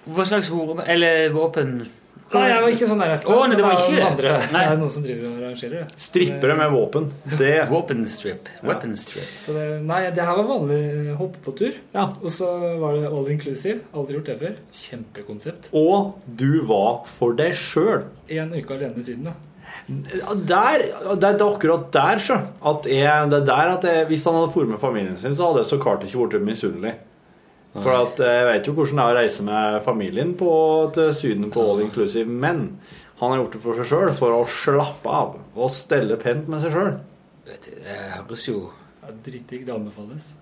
Hva 0.10 0.26
slags 0.26 0.50
hore... 0.50 0.86
Eller 0.90 1.30
våpen? 1.38 1.76
Nei, 2.30 2.46
jeg 2.52 2.62
var 2.62 2.74
ikke 2.76 2.88
sånn 2.90 3.00
der. 3.02 3.14
Å, 3.18 3.36
nei, 3.50 3.58
det 3.58 3.66
var 3.66 3.74
ikke 3.74 4.06
andre. 4.06 4.34
Nei. 4.54 4.62
Det 4.62 4.74
er 4.76 4.80
noen 4.80 4.94
som 4.94 5.06
driver 5.06 5.26
og 5.30 5.40
arrangerer 5.40 5.76
det. 5.80 6.00
Strippere 6.06 6.58
med 6.60 6.74
våpen. 6.76 7.08
Det 7.40 7.54
Våpenstrip. 7.72 8.52
Weaponstrip. 8.62 9.32
Så 9.40 9.56
det, 9.58 9.66
nei, 9.90 10.02
det 10.14 10.28
her 10.28 10.38
var 10.38 10.50
vanlig 10.52 10.82
hoppe 11.18 11.42
på 11.46 11.56
tur. 11.58 11.80
Ja. 11.96 12.06
Og 12.22 12.30
så 12.34 12.52
var 12.84 13.00
det 13.00 13.10
all 13.10 13.32
inclusive. 13.34 13.82
Aldri 13.98 14.20
gjort 14.20 14.30
det 14.30 14.38
før. 14.44 14.58
Kjempekonsept. 14.84 15.72
Og 15.74 16.20
du 16.40 16.62
var 16.70 17.02
for 17.10 17.34
deg 17.40 17.58
sjøl. 17.58 18.06
En 18.30 18.54
uke 18.54 18.78
alene 18.78 19.06
siden, 19.06 19.32
da. 19.32 19.38
Der, 19.90 20.84
det 21.18 21.30
er 21.34 21.44
akkurat 21.46 21.90
der, 21.94 22.22
så. 22.22 22.38
At 22.62 22.86
jeg, 22.90 23.30
det 23.32 23.40
er 23.42 23.46
der 23.48 23.72
at 23.74 23.86
jeg, 23.90 24.06
hvis 24.12 24.26
han 24.30 24.38
hadde 24.38 24.54
vært 24.54 24.74
med 24.76 24.82
familien 24.82 25.18
sin, 25.18 25.34
så 25.38 25.50
hadde 25.50 25.64
jeg 25.64 25.72
så 25.72 25.80
klart 25.82 26.06
ikke 26.06 26.28
blitt 26.30 26.46
misunnelig. 26.46 26.94
For 27.84 27.96
at 27.96 28.24
jeg 28.24 28.48
vet 28.50 28.68
jo 28.70 28.74
hvordan 28.78 29.00
det 29.00 29.06
er 29.06 29.14
å 29.14 29.20
reise 29.20 29.46
med 29.48 29.78
familien 29.86 30.34
på, 30.40 30.50
til 30.96 31.14
Syden 31.16 31.52
på 31.54 31.64
all 31.64 31.84
inclusive, 31.86 32.30
men 32.30 32.66
han 33.20 33.34
har 33.34 33.42
gjort 33.42 33.56
det 33.56 33.64
for 33.64 33.80
seg 33.80 33.90
sjøl, 33.90 34.12
for 34.16 34.36
å 34.36 34.44
slappe 34.50 35.16
av 35.22 35.38
og 35.60 35.74
stelle 35.76 36.20
pent 36.22 36.48
med 36.52 36.64
seg 36.64 36.76
sjøl. 36.76 36.94
Det 37.50 37.96
høres 38.14 38.46
jo 38.48 38.68
Dritdigg. 39.26 39.66
Det 39.66 39.74
anbefales. 39.74 40.34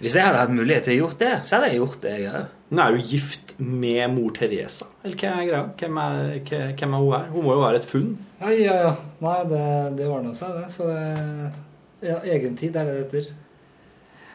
Hvis 0.00 0.16
jeg 0.16 0.24
hadde 0.24 0.40
hatt 0.42 0.52
mulighet 0.52 0.86
til 0.88 0.96
å 0.96 1.00
gjort 1.04 1.20
det, 1.20 1.32
så 1.44 1.56
hadde 1.56 1.68
jeg 1.72 1.80
gjort 1.80 1.98
det, 2.02 2.12
jeg 2.20 2.32
òg. 2.32 2.52
Hun 2.66 2.80
er 2.82 2.94
jo 2.96 3.04
gift 3.12 3.52
med 3.62 4.12
mor 4.12 4.32
Teresa. 4.36 4.88
Eller 5.04 5.16
hva 5.20 5.32
er 5.32 5.48
greia? 5.48 5.62
Hvem 5.80 6.00
er, 6.02 6.22
hvem 6.48 6.96
er 6.96 7.04
hun 7.04 7.12
her? 7.14 7.28
Hun 7.32 7.46
må 7.46 7.54
jo 7.54 7.62
være 7.62 7.80
et 7.80 7.88
funn. 7.88 8.10
Ja, 8.40 8.52
ja, 8.52 8.76
ja. 8.86 8.92
Nei, 9.24 9.36
det, 9.52 9.64
det 10.00 10.08
ordna 10.10 10.34
seg, 10.36 10.56
det. 10.58 10.66
Så 10.74 10.88
det 10.90 12.08
ja, 12.10 12.18
Egentid 12.34 12.76
er 12.76 12.88
det 12.88 12.96
det 12.96 13.04
heter. 13.04 13.30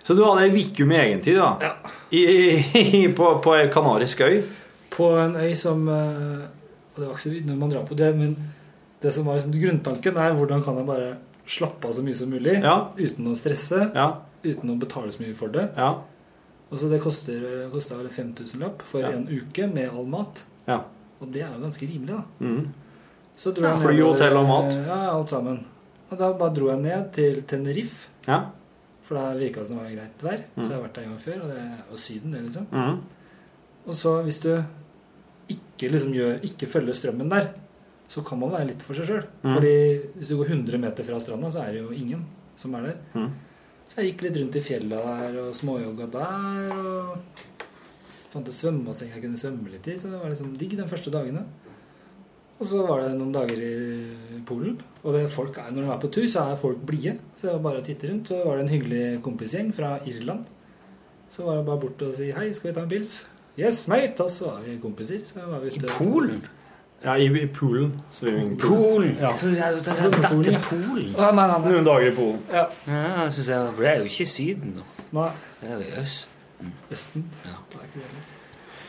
Så 0.04 0.16
du 0.18 0.24
hadde 0.26 0.48
ei 0.48 0.62
uke 0.64 0.86
med 0.90 1.00
egentid, 1.06 1.38
da? 1.38 1.74
I, 2.12 2.22
i, 2.80 3.08
på, 3.16 3.28
på 3.44 3.54
en 3.56 3.70
kanarisk 3.74 4.22
øy? 4.26 4.42
På 4.90 5.12
en 5.22 5.36
øy 5.40 5.54
som 5.56 5.88
eh, 5.88 6.48
og 6.92 6.98
Det 6.98 7.06
var 7.06 7.14
ikke 7.14 7.24
så 7.28 7.30
vidt 7.32 7.46
når 7.48 7.56
man 7.62 7.70
drar 7.72 7.86
på 7.88 7.96
det, 7.96 8.10
men 8.18 8.34
det 9.02 9.14
som 9.16 9.26
var 9.26 9.38
liksom, 9.40 9.54
grunntanken, 9.56 10.18
er 10.18 10.34
hvordan 10.38 10.64
kan 10.66 10.76
jeg 10.78 10.86
bare 10.90 11.12
slappe 11.48 11.88
av 11.88 11.94
så 11.98 12.04
mye 12.06 12.16
som 12.18 12.30
mulig 12.30 12.58
Ja. 12.64 12.76
uten 12.98 13.28
å 13.32 13.36
stresse, 13.38 13.92
Ja. 13.96 14.10
uten 14.44 14.70
å 14.74 14.80
betale 14.80 15.12
så 15.12 15.22
mye 15.24 15.36
for 15.36 15.48
det. 15.54 15.70
Ja. 15.78 15.94
Og 16.72 16.78
så 16.80 16.90
Det 16.90 17.02
koster, 17.02 17.42
kosta 17.72 17.96
vel 17.98 18.10
5000 18.10 18.60
lapp 18.62 18.82
for 18.88 19.02
Ja. 19.02 19.10
en 19.16 19.28
uke 19.28 19.68
med 19.74 19.90
all 19.90 20.06
mat. 20.06 20.44
Ja. 20.68 20.82
Og 21.22 21.32
det 21.32 21.42
er 21.44 21.50
jo 21.56 21.64
ganske 21.64 21.88
rimelig, 21.88 22.16
da. 22.16 22.24
Mhm. 22.46 22.68
Så 23.38 23.52
dro 23.54 23.64
Ja, 23.64 23.72
jeg 23.74 23.82
fly, 23.82 23.94
nedover- 23.96 24.12
hotell 24.12 24.38
og 24.38 24.48
mat. 24.48 24.74
Ja, 24.88 25.00
alt 25.18 25.30
sammen. 25.30 25.64
Og 26.12 26.18
da 26.18 26.34
bare 26.34 26.54
dro 26.54 26.68
jeg 26.70 26.80
ned 26.82 27.14
til 27.14 27.42
Tenerife. 27.44 28.10
Ja. 28.28 28.44
For 29.12 29.20
da 29.20 29.34
virka 29.36 29.60
det 29.60 29.68
som 29.68 29.76
det 29.76 29.84
var 29.84 29.96
greit 29.98 30.22
vær. 30.24 30.44
Mm. 30.56 30.60
Så 30.62 30.70
jeg 30.70 30.76
har 30.78 30.84
vært 30.86 30.94
der 30.96 31.04
en 31.04 31.10
gang 31.12 31.20
før, 31.20 31.40
og 31.44 31.50
det 31.52 31.64
og 31.92 31.98
Syden, 32.00 32.32
det, 32.32 32.44
liksom. 32.46 32.68
Mm. 32.72 33.02
Og 33.82 33.98
så 34.00 34.14
hvis 34.24 34.38
du 34.40 34.52
ikke 35.52 35.90
liksom 35.90 36.14
gjør 36.16 36.46
Ikke 36.48 36.70
følger 36.70 36.96
strømmen 36.96 37.32
der, 37.34 37.50
så 38.08 38.22
kan 38.24 38.40
man 38.40 38.54
være 38.54 38.70
litt 38.70 38.86
for 38.88 38.96
seg 38.96 39.10
sjøl. 39.10 39.26
Mm. 39.42 39.50
Fordi 39.50 39.74
hvis 40.16 40.30
du 40.32 40.38
går 40.40 40.54
100 40.54 40.80
meter 40.86 41.08
fra 41.10 41.20
stranda, 41.20 41.52
så 41.52 41.66
er 41.66 41.76
det 41.76 41.82
jo 41.82 41.92
ingen 41.92 42.24
som 42.56 42.78
er 42.80 42.88
der. 42.88 43.02
Mm. 43.20 43.28
Så 43.92 44.00
jeg 44.00 44.14
gikk 44.14 44.24
litt 44.30 44.40
rundt 44.40 44.56
i 44.56 44.64
fjella 44.64 45.04
der 45.10 45.38
og 45.44 45.52
småjogga 45.60 46.08
der. 46.16 46.72
Og 46.72 47.44
fant 48.32 48.48
et 48.48 48.56
svømmebasseng 48.62 49.12
jeg 49.12 49.26
kunne 49.26 49.44
svømme 49.44 49.76
litt 49.76 49.92
i, 49.92 49.98
så 50.00 50.14
det 50.14 50.24
var 50.24 50.32
liksom 50.32 50.56
digg 50.56 50.78
de 50.80 50.88
første 50.88 51.12
dagene. 51.12 51.44
Og 52.62 52.68
så 52.70 52.84
var 52.86 53.00
det 53.02 53.16
noen 53.18 53.34
dager 53.34 53.58
i 53.66 54.40
Polen. 54.46 54.76
Og 55.02 55.16
det 55.16 55.24
folk 55.34 55.56
er, 55.58 55.72
når 55.74 55.82
de 55.82 55.92
er 55.96 56.02
på 56.04 56.10
tur, 56.14 56.28
så 56.30 56.44
er 56.46 56.60
folk 56.62 56.82
blide. 56.86 57.16
Så 57.34 57.48
det 57.48 57.54
var 57.56 57.64
bare 57.66 57.82
å 57.82 57.86
titte 57.86 58.10
rundt. 58.12 58.30
Så 58.30 58.38
var 58.46 58.60
det 58.60 58.68
en 58.68 58.74
hyggelig 58.76 59.06
kompisgjeng 59.26 59.72
fra 59.74 59.96
Irland. 60.06 60.44
Så 61.32 61.48
var 61.48 61.58
det 61.58 61.66
bare 61.66 61.82
bort 61.82 62.04
og 62.06 62.12
si 62.14 62.28
hei, 62.36 62.52
skal 62.54 62.70
vi 62.70 62.74
ta 62.76 62.84
en 62.86 62.92
pils? 62.92 63.16
Yes, 63.58 63.88
mate! 63.90 64.22
Og 64.22 64.30
så 64.30 64.52
var 64.52 64.60
vi 64.68 64.76
kompiser. 64.84 65.24
Så 65.26 65.42
var 65.42 65.64
vi 65.64 65.72
ute. 65.74 65.88
I 65.90 65.96
Polen? 65.98 66.44
Ja, 67.02 67.16
i, 67.18 67.26
i 67.26 67.48
Polen. 67.50 67.96
Polen? 68.62 69.16
Ja. 69.18 69.32
Jeg 69.32 69.40
tror 69.42 69.56
jeg 69.58 69.82
tatt 69.88 70.30
til 70.46 70.60
Polen. 70.68 71.10
Nei, 71.18 71.32
nei, 71.40 71.48
nei. 71.50 71.58
Noen 71.66 71.88
dager 71.88 72.12
i 72.12 72.14
Polen. 72.20 72.44
Ja. 72.54 72.68
Ja, 72.86 73.26
synes 73.34 73.50
jeg, 73.56 73.72
for 73.74 73.88
det 73.88 73.90
er 73.96 74.04
jo 74.04 74.12
ikke 74.12 74.28
i 74.28 74.30
Syden, 74.36 74.78
da. 74.78 75.08
Nei. 75.18 75.32
Det 75.64 75.72
er 75.72 75.74
jo 75.80 75.88
i 75.88 75.98
Østen. 76.04 76.78
Østen. 76.94 77.26
Ja. 77.48 77.58
Det 77.74 77.82
er 77.82 77.90
ikke 77.90 78.06
det. 78.06 78.31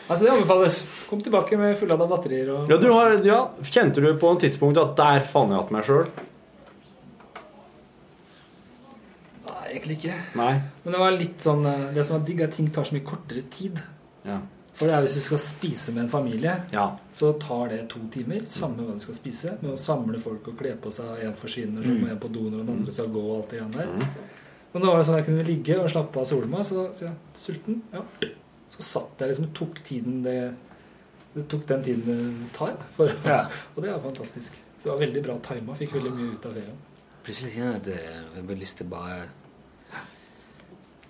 Altså, 0.09 0.25
det 0.27 0.33
anbefales. 0.35 0.77
Kom 1.09 1.21
tilbake 1.23 1.57
med 1.57 1.77
fullada 1.79 2.07
batterier 2.11 2.49
og 2.53 2.69
Ja, 2.73 2.77
du 2.83 2.89
har, 2.93 3.15
ja, 3.25 3.39
Kjente 3.63 4.03
du 4.03 4.09
på 4.19 4.33
et 4.35 4.43
tidspunkt 4.49 4.81
at 4.83 4.97
der 4.99 5.23
fant 5.29 5.51
jeg 5.55 5.61
hatt 5.63 5.71
meg 5.73 5.85
sjøl? 5.87 6.09
Nei, 9.47 9.63
egentlig 9.73 9.97
ikke. 10.01 10.17
Nei. 10.39 10.53
Men 10.85 10.95
det 10.97 11.01
var 11.03 11.15
litt 11.17 11.43
sånn 11.45 11.65
eh, 11.67 11.87
Det 11.97 12.05
som 12.07 12.19
var 12.19 12.27
digg, 12.29 12.43
er 12.43 12.51
at 12.51 12.57
ting 12.59 12.69
tar 12.75 12.87
så 12.89 12.97
mye 12.97 13.07
kortere 13.07 13.45
tid. 13.53 13.81
Ja. 14.27 14.41
For 14.73 14.89
det 14.89 14.95
er 14.97 15.05
hvis 15.05 15.17
du 15.19 15.23
skal 15.23 15.41
spise 15.43 15.93
med 15.95 16.05
en 16.07 16.11
familie, 16.13 16.53
Ja. 16.73 16.87
så 17.15 17.33
tar 17.43 17.69
det 17.71 17.83
to 17.93 18.01
timer. 18.15 18.45
Samme 18.49 18.87
hva 18.87 18.95
du 18.97 19.03
skal 19.05 19.15
spise. 19.19 19.57
Med 19.63 19.75
å 19.75 19.79
samle 19.81 20.19
folk 20.23 20.49
og 20.49 20.57
kle 20.59 20.73
på 20.81 20.91
seg, 20.95 21.11
og 21.13 21.25
én 21.27 21.35
forsvinner, 21.39 21.85
så 21.85 21.95
må 21.99 22.09
en 22.11 22.19
på 22.23 22.31
do 22.33 22.47
når 22.49 22.63
den 22.65 22.73
andre 22.79 22.95
skal 22.97 23.11
gå, 23.13 23.21
og 23.23 23.37
alt 23.43 23.51
det 23.53 23.61
greiene 23.61 23.77
der. 23.83 24.09
Men 24.73 24.83
nå 24.87 24.89
var 24.89 25.03
det 25.03 25.07
sånn 25.07 25.19
at 25.19 25.21
jeg 25.23 25.29
kunne 25.29 25.45
ligge 25.51 25.77
og 25.83 25.91
slappe 25.93 26.17
av 26.17 26.25
og 26.25 26.31
sole 26.31 26.49
meg, 26.49 26.65
så 26.65 26.87
sier 26.97 27.11
jeg 27.11 27.19
sulten. 27.37 27.83
Ja. 27.93 28.03
Så 28.73 28.83
satt 28.87 29.21
jeg 29.21 29.29
liksom 29.33 29.49
og 29.51 29.55
tok 29.59 29.83
tiden 29.85 30.23
det 30.25 30.37
Det 31.35 31.47
tok 31.49 31.67
den 31.69 31.83
tiden 31.85 32.05
det 32.07 32.53
tar. 32.57 32.75
For, 32.97 33.13
Ja. 33.25 33.43
Og 33.77 33.83
det 33.85 33.91
er 33.93 34.01
fantastisk. 34.01 34.53
Så 34.81 34.89
det 34.89 34.91
var 34.93 34.99
veldig 35.01 35.23
bra 35.25 35.37
tima. 35.45 35.75
Fikk 35.79 35.95
veldig 35.97 36.13
mye 36.17 36.33
ut 36.35 36.47
av 36.49 36.57
ferien. 36.59 36.81
Plutselig 37.25 37.53
kjenner 37.55 37.77
jeg 37.79 37.81
at 37.81 37.89
eh, 37.89 38.19
jeg 38.37 38.45
har 38.49 38.61
lyst 38.61 38.77
til 38.81 38.89
bare 38.91 39.21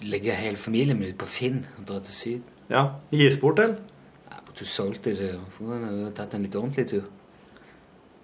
legge 0.03 0.35
hele 0.35 0.57
familien 0.59 0.99
min 0.99 1.09
ut 1.13 1.19
på 1.19 1.27
Finn 1.31 1.61
og 1.79 1.87
dra 1.89 1.99
til 2.03 2.15
Syden. 2.15 2.45
ja. 2.71 2.85
Gis 3.13 3.37
bort, 3.41 3.59
eller? 3.63 3.77
Ja, 4.31 4.39
på 4.47 4.55
to 4.59 4.65
solgte, 4.67 5.15
så 5.15 5.29
får 5.55 5.75
jeg 5.75 6.05
har 6.05 6.15
tatt 6.17 6.35
en 6.35 6.43
litt 6.47 6.57
ordentlig 6.59 6.87
tur. 6.91 7.05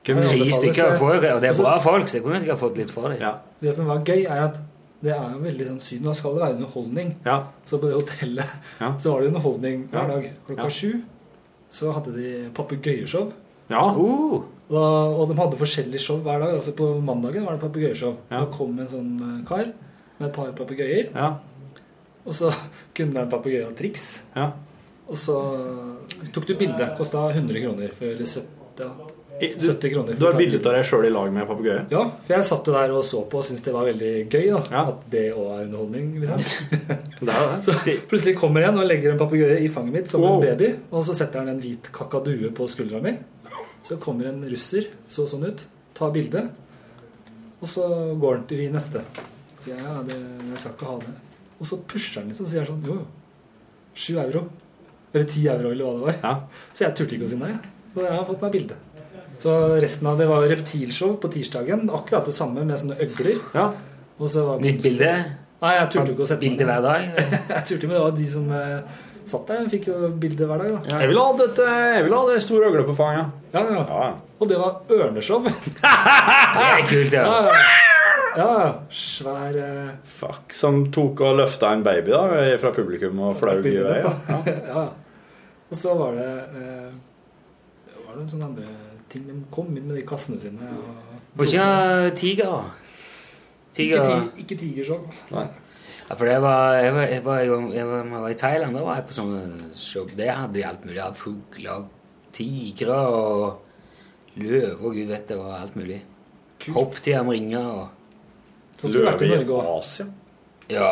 Tre 0.09 0.51
stykker, 0.53 0.95
eh, 0.95 1.03
og 1.03 1.23
det 1.23 1.29
er 1.31 1.35
altså- 1.49 1.63
bra 1.63 1.79
folk, 1.79 2.09
så 2.09 2.17
jeg 2.17 2.23
kunne 2.25 2.41
sikkert 2.41 2.59
fått 2.59 2.77
litt 2.77 2.91
for 2.91 3.09
dem. 3.09 3.21
Ja. 3.21 3.33
Det 3.61 3.75
som 3.75 3.87
var 3.87 4.03
gøy, 4.05 4.25
er 4.25 4.45
at 4.49 4.57
det 5.03 5.13
er 5.15 5.33
jo 5.35 5.39
veldig 5.45 5.67
sånn 5.69 5.81
synd. 5.81 6.05
Da 6.09 6.13
skal 6.19 6.35
det 6.35 6.43
være 6.43 6.55
underholdning. 6.59 7.13
Ja. 7.25 7.37
Så 7.67 7.79
på 7.79 7.87
det 7.91 7.95
hotellet 8.01 8.47
Ja. 8.81 8.93
så 9.03 9.13
var 9.13 9.21
det 9.23 9.29
underholdning 9.33 9.89
hver 9.93 10.09
dag. 10.15 10.31
Klokka 10.47 10.65
Ja. 10.65 10.69
sju 10.71 11.03
så 11.71 11.93
hadde 11.93 12.15
de 12.17 12.29
papegøyeshow. 12.57 13.33
Ja. 13.71 13.83
Uh, 13.95 14.43
Da, 14.69 14.81
og 15.17 15.29
de 15.31 15.35
hadde 15.39 15.57
forskjellige 15.57 16.01
show 16.05 16.19
hver 16.21 16.39
dag. 16.43 16.55
Altså 16.59 16.73
På 16.77 17.01
mandagen 17.01 17.45
var 17.47 17.55
det 17.57 17.63
papegøyeshow. 17.63 18.17
Ja. 18.31 18.41
Da 18.45 18.51
kom 18.53 18.79
en 18.79 18.89
sånn 18.89 19.15
eh, 19.25 19.45
kar 19.49 19.71
med 20.19 20.29
et 20.29 20.35
par 20.35 20.51
papegøyer. 20.53 21.09
Ja. 21.15 21.31
Og 22.27 22.35
så 22.37 22.51
kunne 22.95 23.15
den 23.17 23.31
papegøyen 23.33 23.71
ha 23.71 23.73
triks. 23.79 24.23
ja. 24.37 24.51
Og 25.09 25.17
så 25.17 25.39
tok 26.35 26.45
du 26.47 26.55
bilde. 26.61 26.85
Kosta 26.99 27.31
100 27.33 27.63
kroner. 27.65 27.95
For, 27.97 28.05
eller 28.13 28.27
70, 28.29 28.45
ja. 28.83 28.91
I- 28.91 29.07
Du, 29.07 29.08
70 29.41 29.93
kroner. 29.95 30.15
du 30.19 30.25
har 30.27 30.37
bildet 30.39 30.67
av 30.67 30.75
deg 30.77 30.85
sjøl 30.89 31.07
i 31.07 31.11
lag 31.15 31.33
med 31.33 31.47
papegøye? 31.49 31.85
Ja, 31.93 32.03
for 32.27 32.35
jeg 32.35 32.45
satt 32.49 32.67
jo 32.69 32.73
der 32.75 32.93
og 32.97 33.05
så 33.07 33.23
på 33.31 33.39
og 33.41 33.45
syntes 33.47 33.63
det 33.65 33.73
var 33.75 33.87
veldig 33.89 34.13
gøy. 34.29 34.47
da 34.51 34.61
Ja. 34.71 34.83
At 34.93 35.05
det 35.11 35.25
òg 35.35 35.49
er 35.55 35.65
underholdning. 35.67 36.09
liksom 36.21 36.39
Det 36.39 37.29
er 37.29 37.57
det. 37.57 37.65
Så 37.69 37.73
plutselig 38.11 38.37
kommer 38.39 38.63
en 38.69 38.79
og 38.79 38.87
legger 38.87 39.13
en 39.13 39.19
papegøye 39.19 39.59
i 39.65 39.69
fanget 39.69 39.93
mitt 39.93 40.09
som 40.09 40.21
Wow. 40.23 40.39
en 40.43 40.47
baby. 40.49 40.73
Og 40.93 41.05
så 41.05 41.15
setter 41.15 41.39
han 41.45 41.49
en 41.55 41.61
hvit 41.61 41.91
kakadue 41.93 42.51
på 42.55 42.67
skuldra 42.69 43.01
mi. 43.03 43.17
Så 43.83 43.97
kommer 44.03 44.27
en 44.29 44.43
russer, 44.51 44.89
så 45.09 45.27
sånn 45.31 45.47
ut, 45.47 45.63
tar 45.95 46.11
bilde. 46.13 46.49
Og 47.61 47.69
så 47.69 47.85
går 48.21 48.35
han 48.37 48.47
til 48.51 48.59
vi 48.59 48.69
neste. 48.71 49.01
Så 49.63 49.71
jeg 49.73 49.79
ja, 49.83 50.03
det, 50.07 50.19
jeg 50.51 50.59
skal 50.63 50.73
ikke 50.77 50.87
ha 50.93 50.99
det. 51.03 51.15
Og 51.59 51.67
så 51.67 51.79
pusher 51.91 52.21
han 52.21 52.29
litt 52.31 52.41
og 52.43 52.47
sier 52.51 52.67
sånn 52.69 52.83
jo, 52.87 52.95
jo. 53.01 53.07
Sju 53.99 54.19
euro. 54.23 54.45
Eller 55.15 55.25
ti 55.27 55.47
euro, 55.49 55.71
eller 55.73 55.85
hva 55.89 55.95
det 55.97 56.05
var. 56.07 56.19
Ja. 56.23 56.35
Så 56.77 56.85
jeg 56.85 56.95
turte 56.99 57.17
ikke 57.17 57.27
å 57.27 57.33
si 57.33 57.39
nei. 57.41 57.55
Så 57.95 58.05
jeg 58.05 58.13
har 58.15 58.27
fått 58.29 58.43
meg 58.45 58.53
bilde. 58.53 58.77
Så 59.39 59.55
resten 59.79 60.09
av 60.11 60.19
det 60.19 60.27
var 60.27 60.47
reptilshow 60.51 61.15
på 61.23 61.31
tirsdagen. 61.33 61.87
Akkurat 61.95 62.27
det 62.27 62.35
samme 62.35 62.65
med 62.67 62.81
sånne 62.81 62.99
øgler. 63.07 63.39
ja. 63.55 63.71
Og 64.19 64.27
så 64.31 64.43
var 64.43 64.63
nytt 64.63 64.83
bilde. 64.83 65.13
Nei, 65.63 65.75
jeg 65.75 65.91
turte 65.93 66.13
ikke 66.15 66.25
å 66.25 66.29
sette 66.29 66.45
Bilde 66.45 66.67
hver 66.67 66.83
dag. 66.83 67.19
jeg 67.55 67.63
turte, 67.67 67.89
men 67.89 67.97
det 67.97 68.03
var 68.03 68.15
de 68.15 68.27
som 68.31 68.49
eh, 68.55 69.01
satt 69.27 69.51
der, 69.51 69.67
fikk 69.71 69.89
jo 69.91 70.11
bilde 70.23 70.47
hver 70.47 70.63
dag. 70.63 70.73
da. 70.75 71.01
Jeg 71.03 71.11
ville 71.11 71.27
hatt 71.27 71.43
et, 71.45 71.61
eh, 71.65 71.87
jeg 71.97 72.05
vil 72.07 72.15
ha 72.15 72.23
det 72.29 72.39
store 72.45 72.71
øgle 72.71 72.85
på 72.87 72.97
fanget. 72.99 73.37
Ja, 73.55 73.63
ja. 73.67 73.83
Ja. 73.83 74.09
Og 74.39 74.51
det 74.51 74.59
var 74.61 74.95
ørneshow. 74.95 75.47
Det 75.49 76.65
er 76.67 76.85
kult, 76.91 77.15
ja. 77.15 77.25
ja, 77.27 77.39
ja. 77.47 78.43
ja, 78.43 78.69
svær 78.95 79.57
uh... 79.59 79.95
Fuck. 80.19 80.55
Som 80.55 80.85
tok 80.95 81.23
og 81.27 81.41
løfta 81.41 81.73
en 81.75 81.83
baby 81.87 82.15
da 82.15 82.43
fra 82.63 82.71
publikum 82.75 83.23
og 83.27 83.39
flaug 83.41 83.67
i 83.67 83.75
vei. 83.83 83.99
Ja. 84.05 84.15
Ja. 84.31 84.59
ja. 84.75 84.85
Og 85.69 85.77
så 85.77 85.95
var 85.99 86.15
det 86.17 86.29
Det 86.55 87.99
var 88.05 88.15
noen 88.15 88.31
sånne 88.31 88.53
andre 88.53 88.88
ting. 89.13 89.25
De 89.29 89.37
kom 89.55 89.71
inn 89.77 89.87
med 89.89 89.97
de 89.97 90.03
kassene 90.07 90.41
sine. 90.41 90.59
Og 90.61 91.39
Var 91.39 91.45
ikke 91.47 92.17
tiger? 92.17 92.59
ikke, 92.59 92.75
Tiger 93.79 94.05
ti, 94.05 94.43
ikke 94.43 94.57
tigershow. 94.59 95.05
Nei. 95.31 95.47
Ja, 96.09 96.15
for 96.17 96.25
jeg 96.27 96.41
var, 96.43 96.73
jeg 96.81 96.93
var, 96.95 97.03
jeg 97.13 97.25
var, 97.25 97.39
jeg 97.39 97.51
var, 97.53 97.73
jeg 97.75 97.87
var, 97.87 98.05
jeg 98.05 98.23
var 98.23 98.29
i 98.33 98.35
Thailand, 98.41 98.75
da 98.79 98.83
var 98.83 98.95
jeg 98.97 99.05
på 99.11 99.17
sånne 99.19 99.43
show. 99.77 100.07
Der 100.17 100.33
hadde 100.33 100.55
de 100.57 100.65
alt 100.67 100.85
mulig 100.89 101.03
av 101.05 101.15
fugler, 101.21 101.71
av 101.75 101.85
tigre 102.33 102.97
og 102.97 104.39
løver 104.41 104.81
og 104.81 104.95
gud 104.97 105.07
vet 105.13 105.29
det, 105.29 105.37
var 105.39 105.61
alt 105.61 105.77
mulig. 105.77 106.01
Hopp 106.75 106.97
til 107.05 107.15
amringer 107.21 107.67
og 107.69 107.87
Sånn 108.79 108.93
skulle 108.93 109.05
det 109.05 109.13
vært 109.13 109.23
i 109.27 109.29
Norge 109.35 109.55
og 109.59 109.79
Asia? 109.81 110.05
Ja, 110.71 110.89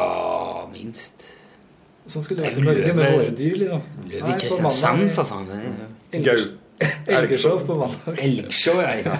minst. 0.72 1.26
Sånn 2.10 2.22
skulle 2.26 2.42
det 2.42 2.48
vært 2.50 2.58
i 2.58 2.66
Norge 2.66 2.94
med 2.98 3.12
våre 3.16 3.34
dyr, 3.40 3.56
liksom. 3.62 3.82
Løve 4.10 4.30
i 4.32 4.38
Kristiansand, 4.40 5.04
for 5.14 5.28
faen. 5.28 5.46
det 5.46 6.20
er- 6.20 6.24
Gau. 6.26 6.46
Elgshow 7.16 7.60
på 7.66 7.74
mandag. 7.80 8.18
Elgshow, 8.22 8.80
ja. 8.82 9.16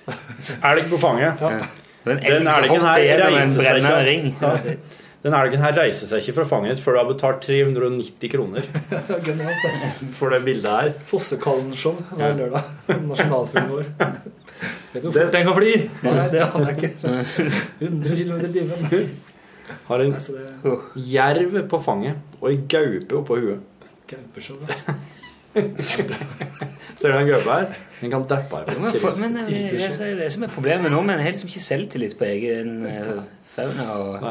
Elg 0.70 0.88
på 0.90 0.98
fanget. 1.00 1.40
Ja. 1.40 1.60
Den 2.04 2.16
Den 2.24 2.48
elgen 2.48 2.80
her 2.80 3.22
reiser 3.28 3.62
seg 3.62 4.10
ikke. 4.14 4.40
Ja. 4.40 4.74
Den 5.20 5.34
elgen 5.36 5.60
her 5.60 5.74
reiser 5.76 6.08
seg 6.08 6.22
ikke 6.24 6.38
fra 6.38 6.46
fanget 6.48 6.80
før 6.80 6.96
du 6.96 6.98
har 7.02 7.08
betalt 7.10 7.42
390 7.44 8.30
kroner 8.32 8.64
for 10.18 10.32
det 10.32 10.40
bildet 10.46 10.70
her. 10.70 10.94
Fossekallen-show 11.10 11.98
hver 12.16 12.38
lørdag. 12.38 12.70
Nasjonalfilmen 13.04 13.74
vår. 13.74 13.90
Vet 14.94 15.04
du 15.04 15.10
hvor 15.10 15.18
fort 15.18 15.36
den 15.36 15.50
kan 15.50 15.58
fly? 15.58 15.74
Nei, 16.06 16.24
det 16.32 16.40
aner 16.46 16.72
jeg 16.72 16.76
ikke. 16.78 17.18
100 17.84 18.16
km 18.16 18.40
i 18.48 18.52
timen. 18.56 19.04
Har 19.90 20.06
en 20.06 20.16
jerv 21.12 21.60
på 21.70 21.82
fanget 21.84 22.40
og 22.40 22.48
ei 22.50 22.58
gaupe 22.72 23.20
oppå 23.20 23.36
huet. 23.44 23.88
Gaupeshow, 24.10 24.56
ja. 24.66 24.96
Ser 27.00 27.12
du 27.12 27.18
den 27.18 27.28
gaupa 27.30 27.54
her? 27.60 27.66
Den 28.00 28.10
kan 28.12 28.24
deppe 28.28 28.56
her. 28.60 28.80
Men, 28.80 28.92
for, 29.00 29.14
men 29.20 29.36
eh, 29.36 29.46
det, 29.48 29.82
er 29.86 29.92
så- 29.96 30.04
det 30.18 30.28
som 30.32 30.42
er 30.46 30.52
problemet 30.52 30.92
nå, 30.92 31.00
men 31.02 31.16
jeg 31.18 31.24
har 31.26 31.32
liksom 31.34 31.48
ikke 31.50 31.62
selvtillit 31.64 32.16
på 32.18 32.24
egen 32.28 32.74
uh, 32.86 33.22
fauna 33.50 33.86
og, 33.96 34.26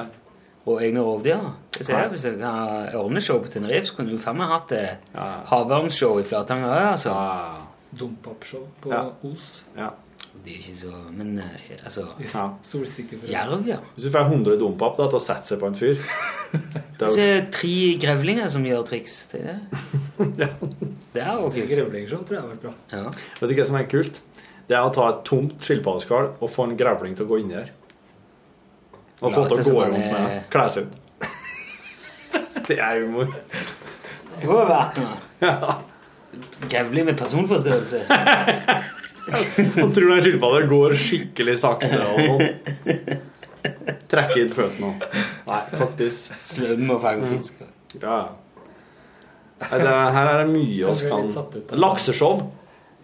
og 0.65 0.81
egne 0.83 1.01
rovdyr. 1.05 1.47
Hvis 1.77 1.89
jeg, 1.89 2.07
hvis 2.13 2.25
jeg 2.25 2.37
kan 2.39 2.93
ørneshow 2.99 3.39
på 3.43 3.47
Tenerife, 3.51 3.85
så 3.89 3.95
kunne 3.97 4.11
du 4.13 4.21
faen 4.21 4.37
meg 4.37 4.51
hatt 4.51 4.69
det 4.73 4.85
havørnshow 5.49 6.19
i 6.21 6.27
Flatanger 6.27 6.69
òg, 6.75 6.91
altså. 6.93 7.15
Dump-up-show 7.99 8.67
på 8.83 8.91
Ja. 8.93 9.01
Os. 9.31 9.65
ja. 9.77 9.89
Det 10.43 10.53
er 10.53 10.59
ikke 10.61 10.75
så 10.79 10.91
Men 11.11 11.33
eh, 11.43 11.71
altså 11.83 12.05
ja. 12.23 12.45
Solsikker. 12.63 13.19
Jerv, 13.29 13.65
ja. 13.67 13.79
Hvis 13.95 14.05
du 14.07 14.11
får 14.13 14.29
100 14.31 14.59
dompap 14.61 14.95
da, 14.97 15.09
til 15.09 15.19
å 15.19 15.23
sette 15.23 15.51
seg 15.51 15.59
på 15.61 15.69
en 15.69 15.75
fyr 15.77 15.99
Det 16.99 17.09
er 17.09 17.35
jo 17.35 17.41
tre 17.53 17.73
grevlinger 18.01 18.47
som 18.51 18.63
gjør 18.65 18.85
triks. 18.87 19.17
Det 19.33 19.41
er, 19.53 19.59
ja. 20.43 20.49
det 21.13 21.25
er 21.25 21.43
ok. 21.45 21.59
Grevlingshow 21.69 22.23
tror 22.25 22.39
jeg 22.39 22.45
har 22.45 22.53
vært 22.53 22.63
bra. 22.63 22.73
Ja. 22.91 23.11
Vet 23.39 23.51
du 23.51 23.55
hva 23.59 23.67
som 23.69 23.77
er 23.79 23.85
kult? 23.91 24.21
Det 24.69 24.77
er 24.77 24.85
å 24.85 24.93
ta 24.93 25.05
et 25.11 25.21
tomt 25.25 25.61
skilpaddeskall 25.65 26.31
og 26.37 26.51
få 26.53 26.67
en 26.69 26.75
grevling 26.79 27.15
til 27.17 27.27
å 27.27 27.29
gå 27.29 27.39
inni 27.43 27.57
der. 27.57 27.71
Og 29.19 29.33
få 29.35 29.45
til 29.49 29.61
å 29.61 29.75
gå 29.75 29.85
rundt 29.91 30.09
med 30.13 30.49
Kle 30.53 30.67
seg 30.73 30.89
ut. 30.89 30.99
Det 32.69 32.77
er 32.77 33.01
humor. 33.01 33.31
Det 34.39 34.45
må 34.47 34.59
være 34.59 34.69
vært 34.69 34.99
noe. 35.01 35.77
Grevling 36.69 37.09
med 37.09 37.17
personforstørrelse. 37.19 38.05
Og 39.83 39.91
tror 39.95 40.13
den 40.15 40.21
skilpadda 40.25 40.61
går 40.71 40.95
skikkelig 40.99 41.57
sakte 41.61 41.89
og 42.03 42.19
sånn. 42.25 43.19
Trekker 44.09 44.41
inn 44.43 44.53
føttene 44.55 44.91
og 44.93 45.03
Nei, 45.49 45.59
faktisk. 45.73 46.37
Sløm 46.45 46.93
og 46.95 47.01
fange 47.03 47.27
fisk. 47.29 47.59
Ja. 47.99 48.19
Nei, 49.59 49.79
det, 49.81 49.91
her 50.15 50.29
er 50.31 50.37
det 50.43 50.47
mye 50.53 50.93
vi 50.95 51.09
kan 51.11 51.27
ut 51.29 51.73
Lakseshow. 51.75 52.45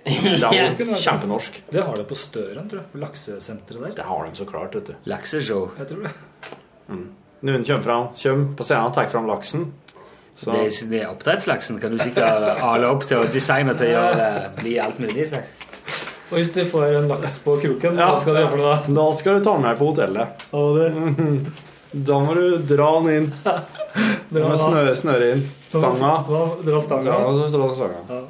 Det 0.06 0.14
er 0.22 0.36
Ja. 0.40 0.52
jo 0.78 0.86
kjempenorsk. 1.02 1.62
Det 1.74 1.82
har 1.84 1.96
det 1.98 2.06
på 2.08 2.16
Støren, 2.16 2.68
tror 2.70 2.84
jeg. 2.84 2.90
På 2.94 3.00
laksesenteret 3.02 3.82
der. 3.88 3.96
Det 3.98 4.06
har 4.06 4.26
de 4.28 4.38
så 4.38 4.46
klart, 4.46 4.76
vet 4.78 4.92
du. 4.92 4.94
Lakseshow. 5.10 5.72
Jeg 5.80 5.88
tror 5.90 6.04
det. 6.06 6.14
Noen 7.46 7.66
kommer, 7.66 7.82
fram, 7.84 8.08
kommer 8.22 8.54
på 8.56 8.64
scenen 8.68 8.86
og 8.92 8.94
tar 8.96 9.10
fram 9.12 9.26
laksen. 9.28 9.66
Så 10.36 10.52
Det 10.52 10.62
er, 10.62 10.90
det 10.92 11.02
er 11.02 11.10
oppdrettslaksen 11.14 11.80
kan 11.82 11.92
du 11.96 11.98
sikkert 12.04 12.62
ale 12.70 12.88
opp 12.92 13.06
til 13.08 13.24
å 13.24 13.28
designe 13.32 13.74
til 13.80 13.88
å 13.88 13.92
gjøre, 13.96 14.30
bli 14.60 14.74
alt 14.84 15.00
mulig 15.00 15.28
slags. 15.32 15.52
Og 16.32 16.40
hvis 16.40 16.54
du 16.56 16.64
får 16.66 16.96
en 17.00 17.08
laks 17.12 17.38
på 17.46 17.58
kroken, 17.62 17.98
Ja. 18.00 18.12
hva 18.12 18.20
skal 18.22 18.34
du 18.34 18.40
gjøre 18.42 18.50
for 18.50 18.58
noe 18.62 18.72
da? 18.74 18.94
da 18.98 19.06
skal 19.18 19.38
du 19.38 19.44
ta 19.46 19.54
den 19.54 19.62
med 19.68 19.78
på 19.78 19.90
hotellet. 19.92 20.28
Da 21.96 22.20
må 22.20 22.34
du 22.36 22.58
dra 22.76 22.90
den 23.02 23.10
inn. 23.16 23.34
Du 24.28 24.42
må 24.44 24.58
snøre, 24.60 24.92
snøre 25.00 25.28
inn 25.32 25.44
stanga. 25.72 26.10
Dra 26.66 26.80
stanga. 26.84 27.14
Dra 27.32 27.48
stanga. 27.48 27.96
Ja. 28.10 28.22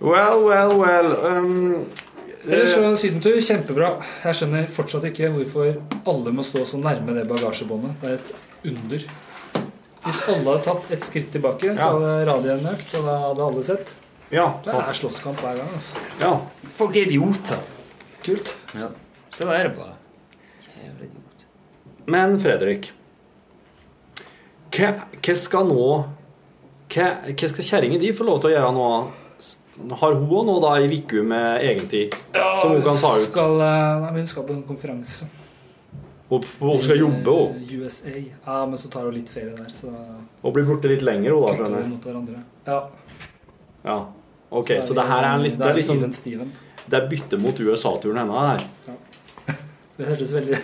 Well, 0.00 0.44
well, 0.44 0.78
well. 0.80 1.08
Um, 1.24 1.86
Ellers 2.48 2.72
så 2.74 2.80
så 2.80 2.96
sydentur, 2.96 3.36
kjempebra. 3.44 3.90
Jeg 4.24 4.38
skjønner 4.38 4.68
fortsatt 4.72 5.04
ikke 5.10 5.28
hvorfor 5.34 5.74
alle 6.08 6.32
må 6.32 6.44
stå 6.46 6.62
så 6.68 6.80
nærme 6.80 7.12
det 7.18 7.26
bagasjebåndet. 7.28 7.98
Det 8.00 8.08
er 8.08 8.14
et 8.16 8.30
under. 8.72 9.04
Hvis 10.06 10.20
alle 10.32 10.46
hadde 10.46 10.62
tatt 10.64 10.94
et 10.96 11.04
skritt 11.04 11.28
tilbake, 11.34 11.74
så 11.76 11.90
hadde 11.98 12.14
radioen 12.30 12.64
økt, 12.72 12.94
og 12.96 13.04
da 13.10 13.16
hadde 13.26 13.44
alle 13.50 13.64
sett. 13.66 13.92
Ja, 14.32 14.46
Det 14.64 14.74
er 14.74 14.92
slåsskamp 14.94 15.40
hver 15.42 15.56
gang. 15.58 15.70
altså. 15.74 15.98
ja. 16.20 16.32
Folk 16.76 16.96
er 16.96 17.08
idioter. 17.08 17.58
Kult. 18.24 18.54
Ja. 18.74 18.88
Så 19.30 19.48
er 19.50 19.68
det 19.68 19.76
bare. 19.76 19.94
Jævlig 20.64 21.08
idiot. 21.10 21.44
Men 22.10 22.38
Fredrik 22.42 22.92
Hva, 24.74 24.90
hva 25.18 25.34
skal 25.36 25.66
nå 25.68 25.86
Hva, 26.90 27.06
hva 27.26 27.48
skal 27.50 27.66
kjerringa 27.66 27.98
di 28.02 28.12
få 28.16 28.26
lov 28.26 28.40
til 28.42 28.50
å 28.50 28.54
gjøre 28.54 28.72
nå? 28.76 28.86
Har 30.00 30.14
hun 30.18 30.24
også 30.28 30.44
nå 30.46 30.54
da 30.62 30.72
ei 30.78 30.88
uke 31.00 31.22
med 31.24 31.62
egentid 31.64 32.14
som 32.60 32.74
hun 32.74 32.82
kan 32.84 32.98
ta 33.00 33.14
ut? 33.16 33.28
Skal, 33.30 33.54
eh, 33.64 34.00
nei, 34.02 34.10
hun 34.18 34.26
skal 34.28 34.44
på 34.44 34.52
en 34.52 34.62
konferanse. 34.68 35.28
Hun, 36.28 36.42
hun 36.60 36.82
skal 36.84 37.00
jobbe, 37.00 37.32
hun. 37.32 37.62
USA. 37.80 38.12
Ja, 38.12 38.58
men 38.66 38.76
så 38.78 38.90
tar 38.92 39.06
hun 39.08 39.14
litt 39.16 39.30
ferie 39.32 39.54
der, 39.56 39.70
så 39.74 39.88
Hun 40.42 40.52
blir 40.52 40.66
borte 40.68 40.90
litt 40.90 41.02
lenger, 41.06 41.32
hun 41.32 41.46
da, 41.46 41.54
skjønner 41.56 41.80
jeg. 41.80 41.90
mot. 41.94 42.66
Ja. 42.66 42.80
Ja. 43.86 43.96
Ok, 44.50 44.72
så 44.82 44.94
det 44.98 45.04
her 45.06 45.22
er, 45.22 45.34
en 45.36 45.44
litt, 45.44 45.58
det 45.58 45.68
er 45.68 45.78
liksom. 45.78 46.50
Det 46.90 46.98
er 46.98 47.06
bytte 47.10 47.38
mot 47.38 47.60
USA-turen 47.60 48.18
hennes 48.18 48.34
her. 48.50 48.96
Det 50.00 50.08
hørtes 50.08 50.32
veldig 50.34 50.58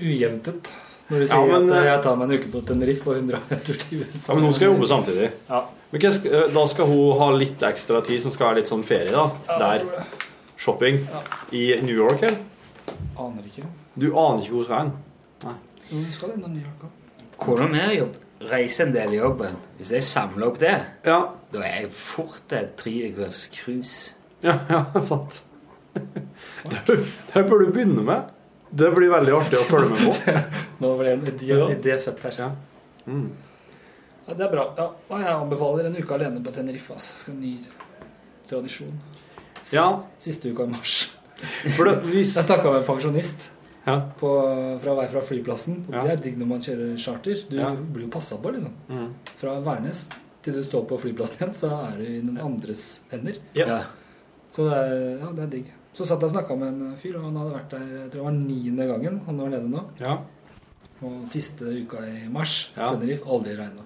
ujevnt 0.00 0.48
ut. 0.48 0.70
Når 1.08 1.18
du 1.20 1.24
Ja, 1.24 1.30
sier 1.34 1.50
men, 1.52 1.66
at 1.68 1.76
eh, 1.76 1.86
jeg 1.90 2.02
tar 2.06 2.16
meg 2.16 2.30
en 2.30 2.38
uke 2.38 2.50
på 2.54 2.62
Tenerife 2.64 3.10
og 3.10 3.16
100 3.18 3.40
en 3.52 3.60
tur 3.66 3.76
til 3.82 4.00
USA. 4.00 4.20
Ja, 4.32 4.34
Men 4.38 4.44
hun 4.48 4.54
skal 4.56 4.70
jobbe 4.70 4.88
samtidig. 4.88 5.30
Ja. 5.50 5.60
Eh, 5.92 6.46
da 6.54 6.64
skal 6.72 6.88
hun 6.88 7.18
ha 7.20 7.28
litt 7.36 7.60
ekstra 7.68 8.00
tid, 8.06 8.22
som 8.24 8.32
skal 8.32 8.48
være 8.50 8.62
litt 8.62 8.72
sånn 8.72 8.84
ferie, 8.88 9.12
da. 9.12 9.26
Ja, 9.48 9.58
Der. 9.60 10.06
Shopping. 10.56 11.02
I 11.52 11.64
New 11.82 11.94
York, 11.98 12.22
eller? 12.22 12.38
Aner 13.20 13.44
ikke. 13.44 13.66
Du 14.00 14.08
aner 14.16 14.40
ikke 14.40 14.54
hvor 14.54 14.62
hun 14.62 14.64
skal 14.64 14.78
hen? 14.80 14.92
Nei. 15.44 15.54
Hun 15.90 16.06
skal 16.14 16.32
innom 16.38 16.54
New 16.56 16.64
York 16.64 16.86
òg. 16.88 17.00
Hvordan 17.44 17.74
er 17.76 17.92
jobb. 17.98 18.16
Reiser 18.40 18.86
en 18.88 18.92
del 18.92 19.14
i 19.14 19.20
jobben. 19.20 19.54
Hvis 19.78 19.92
jeg 19.94 20.02
samler 20.02 20.48
opp 20.48 20.58
det, 20.60 20.74
Ja, 21.06 21.18
da 21.52 21.62
er 21.64 21.82
jeg 21.84 21.90
fort 21.94 22.52
et 22.52 22.74
treukers 22.80 23.44
cruise. 23.54 24.14
ja, 24.42 24.58
ja 24.68 24.84
sant. 25.04 25.42
Det, 25.94 26.96
det 27.34 27.44
bør 27.48 27.62
du 27.62 27.70
begynne 27.72 28.02
med. 28.04 28.30
Det 28.74 28.88
blir 28.96 29.12
veldig 29.12 29.34
artig 29.38 29.58
å 29.60 29.66
følge 29.68 29.90
med 29.94 30.02
på. 30.02 30.42
Nå 30.82 30.90
ble 30.98 31.12
en 31.14 31.26
idé, 31.30 31.58
idé 31.76 31.98
født 32.02 32.22
her. 32.26 32.38
Ja. 32.42 32.48
Mm. 33.06 33.28
Ja, 34.26 34.34
det 34.34 34.46
er 34.48 34.50
bra. 34.50 34.64
Ja, 34.78 34.86
og 35.08 35.20
jeg 35.22 35.30
anbefaler 35.36 35.86
en 35.90 35.96
uke 36.00 36.16
alene 36.16 36.42
på 36.42 36.52
Tenerife. 36.56 36.96
Skal 36.98 37.36
ny 37.38 37.54
tradisjon. 38.50 38.96
Sist, 39.62 39.76
Ja. 39.76 39.86
Siste 40.18 40.50
uka 40.50 40.66
i 40.66 40.72
mars. 40.74 40.96
For 41.76 41.86
det, 41.86 41.94
hvis 42.10 42.34
Jeg 42.36 42.44
snakka 42.48 42.72
med 42.72 42.82
en 42.82 42.88
pensjonist 42.88 43.50
Ja. 43.86 43.98
på, 44.20 44.28
fra 44.80 44.94
vei 44.96 45.06
fra 45.12 45.20
flyplassen. 45.20 45.84
Og 45.88 45.94
Ja. 45.94 46.02
Det 46.02 46.10
er 46.12 46.22
digg 46.22 46.38
når 46.38 46.46
man 46.46 46.60
kjører 46.60 46.98
charter. 46.98 47.34
Du 47.50 47.56
Ja. 47.56 47.70
blir 47.74 48.04
jo 48.06 48.10
passa 48.10 48.36
på, 48.36 48.52
liksom. 48.54 48.72
Mm. 48.88 49.10
Fra 49.36 49.60
Værnes 49.60 50.08
til 50.42 50.54
du 50.54 50.62
står 50.62 50.86
på 50.88 50.98
flyplassen 51.00 51.36
igjen, 51.38 51.54
så 51.54 51.70
er 51.92 51.96
du 51.98 52.04
i 52.04 52.20
noen 52.22 52.38
andres 52.38 53.00
hender. 53.10 53.36
Ja. 53.54 53.84
Så 54.52 54.68
det 54.68 54.72
er, 54.78 55.18
ja, 55.20 55.32
det 55.32 55.42
er 55.44 55.50
digg. 55.56 55.66
Så 55.94 56.04
satt 56.06 56.20
jeg 56.20 56.30
og 56.30 56.34
snakka 56.34 56.56
med 56.58 56.68
en 56.68 56.96
fyr, 56.96 57.16
og 57.16 57.24
han 57.24 57.36
hadde 57.36 57.52
vært 57.54 57.70
der 57.70 57.78
jeg 57.86 58.10
tror 58.10 58.18
det 58.18 58.24
var 58.24 58.32
niende 58.32 58.86
gangen 58.88 59.20
han 59.26 59.36
var 59.38 59.48
nede 59.48 59.68
nå. 59.70 59.84
ja. 60.00 60.18
Og 61.02 61.26
siste 61.28 61.62
uka 61.84 61.98
i 62.06 62.28
mars, 62.28 62.70
Ja. 62.76 62.88
Tenerife, 62.88 63.24
aldri 63.26 63.56
regna. 63.56 63.82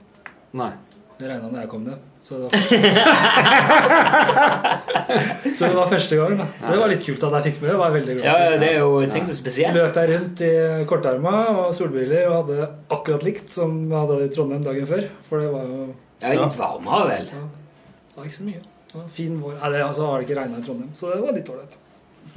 Det 1.18 1.26
regna 1.28 1.50
da 1.50 1.60
jeg 1.60 1.68
kom 1.68 1.84
ned. 1.84 1.98
Så 2.28 2.36
det, 2.36 2.44
var 2.44 2.52
så 5.56 5.64
det 5.64 5.76
var 5.78 5.88
første 5.88 6.16
gang. 6.18 6.34
da 6.36 6.44
Så 6.60 6.68
det 6.74 6.80
var 6.82 6.90
litt 6.92 7.04
kult 7.06 7.22
at 7.24 7.32
jeg 7.38 7.44
fikk 7.46 7.62
med. 7.62 7.70
Jeg 7.72 7.78
var 7.80 7.94
veldig 7.94 8.14
glad. 8.18 8.26
Ja, 8.26 8.34
det 8.60 8.68
er 8.68 8.76
jo 8.82 8.90
ting 9.00 9.12
tenkte 9.14 9.34
spesielt. 9.38 9.72
Løp 9.78 9.96
jeg 9.96 10.06
rundt 10.12 10.38
i 10.44 10.50
kortarma 10.90 11.32
og 11.54 11.70
solbriller 11.76 12.22
og 12.28 12.34
hadde 12.42 12.58
akkurat 12.98 13.22
likt 13.24 13.48
som 13.54 13.70
jeg 13.86 13.96
hadde 13.96 14.18
i 14.26 14.28
Trondheim 14.36 14.64
dagen 14.66 14.86
før. 14.90 15.02
For 15.30 15.36
det 15.40 15.48
var 15.54 15.64
jo 15.72 15.78
Ja, 16.20 16.28
litt 16.34 16.58
varmere, 16.60 17.04
vel. 17.14 17.26
det 17.32 18.16
var 18.18 18.24
ikke 18.28 18.40
så 18.42 18.48
mye. 18.50 18.62
Det 18.88 18.96
var 19.00 19.08
fin 19.16 19.34
vår. 19.40 19.52
Nei, 19.62 19.68
det, 19.72 19.78
altså, 19.88 20.02
har 20.10 20.16
det 20.20 20.24
ikke 20.28 20.40
regna 20.42 20.56
i 20.60 20.64
Trondheim, 20.68 20.92
så 20.98 21.04
det 21.14 21.20
var 21.24 21.32
litt 21.40 21.50
ålreit. 21.54 21.74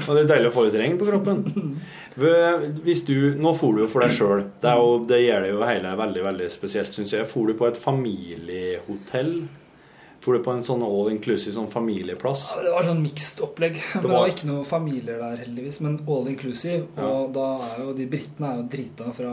Og 0.02 0.12
det 0.16 0.22
er 0.22 0.28
deilig 0.30 0.50
å 0.52 0.56
få 0.56 0.62
litt 0.70 0.78
regn 0.80 0.96
på 1.00 1.08
kroppen. 1.10 1.38
Hvis 2.86 3.02
du, 3.08 3.16
Nå 3.39 3.52
for 3.60 3.70
du 3.76 3.80
jo 3.84 3.89
for 3.92 4.00
deg 4.06 4.12
sjøl. 4.16 4.42
Det, 4.64 4.72
det 5.12 5.20
gjør 5.26 5.39
det 5.44 5.50
jo 5.52 5.60
hele 5.68 5.89
veldig 6.00 6.24
veldig 6.32 6.48
spesielt, 6.54 6.92
syns 6.96 7.12
jeg. 7.18 7.28
For 7.28 7.42
du 7.52 7.58
på 7.60 7.68
et 7.68 7.80
familiehotell? 7.80 9.34
For 10.22 10.38
du 10.38 10.43
på 10.45 10.51
en 10.53 10.61
sånn 10.61 10.84
all 10.86 11.07
inclusive 11.09 11.55
sånn 11.55 11.69
familieplass? 11.72 12.43
Ja, 12.55 12.61
det 12.67 12.72
var 12.76 12.84
sånn 12.86 13.01
mixed 13.01 13.39
opplegg. 13.41 13.80
Men 13.95 14.03
det 14.03 14.09
var- 14.11 14.19
var 14.19 14.28
ikke 14.30 14.45
noen 14.51 14.65
familier 14.69 15.17
der, 15.17 15.38
heldigvis. 15.43 15.80
Men 15.82 15.95
all 16.07 16.28
inclusive. 16.30 16.86
Og 16.97 17.34
da 17.34 17.47
er 17.72 17.80
jo 17.86 17.93
de 17.97 18.05
britene 18.05 18.51
er 18.51 18.55
jo 18.61 18.67
drita 18.69 19.11
fra 19.17 19.32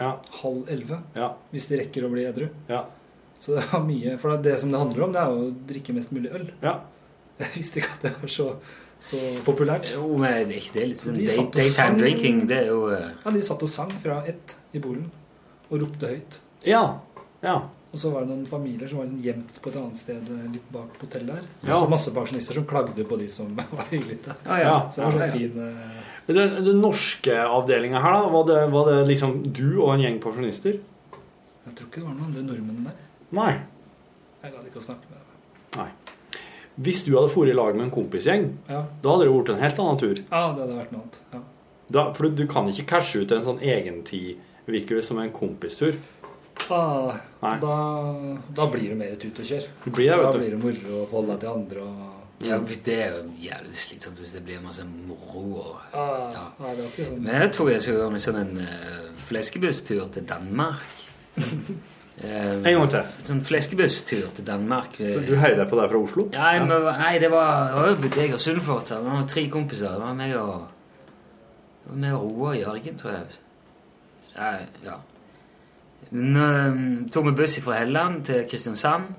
Ja. 0.00 0.10
halv 0.42 0.68
elleve. 0.68 0.98
Ja. 1.16 1.30
Hvis 1.54 1.68
de 1.68 1.78
rekker 1.78 2.04
å 2.04 2.10
bli 2.12 2.24
edru. 2.28 2.48
ja. 2.68 2.84
Så 3.40 3.54
det 3.54 3.64
var 3.70 3.80
mye 3.84 4.18
For 4.18 4.36
det 4.38 4.58
som 4.58 4.70
det 4.72 4.78
handler 4.80 5.04
om, 5.04 5.12
det 5.12 5.20
er 5.20 5.26
jo 5.26 5.50
å 5.50 5.54
drikke 5.68 5.94
mest 5.94 6.10
mulig 6.12 6.32
øl. 6.34 6.50
Ja. 6.62 6.80
Jeg 7.38 7.48
visste 7.54 7.76
ikke 7.80 7.92
at 7.94 8.02
det 8.02 8.12
var 8.20 8.28
så, 8.28 8.56
så 9.00 9.16
populært. 9.44 9.92
Jo, 9.92 10.16
men 10.16 10.48
det 10.48 10.56
er 10.56 10.60
ikke 10.60 10.72
det 10.72 10.86
litt 10.88 10.96
sånn 10.98 11.14
De 11.16 11.26
day, 11.26 11.36
daytime 11.36 11.70
sang- 11.70 11.98
drinking, 11.98 12.46
det 12.48 12.56
er 12.64 12.66
jo 12.68 12.86
uh... 12.88 13.10
Ja, 13.24 13.30
de 13.30 13.40
satt 13.42 13.62
og 13.62 13.68
sang 13.68 13.90
fra 13.90 14.22
ett 14.26 14.54
i 14.74 14.78
Polen 14.80 15.10
og 15.70 15.80
ropte 15.80 16.08
høyt. 16.08 16.38
Ja. 16.64 16.98
ja. 17.42 17.60
Og 17.94 18.00
så 18.02 18.10
var 18.12 18.24
det 18.26 18.32
noen 18.34 18.46
familier 18.50 18.88
som 18.90 18.98
var 18.98 19.06
liksom 19.06 19.22
gjemt 19.24 19.60
på 19.62 19.70
et 19.70 19.76
annet 19.80 19.96
sted 20.00 20.30
eh, 20.34 20.46
litt 20.52 20.66
bak 20.74 20.96
hotellet 21.00 21.38
her. 21.38 21.44
Og 21.64 21.84
så 21.84 21.88
masse 21.92 22.12
pensjonister 22.12 22.58
som 22.58 22.66
klagde 22.68 23.04
på 23.08 23.16
de 23.20 23.28
som 23.32 23.52
var 23.72 23.86
høylytte. 23.92 24.34
Ja, 24.44 24.58
ja. 24.60 24.74
Så 24.92 25.00
det 25.00 25.06
var 25.06 25.12
Ja, 25.12 25.12
sånn 25.12 25.22
ja. 25.22 25.32
fin 25.32 25.54
Men 26.26 26.36
Den, 26.40 26.56
den 26.66 26.80
norske 26.82 27.36
avdelinga 27.46 28.00
her, 28.02 28.18
da, 28.26 28.28
var 28.34 28.44
det, 28.50 28.58
var 28.74 28.90
det 28.90 28.98
liksom 29.12 29.36
du 29.54 29.78
og 29.78 29.94
en 29.94 30.02
gjeng 30.02 30.18
pensjonister? 30.24 30.80
Jeg 31.66 31.74
tror 31.78 31.86
ikke 31.88 32.02
det 32.02 32.08
var 32.08 32.16
noen 32.18 32.28
andre 32.32 32.42
nordmenn 32.50 32.84
der. 32.90 32.98
Nei. 33.38 33.52
Jeg 34.42 34.52
gadd 34.56 34.66
ikke 34.68 34.82
å 34.82 34.86
snakke 34.88 35.08
med 35.10 35.22
dem. 35.22 35.80
Nei. 35.80 35.88
Hvis 36.86 37.04
du 37.06 37.14
hadde 37.16 37.30
dratt 37.32 37.48
i 37.48 37.54
lag 37.56 37.78
med 37.78 37.86
en 37.86 37.94
kompisgjeng, 37.94 38.48
Ja. 38.68 38.82
da 39.02 39.14
hadde 39.14 39.24
det 39.24 39.32
blitt 39.32 39.54
en 39.54 39.62
helt 39.62 39.78
annen 39.80 39.98
tur. 40.02 40.18
Ja, 40.26 40.42
det 40.52 40.60
hadde 40.66 40.76
vært 40.82 40.92
noe 40.92 41.00
annet. 41.06 41.20
Ja. 41.32 41.40
Da, 41.96 42.04
for 42.18 42.28
du 42.28 42.44
kan 42.50 42.68
ikke 42.68 42.84
cashe 42.90 43.22
ut 43.22 43.32
en 43.32 43.44
sånn 43.46 43.62
egentid, 43.62 44.42
virker 44.66 44.98
det 44.98 45.04
som 45.06 45.18
en 45.22 45.30
kompistur. 45.30 45.94
Ah, 46.70 47.16
Nei. 47.42 47.54
da, 47.62 47.74
da 48.58 48.66
blir 48.72 48.90
det 48.92 48.98
mer 48.98 49.16
tut 49.22 49.38
og 49.38 49.48
kjør. 49.48 49.66
Det 49.84 49.92
blir 49.94 50.10
det, 50.10 50.18
vet 50.18 50.26
da 50.26 50.32
du. 50.34 50.38
blir 50.42 50.54
det 50.56 50.60
moro 50.62 51.00
å 51.02 51.08
forholde 51.08 51.34
deg 51.36 51.42
til 51.44 51.50
andre. 51.52 51.86
Og, 51.86 52.14
ja, 52.46 52.58
Det 52.84 52.96
er 53.00 53.14
jo 53.14 53.20
jævlig 53.40 53.76
slitsomt 53.80 54.18
hvis 54.20 54.34
det 54.36 54.42
blir 54.44 54.60
masse 54.64 54.84
moro 54.84 55.44
og 55.62 55.96
ah, 55.96 56.34
ja. 56.34 56.46
det 56.76 56.84
er 56.84 57.06
sånn 57.08 57.22
Men 57.24 57.42
jeg 57.46 57.52
tror 57.56 57.70
jeg 57.72 57.84
skal 57.86 58.00
gå 58.02 58.08
med 58.12 58.24
sånn 58.26 58.40
en 58.42 58.58
uh, 58.60 59.22
fleskebusstur 59.28 60.08
til 60.16 60.26
Danmark. 60.32 60.96
Eh, 62.16 62.52
En 62.64 62.78
gang 62.78 62.86
til. 62.88 63.08
Sånn 63.28 63.42
fleskebusstur 63.44 64.30
til 64.38 64.44
Danmark. 64.48 64.94
Du 64.96 65.34
heier 65.36 65.58
deg 65.58 65.66
på 65.68 65.76
det 65.76 65.84
fra 65.90 65.98
Oslo? 66.00 66.22
Nei, 66.32 66.54
men, 66.64 66.86
nei 66.96 67.10
det 67.20 67.28
var, 67.28 67.74
jeg 68.16 68.32
og 68.32 68.40
Sundfort. 68.40 68.88
Det 68.88 69.02
var 69.04 69.26
tre 69.28 69.44
kompiser. 69.52 69.92
Det 69.92 70.00
var 70.00 70.14
meg 70.16 70.32
og 70.40 71.92
meg 71.92 72.16
og 72.16 72.32
Roar 72.38 72.56
Jørgen, 72.56 72.96
tror 72.96 73.12
jeg. 73.18 73.36
Ja, 74.32 74.48
ja. 74.86 74.96
Men, 76.16 76.36
um, 76.36 77.08
tok 77.12 77.26
vi 77.28 77.34
buss 77.36 77.58
fra 77.60 77.80
Helland 77.82 78.22
til 78.28 78.44
Kristiansand. 78.48 79.10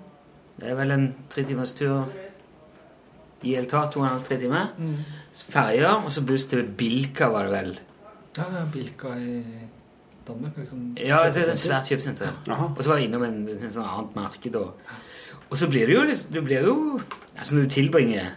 Det 0.58 0.72
er 0.72 0.78
vel 0.80 0.92
en 0.96 1.08
tre 1.30 1.44
timers 1.46 1.76
tur 1.78 2.08
i 3.44 3.54
hele 3.54 3.70
tatt. 3.70 3.92
To 3.94 4.02
og 4.02 4.08
en 4.08 4.14
halv, 4.16 4.24
tre 4.26 4.40
timer. 4.42 4.72
Mm. 4.78 4.96
Ferja, 5.54 5.94
og 6.02 6.12
så 6.12 6.24
buss 6.26 6.48
til 6.50 6.66
Bilka, 6.78 7.30
var 7.34 7.46
det 7.46 7.54
vel. 7.54 7.74
Ja, 8.38 8.48
ja, 8.56 8.64
Bilka 8.74 9.14
i 9.14 9.44
Danmark. 10.28 10.58
Liksom, 10.58 10.98
Ja, 10.98 11.22
det 11.26 11.44
er 11.44 11.52
et 11.52 11.60
svært 11.60 11.92
kjøpesenter. 11.92 12.34
Og 12.50 12.84
så 12.84 12.90
var 12.90 12.98
jeg 12.98 13.12
innom 13.12 13.24
en, 13.24 13.44
en 13.50 13.72
sånn 13.72 13.86
annet 13.86 14.18
marked. 14.18 14.56
Og, 14.56 14.74
og 15.50 15.58
så 15.58 15.70
blir 15.70 15.86
det 15.88 15.96
jo 15.96 16.04
det 16.34 16.44
blir 16.44 16.66
jo 16.66 17.00
Altså 17.38 17.56
Når 17.56 17.64
du 17.64 17.70
tilbringer 17.70 18.30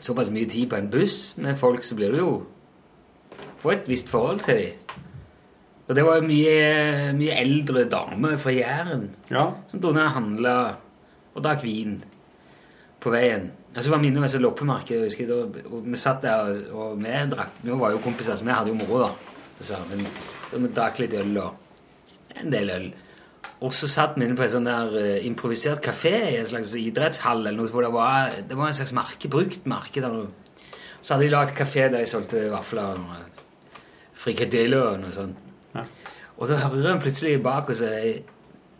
såpass 0.00 0.30
mye 0.32 0.48
tid 0.48 0.70
på 0.70 0.76
en 0.76 0.90
buss 0.90 1.34
med 1.36 1.56
folk, 1.56 1.84
så 1.84 1.94
blir 1.94 2.12
du 2.12 2.18
jo 2.18 2.30
Får 3.60 3.72
et 3.72 3.88
visst 3.88 4.08
forhold 4.08 4.40
til 4.40 4.54
dem. 4.54 5.04
Og 5.86 5.94
det 5.94 6.02
var 6.02 6.24
mye, 6.26 7.12
mye 7.14 7.36
eldre 7.38 7.84
damer 7.90 8.36
fra 8.42 8.50
Jæren 8.50 9.08
Ja. 9.30 9.52
som 9.70 9.80
dro 9.80 9.92
ned 9.92 10.02
og 10.02 10.16
handla 10.16 10.56
og 11.34 11.42
drakk 11.44 11.62
vin 11.62 12.00
på 13.00 13.10
veien. 13.10 13.50
Og 13.76 13.84
så 13.84 13.90
var 13.90 14.00
vi 14.00 14.08
innom 14.08 14.24
et 14.24 14.40
loppemarked. 14.40 15.02
husker, 15.04 15.32
og 15.32 15.84
Vi 15.84 15.96
satt 15.96 16.22
der, 16.22 16.34
og, 16.34 16.56
og 16.72 16.96
vi 17.02 17.12
drakk 17.30 17.62
Vi 17.62 17.70
var 17.70 17.90
jo 17.92 17.98
kompiser, 17.98 18.34
så 18.34 18.44
vi 18.44 18.50
hadde 18.50 18.68
jo 18.68 18.74
moro, 18.74 19.04
da. 19.04 19.10
Dessverre. 19.58 19.84
Men 19.90 20.06
da 20.52 20.58
vi 20.58 20.74
drakk 20.74 20.98
litt 20.98 21.14
øl 21.14 21.38
og 21.38 21.54
en 22.40 22.52
del 22.52 22.70
øl. 22.70 22.92
Og 23.60 23.72
så 23.72 23.88
satt 23.88 24.16
vi 24.16 24.24
inne 24.24 24.36
på 24.36 24.42
en 24.42 24.52
sånn 24.52 24.66
der 24.68 24.90
uh, 24.92 25.26
improvisert 25.26 25.80
kafé 25.84 26.12
i 26.32 26.36
en 26.36 26.46
slags 26.46 26.74
idrettshall 26.76 27.46
eller 27.46 27.56
noe, 27.56 27.70
hvor 27.72 27.86
det 27.86 27.92
var, 27.92 28.34
det 28.48 28.56
var 28.56 28.66
en 28.68 28.76
slags 28.76 28.92
marke, 28.92 29.30
brukt 29.32 29.64
marked. 29.66 30.04
Så 31.02 31.14
hadde 31.14 31.24
de 31.24 31.32
lagd 31.32 31.54
kafé 31.56 31.86
der 31.88 32.02
de 32.02 32.10
solgte 32.10 32.50
vafler 32.52 32.96
og 32.96 32.98
noe 33.04 33.22
frikadeller 34.16 34.90
og 34.90 35.00
noe 35.04 35.14
sånt. 35.14 35.45
Og 36.36 36.48
så 36.48 36.56
hører 36.60 36.92
hun 36.92 37.02
plutselig 37.02 37.38
bak 37.44 37.70
oss 37.72 37.82
ei 37.86 38.16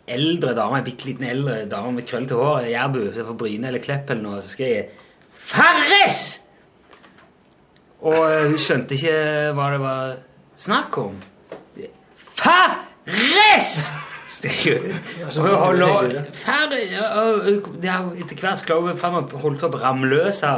eldre 0.07 0.53
dame, 0.55 0.79
ei 0.79 0.85
bitte 0.85 1.09
liten 1.09 1.27
eldre 1.27 1.65
dame 1.69 1.97
med 1.97 2.07
krøllete 2.07 2.37
hår, 2.37 2.69
jærbu 2.71 2.99
så 3.11 3.25
fra 3.27 3.37
Bryne 3.37 3.71
eller 3.71 3.83
Klepp 3.83 4.11
eller 4.13 4.23
noe, 4.23 4.41
så 4.41 4.53
skrev 4.53 4.73
jeg 4.75 4.89
'Farris!' 5.37 6.41
Og 8.01 8.17
eh, 8.31 8.45
hun 8.49 8.57
skjønte 8.61 8.93
ikke 8.93 9.17
hva 9.57 9.71
det 9.73 9.79
var 9.81 10.17
snakk 10.55 10.97
om. 11.01 11.15
Farris! 12.15 13.91
Og. 14.27 14.83
Og 17.57 17.69
det 17.81 17.89
har 17.89 18.11
Etter 18.21 18.41
hvert 18.41 18.59
skulle 18.59 18.91
hun 18.91 18.97
frem 18.99 19.15
og 19.21 19.37
holdt 19.41 19.63
opp 19.63 19.79
ramløsa. 19.81 20.53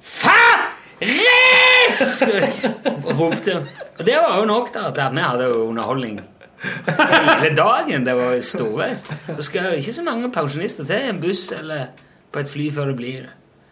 Farris! 0.00 0.73
Og 3.06 3.18
ropte. 3.18 3.66
Og 3.98 4.06
det 4.06 4.16
var 4.16 4.38
jo 4.38 4.44
nok, 4.48 4.72
da. 4.74 4.80
At 4.90 5.14
vi 5.14 5.20
hadde 5.24 5.44
jo 5.50 5.66
underholdning 5.68 6.20
hele 6.64 7.56
dagen. 7.56 8.06
Det 8.06 8.16
var 8.16 8.40
storveis. 8.40 9.04
Det 9.28 9.44
skal 9.44 9.70
jo 9.70 9.74
ikke 9.82 9.92
så 9.92 10.02
mange 10.06 10.32
pensjonister 10.32 10.84
til 10.88 10.96
i 10.96 11.08
en 11.12 11.20
buss 11.20 11.52
eller 11.52 11.86
på 12.32 12.38
et 12.42 12.50
fly 12.50 12.70
før 12.74 12.84
det 12.92 12.96
blir 12.98 13.20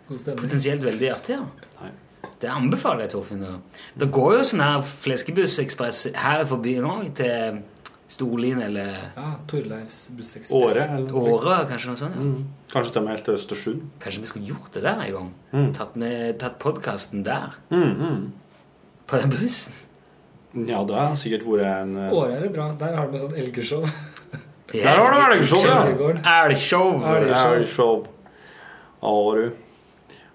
potensielt 0.09 0.85
veldig 0.85 1.11
artig. 1.11 1.39
Ja. 1.39 1.45
Det 2.43 2.51
anbefaler 2.51 3.07
jeg, 3.07 3.13
Torfinn. 3.13 3.45
Det 3.99 4.11
går 4.11 4.37
jo 4.37 4.43
sånn 4.47 4.63
her 4.65 4.81
fleskebussekspress 4.83 6.09
her 6.19 6.43
forbi 6.51 6.75
nå, 6.83 6.97
til 7.15 7.61
Storlien 8.13 8.61
eller 8.63 8.91
Ja, 9.17 9.29
Torleifs 9.49 10.09
bussekspress. 10.13 10.53
Åre, 10.53 10.83
eller. 10.99 11.15
Åre, 11.17 11.59
kanskje 11.71 11.89
noe 11.93 12.01
sånt. 12.01 12.17
Ja. 12.19 12.25
Mm. 12.27 12.45
Kanskje 12.73 12.93
til 12.93 13.01
og 13.01 13.07
med 13.07 13.15
helt 13.17 13.25
til 13.29 13.35
Østersund. 13.39 13.87
Kanskje 14.03 14.21
vi 14.25 14.31
skulle 14.33 14.51
gjort 14.51 14.73
det 14.77 14.83
der 14.85 15.01
en 15.07 15.13
gang? 15.17 15.31
Mm. 15.53 15.71
Tatt, 15.79 15.97
med- 15.97 16.39
tatt 16.43 16.59
podkasten 16.61 17.25
der, 17.25 17.55
Mm, 17.71 17.97
mm. 17.99 18.33
på 19.07 19.21
den 19.23 19.31
bussen. 19.31 19.73
Ja, 20.55 20.83
det 20.85 20.95
har 20.95 21.17
sikkert 21.17 21.47
vært 21.49 21.65
en 21.65 21.97
eh, 21.97 22.13
Åre 22.13 22.37
er 22.37 22.41
det 22.43 22.53
bra. 22.53 22.67
Der 22.79 22.97
har 22.97 23.07
de 23.09 23.15
et 23.17 23.21
sånt 23.23 23.37
elgeshow. 23.41 23.87
Der 24.73 24.97
har 24.97 25.11
du 25.31 25.37
elgshow, 25.37 25.65
ja. 25.65 25.79
Elgshow. 26.45 27.03
Elgshow. 27.03 27.55
Elgshow. 27.57 28.07
Ja, 29.03 29.35
du. 29.37 29.51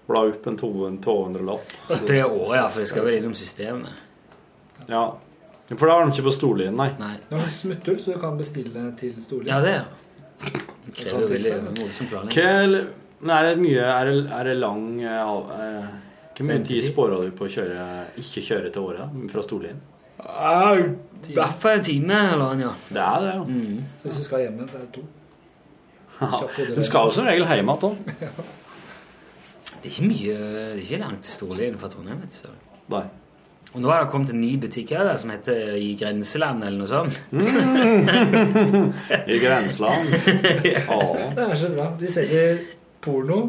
Bla 0.08 0.20
opp 0.24 0.46
en 0.46 0.56
200-lapp. 0.58 1.72
Tipper 1.88 2.06
det 2.14 2.20
er 2.20 2.30
året, 2.32 2.56
ja, 2.56 2.66
for 2.68 2.80
vi 2.80 2.86
skal 2.86 3.04
vel 3.04 3.18
innom 3.18 3.34
systemet. 3.36 3.92
Ja. 4.88 5.02
For 5.68 5.84
da 5.84 5.98
har 5.98 6.06
de 6.06 6.14
ikke 6.14 6.24
på 6.30 6.32
Storlien, 6.32 6.76
nei. 6.78 6.88
Nei. 7.00 7.16
Du 7.28 7.36
har 7.36 7.50
smutthull, 7.52 7.98
så 8.00 8.14
du 8.14 8.22
kan 8.22 8.38
bestille 8.38 8.86
til 8.96 9.18
Storlien. 9.20 9.50
Ja, 9.52 9.60
det 9.60 9.74
er 9.74 9.84
det. 9.84 10.62
Det 10.86 10.94
krever 10.96 11.26
veldig 11.28 12.08
planlegging. 12.08 12.88
er 13.28 13.42
det 13.48 13.58
mye 13.58 13.82
Er 13.82 14.06
det, 14.06 14.18
er 14.32 14.44
det 14.46 14.54
lang 14.56 14.84
eh, 15.02 15.10
eh, 15.10 15.88
Hvor 16.36 16.46
mye 16.46 16.64
tid 16.64 16.86
sparer 16.86 17.26
du 17.26 17.32
på 17.36 17.48
å 17.48 17.50
kjøre 17.50 17.86
ikke 18.22 18.44
kjøre 18.46 18.70
til 18.72 18.86
året 18.86 19.18
fra 19.32 19.42
Storlien? 19.44 19.80
I 20.18 21.34
hvert 21.34 21.60
fall 21.60 21.78
en 21.78 21.84
time 21.84 22.22
eller 22.32 22.44
annen, 22.46 22.64
ja. 22.68 22.72
Det 22.88 23.02
er 23.02 23.26
det, 23.26 23.34
jo. 23.36 23.44
Mm. 23.44 23.84
Så 24.00 24.08
hvis 24.08 24.22
du 24.22 24.24
skal 24.30 24.44
hjem 24.46 24.56
igjen, 24.58 24.70
så 24.70 24.78
er 24.78 24.86
det 24.86 24.92
to. 24.94 25.04
Du 26.78 26.82
skal 26.86 27.10
jo 27.10 27.14
som 27.14 27.28
regel 27.28 27.46
hjem 27.46 27.74
igjen. 27.74 28.00
Det 29.78 29.86
er 29.86 29.92
ikke 29.92 30.08
mye 30.08 30.36
Det 30.38 30.62
er 30.64 30.78
ikke 30.82 30.98
langt 31.04 31.26
til 31.26 31.32
Storlien 31.36 31.76
fra 31.78 31.90
Trondheim. 31.92 32.22
vet 32.22 32.32
du, 32.34 32.38
så. 32.40 32.54
Nei. 32.90 33.04
Og 33.74 33.80
nå 33.84 33.88
har 33.92 34.00
det 34.04 34.10
kommet 34.12 34.30
en 34.32 34.40
ny 34.40 34.54
butikk 34.62 34.90
her 34.96 35.10
som 35.20 35.28
heter 35.30 35.74
I 35.76 35.90
Grenseland 36.00 36.64
eller 36.64 36.78
noe 36.80 36.88
sånt. 36.88 37.14
I 39.28 39.36
grenseland. 39.42 40.08
Ja. 40.64 40.98
Det 41.36 41.44
er 41.44 41.56
så 41.60 41.68
bra. 41.74 41.90
De 42.00 42.08
selger 42.10 42.58
porno, 43.04 43.40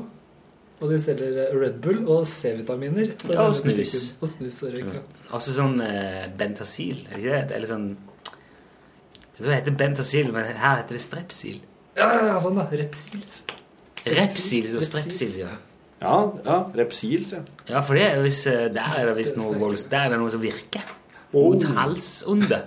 og 0.79 0.85
de 0.91 0.97
selger 1.01 1.53
Red 1.55 1.77
Bull 1.83 2.01
og 2.11 2.27
C-vitaminer. 2.27 3.07
Ja, 3.31 3.45
og 3.47 3.55
snus. 3.57 3.95
Og 4.19 4.27
snus 4.31 4.59
og 4.67 4.71
røyk. 4.75 4.91
ja. 4.99 5.03
Også 5.39 5.51
sånn 5.55 5.79
eh, 5.85 6.25
Bentasil, 6.39 6.97
er 7.09 7.13
det 7.15 7.21
ikke 7.23 7.39
det? 7.39 7.55
Eller 7.59 7.69
sånn 7.69 7.87
Jeg 7.93 9.39
tror 9.43 9.49
det 9.53 9.59
heter 9.61 9.75
Bentasil, 9.79 10.27
men 10.35 10.43
her 10.51 10.75
heter 10.81 10.93
det 10.97 11.03
Strepsil. 11.03 11.59
Ja, 11.99 12.07
ja, 12.27 12.35
sånn 12.43 12.57
da. 12.59 12.65
Repsils. 12.75 13.33
Repsils 14.03 14.71
og 14.79 14.83
Strepsils, 14.87 15.35
ja. 15.41 15.51
Ja, 15.99 16.15
ja. 16.45 16.57
Repsils, 16.79 17.33
ja. 17.35 17.43
Ja, 17.67 17.83
for 17.83 17.99
det 17.99 18.05
er 18.07 18.21
hvis, 18.23 18.41
eh, 18.47 18.67
der 18.73 18.99
er 19.01 19.09
det 19.09 19.17
visst 19.19 19.39
noe 19.39 19.55
Der 19.75 20.05
er 20.05 20.13
det 20.15 20.19
noe 20.21 20.31
som 20.31 20.43
virker. 20.43 20.83
Oh. 21.33 21.51
Mot 21.51 21.65
halsonde. 21.75 22.61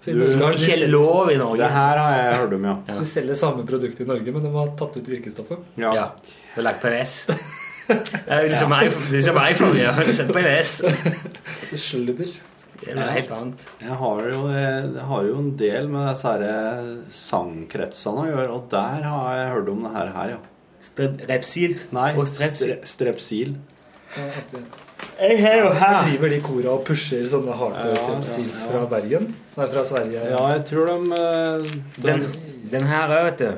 Har 0.00 0.54
Ikke 0.56 0.86
lov 0.88 1.28
i 1.30 1.36
Norge. 1.36 1.60
Det 1.60 1.70
her 1.74 1.98
har 2.00 2.14
jeg 2.16 2.36
hørt 2.38 2.52
om, 2.56 2.68
ja. 2.70 2.76
De 2.88 3.04
selger 3.04 3.36
samme 3.36 3.66
produkt 3.68 4.00
i 4.00 4.06
Norge, 4.08 4.32
men 4.32 4.46
de 4.46 4.52
har 4.54 4.70
tatt 4.78 4.96
ut 4.96 5.10
virkestoffet. 5.12 5.66
Ja. 5.76 5.92
Ja. 5.94 6.06
Og 6.56 6.64
lagt 6.64 6.80
på 6.80 6.88
en 6.88 7.02
S. 7.02 7.26
Det 7.90 8.20
er 8.30 8.46
liksom 8.46 8.70
ja. 8.70 9.48
iPhone 9.50 9.74
ja. 9.76 9.92
Sett 10.14 10.30
på 10.32 10.38
en 10.38 10.48
S. 10.60 10.78
Det 11.70 11.80
sludder. 11.80 12.30
Det 12.80 12.94
er 12.94 12.96
noe 12.96 13.10
helt 13.12 13.32
annet. 13.36 13.64
Jeg 13.82 13.96
har 14.00 14.28
jo, 14.30 14.44
jeg 14.54 15.06
har 15.10 15.26
jo 15.26 15.34
en 15.36 15.50
del 15.60 15.90
med 15.92 16.06
disse 16.08 16.32
eh, 16.46 16.86
sangkretsene 17.12 18.22
å 18.22 18.30
gjøre, 18.30 18.46
og 18.54 18.70
der 18.72 19.04
har 19.04 19.34
jeg 19.36 19.50
hørt 19.56 19.68
om 19.74 19.84
det 19.84 19.92
her, 19.98 20.14
her 20.14 20.32
ja. 20.98 21.08
Repsil 21.28 21.74
Nei, 21.92 22.12
og 22.16 22.28
Strepsil. 22.28 22.76
strepsil. 22.84 23.56
De- 24.16 24.64
Jeg 25.20 25.42
har 25.42 25.54
jo 25.60 25.72
her 25.72 26.02
Driver 26.08 26.28
de 26.28 26.40
kora 26.40 26.68
og 26.72 26.84
pusher 26.84 27.26
sånne 27.28 27.52
harde 27.56 27.90
Ja, 27.90 27.96
strepsils 27.96 28.62
ja, 28.62 28.66
ja. 28.66 28.70
fra 28.72 28.86
Bergen? 29.00 29.34
Nei, 29.56 29.66
fra 29.74 29.84
Sverige. 29.84 30.22
Ja, 30.30 30.46
jeg 30.54 30.64
tror 30.66 30.86
de, 30.86 30.96
eh, 31.12 31.74
de 31.96 32.06
Den, 32.08 32.24
den 32.72 32.86
her 32.88 33.08
òg, 33.08 33.24
vet 33.30 33.38
du. 33.38 33.52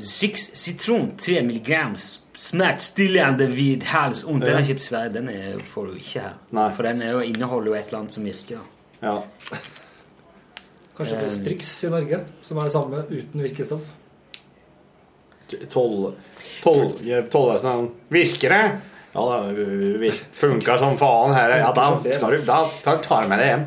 Six 0.00 0.50
citron, 0.54 1.10
3 1.18 1.40
mg 1.42 1.96
smertestillende 2.38 3.48
vid 3.50 3.82
halsont. 3.90 4.44
Den 4.46 4.56
er 4.60 4.62
kjøpt 4.62 4.80
i 4.84 4.86
Sverige. 4.86 5.12
Den 5.16 5.28
er, 5.32 5.58
får 5.66 5.86
du 5.86 5.94
ikke 5.98 6.20
her. 6.22 6.70
For 6.76 6.82
den 6.86 7.02
er 7.02 7.10
jo, 7.16 7.20
inneholder 7.26 7.72
jo 7.72 7.74
et 7.74 7.86
eller 7.90 7.98
annet 8.04 8.12
som 8.14 8.24
virker. 8.28 8.60
Ja. 9.02 9.16
Kanskje 10.98 11.16
for 11.18 11.26
Eh. 11.26 11.30
Strix 11.34 11.72
i 11.84 11.90
Norge, 11.90 12.20
som 12.42 12.56
er 12.58 12.62
det 12.68 12.72
samme 12.72 13.02
uten 13.10 13.42
virkestoff. 13.42 13.90
Toll... 15.72 16.12
Tollvesenet 16.62 17.90
Virker 18.12 18.54
det? 18.54 18.62
Ja, 19.12 19.24
det 19.42 19.64
funker 19.64 20.12
funka 20.36 20.78
som 20.78 20.98
faen 21.00 21.34
her. 21.34 21.58
Ja, 21.58 21.72
da 21.74 22.12
skal 22.12 22.36
du 22.36 22.44
Da, 22.46 22.58
da 22.84 22.96
tar 23.02 23.24
jeg 23.24 23.30
med 23.32 23.40
det 23.42 23.48
hjem. 23.48 23.66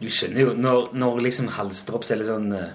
Du 0.00 0.08
skjønner 0.08 0.42
jo, 0.42 0.52
når, 0.56 0.88
når 0.96 1.20
liksom 1.26 1.50
halsdrops 1.54 2.10
eller 2.14 2.28
sånn 2.28 2.48
eh, 2.56 2.70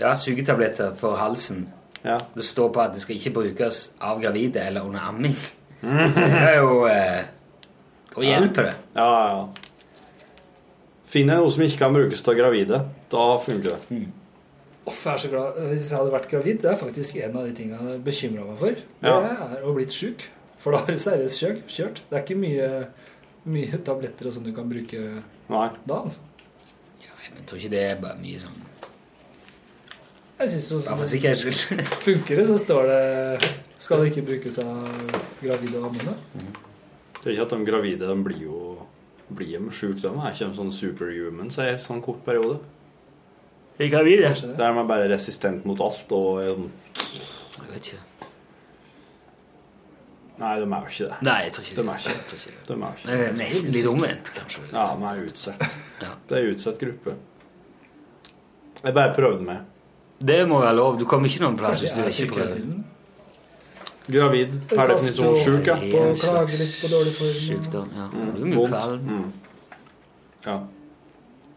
Ja, 0.00 0.14
sugetabletter 0.18 0.96
for 0.98 1.20
halsen 1.20 1.66
Det 2.02 2.44
står 2.44 2.72
på 2.74 2.82
at 2.82 2.96
det 2.96 3.04
skal 3.04 3.20
ikke 3.20 3.34
brukes 3.38 3.84
av 4.02 4.20
gravide 4.22 4.64
eller 4.64 4.84
under 4.84 5.06
amming. 5.08 5.36
Så 5.84 6.24
det 6.24 6.40
er 6.40 6.58
jo 6.58 6.82
eh, 6.88 7.22
Da 8.14 8.24
hjelper 8.24 8.70
det. 8.70 8.74
Ja, 8.96 9.06
ja, 9.06 9.24
ja. 9.36 10.18
Finner 11.14 11.36
jeg 11.36 11.44
noe 11.44 11.54
som 11.54 11.62
ikke 11.62 11.78
kan 11.84 11.94
brukes 11.94 12.24
til 12.26 12.36
gravide, 12.40 12.80
da 13.12 13.24
funker 13.38 13.76
det. 13.76 14.02
Uff, 14.86 15.04
jeg 15.06 15.14
er 15.14 15.18
så 15.22 15.28
glad. 15.32 15.58
Hvis 15.70 15.90
jeg 15.90 15.98
hadde 15.98 16.12
vært 16.12 16.28
gravid, 16.28 16.58
det 16.60 16.70
er 16.72 16.76
faktisk 16.76 17.16
en 17.24 17.36
av 17.40 17.46
de 17.48 17.54
tingene 17.56 17.90
jeg 17.94 18.02
bekymra 18.04 18.44
meg 18.50 18.58
for. 18.60 18.74
Det 18.74 19.08
Ja. 19.08 19.18
er 19.56 19.62
å 19.64 19.74
blitt 19.74 19.92
sjuk. 19.96 20.26
For 20.58 20.72
da 20.72 20.78
har 20.78 20.86
du 20.92 20.98
seriøst 20.98 21.40
kjørt. 21.40 21.62
kjørt. 21.68 22.00
Det 22.10 22.18
er 22.18 22.22
ikke 22.24 22.36
mye, 22.40 22.68
mye 23.46 23.78
tabletter 23.84 24.26
og 24.28 24.32
sånn 24.32 24.44
du 24.44 24.52
kan 24.52 24.68
bruke 24.68 25.22
Nei. 25.50 25.70
da. 25.86 25.94
altså. 26.02 26.20
Jeg 27.24 27.46
tror 27.46 27.58
ikke 27.58 27.70
det 27.70 27.82
er 27.90 28.00
bare 28.00 28.16
mye 28.20 28.38
sånn 28.38 28.60
Jeg 30.38 30.50
synes 30.50 30.70
jo 30.70 30.78
Bare 30.84 30.96
for 30.98 31.04
sikkerhets 31.08 31.40
skyld. 31.40 31.82
Funker 32.06 32.36
det, 32.36 32.46
så 32.48 32.58
står 32.58 32.86
det 32.90 33.50
Skal 33.78 34.00
det 34.02 34.10
ikke 34.12 34.26
brukes 34.28 34.58
av 34.58 34.88
gravide 35.42 35.78
og 35.80 35.88
ammende? 35.90 36.14
Det 37.22 37.26
er 37.26 37.30
ikke 37.32 37.46
at 37.46 37.54
de 37.54 37.64
gravide 37.70 38.08
de 38.10 38.16
blir 38.24 38.42
jo 38.44 38.58
blir 39.34 39.58
de 39.58 39.72
syke, 39.72 40.02
de. 40.02 40.08
Er 40.20 40.32
ikke 40.34 40.50
de 40.50 40.58
sånn 40.58 40.72
superhuman 40.72 41.48
i 41.48 41.68
en 41.72 41.78
sånn 41.80 42.02
kort 42.04 42.20
periode? 42.26 42.58
De 43.78 43.88
gravide? 43.90 44.34
Der 44.58 44.64
er 44.68 44.74
man 44.76 44.86
bare 44.88 45.08
resistent 45.10 45.64
mot 45.66 45.80
alt 45.82 46.12
og 46.14 46.42
er 46.42 46.52
sånn- 46.54 46.70
Jeg 47.58 47.72
vet 47.72 47.86
ikke. 47.92 48.02
Nei, 50.38 50.56
de 50.58 50.62
er 50.62 50.66
jo 50.66 50.86
ikke 50.90 51.04
det. 51.08 51.16
Nei, 51.22 51.36
jeg 51.44 51.52
tror 51.52 51.62
ikke 51.64 51.76
de 51.76 51.82
det. 51.82 51.88
er 51.88 51.98
ikke. 51.98 52.10
Ikke 52.34 52.66
De 52.66 52.72
er 52.74 52.96
ikke. 52.96 53.06
Det 53.06 53.28
er 53.28 53.36
nesten 53.38 53.70
litt 53.72 53.86
omvendt, 53.86 54.32
kanskje. 54.34 54.62
Ja, 54.72 54.86
de 54.98 55.04
er 55.10 55.26
utsatt. 55.28 55.76
Det 56.28 56.38
er 56.38 56.50
utsatt 56.54 56.78
gruppe. 56.80 57.14
Jeg 58.84 58.94
bare 58.94 59.14
prøvde 59.14 59.44
meg. 59.46 59.58
Det 60.24 60.48
må 60.48 60.58
være 60.60 60.74
lov. 60.76 60.98
Du 60.98 61.04
kommer 61.04 61.28
ikke 61.28 61.40
noen 61.44 61.56
plass 61.58 61.80
hvis 61.80 61.94
du 61.94 62.00
er 62.02 62.10
ikke 62.10 62.34
prøver. 62.34 62.84
Gravid 64.04 64.56
per 64.68 64.90
definisjon 64.90 65.38
sjuk, 65.40 65.66
ja. 65.66 65.76
Dårlig 65.80 67.14
form. 67.16 67.34
Sykdom, 67.40 67.88
ja. 67.96 68.08
Mm, 68.12 68.56
vondt. 68.58 69.02
Mm. 69.02 69.32
Ja. 70.46 70.58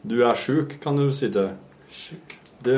Du 0.08 0.22
er 0.24 0.34
sjuk, 0.40 0.78
kan 0.82 0.96
du 0.98 1.10
si 1.12 1.30
til 1.32 1.50
Sjuk. 1.98 2.36
Du, 2.64 2.74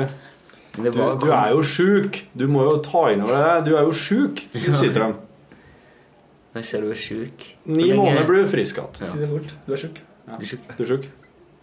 du, 0.80 0.90
du 0.90 1.28
er 1.34 1.50
jo 1.52 1.62
sjuk. 1.66 2.22
Du 2.36 2.46
må 2.48 2.64
jo 2.66 2.76
ta 2.84 3.06
inn 3.12 3.24
over 3.26 3.36
deg. 3.36 3.66
Du 3.68 3.74
er 3.76 3.84
jo 3.88 3.92
sjuk, 3.96 4.44
du 4.54 4.60
sier 4.80 4.94
til. 4.96 5.16
Jeg 6.56 6.66
ser 6.66 6.82
du 6.82 6.90
er 6.90 6.98
sjuk. 6.98 7.44
Ni 7.70 7.90
måneder 7.94 8.24
blir 8.26 8.46
du 8.46 8.50
frisk 8.50 8.80
igjen. 8.80 9.10
Si 9.12 9.18
det 9.20 9.28
fort. 9.30 9.52
Du 9.66 9.74
er 9.76 9.82
sjuk. 9.84 10.00
Ja. 10.26 10.38
Du 10.38 10.44
er 10.44 10.48
sjuk. 10.50 10.70
Du 10.78 10.84
er 10.86 10.90
sjuk. 10.90 11.10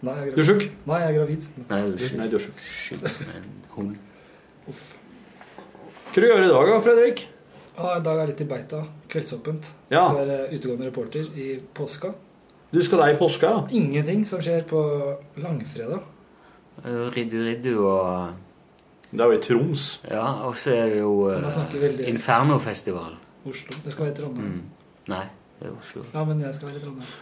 Nei, 0.06 0.14
jeg 0.14 0.28
er 0.30 0.36
gravid. 0.38 0.68
Nei, 0.86 1.00
jeg 1.02 1.08
er 1.10 1.16
gravid. 1.18 1.48
Nei, 1.68 1.80
du 1.82 1.96
er 1.98 2.04
sjuk. 2.04 2.18
Nei, 2.20 2.28
du 2.30 2.36
er 2.38 2.44
sjuk. 2.46 2.62
Sjuk 2.62 3.08
som 3.10 3.32
en 3.34 3.48
hund. 3.74 3.96
Uff. 4.70 4.84
Hva 6.14 6.24
gjør 6.24 6.40
du 6.40 6.46
i 6.46 6.52
dag, 6.52 6.70
da, 6.72 6.78
Fredrik? 6.86 7.24
Ah, 7.78 7.96
I 7.98 8.02
dag 8.06 8.14
er 8.14 8.22
jeg 8.24 8.30
litt 8.32 8.40
i 8.42 8.46
beita. 8.50 8.80
Kveldsåpent. 9.12 9.68
Ja. 9.92 10.06
Så 10.08 10.22
er 10.22 10.30
jeg 10.32 10.60
utegående 10.60 10.88
reporter 10.88 11.28
i 11.38 11.48
påska. 11.76 12.14
Du 12.72 12.80
skal 12.84 13.02
deg 13.04 13.14
i 13.14 13.18
påska? 13.20 13.52
Ingenting 13.74 14.24
som 14.28 14.40
skjer 14.44 14.64
på 14.68 14.80
langfredag. 15.42 16.06
Riddu 16.86 17.38
Riddu 17.44 17.72
og 17.86 18.34
Det 19.10 19.20
er 19.20 19.24
jo 19.24 19.32
i 19.38 19.40
Troms. 19.42 19.86
Ja, 20.10 20.26
og 20.46 20.56
så 20.56 20.70
er 20.76 20.90
det 20.92 20.98
jo 21.00 21.30
uh, 21.30 22.08
Infernofestival. 22.08 23.16
Oslo. 23.48 23.78
Det 23.84 23.92
skal 23.92 24.04
være 24.08 24.14
i 24.14 24.18
Trondheim. 24.20 24.46
Mm. 24.52 24.62
Nei, 25.08 25.24
det 25.60 25.68
er 25.70 25.78
Oslo. 25.78 26.02
Ja, 26.14 26.24
men 26.28 26.40
jeg 26.44 26.54
skal 26.54 26.68
være 26.68 26.76
i 26.76 26.84
Trondheim. 26.84 27.16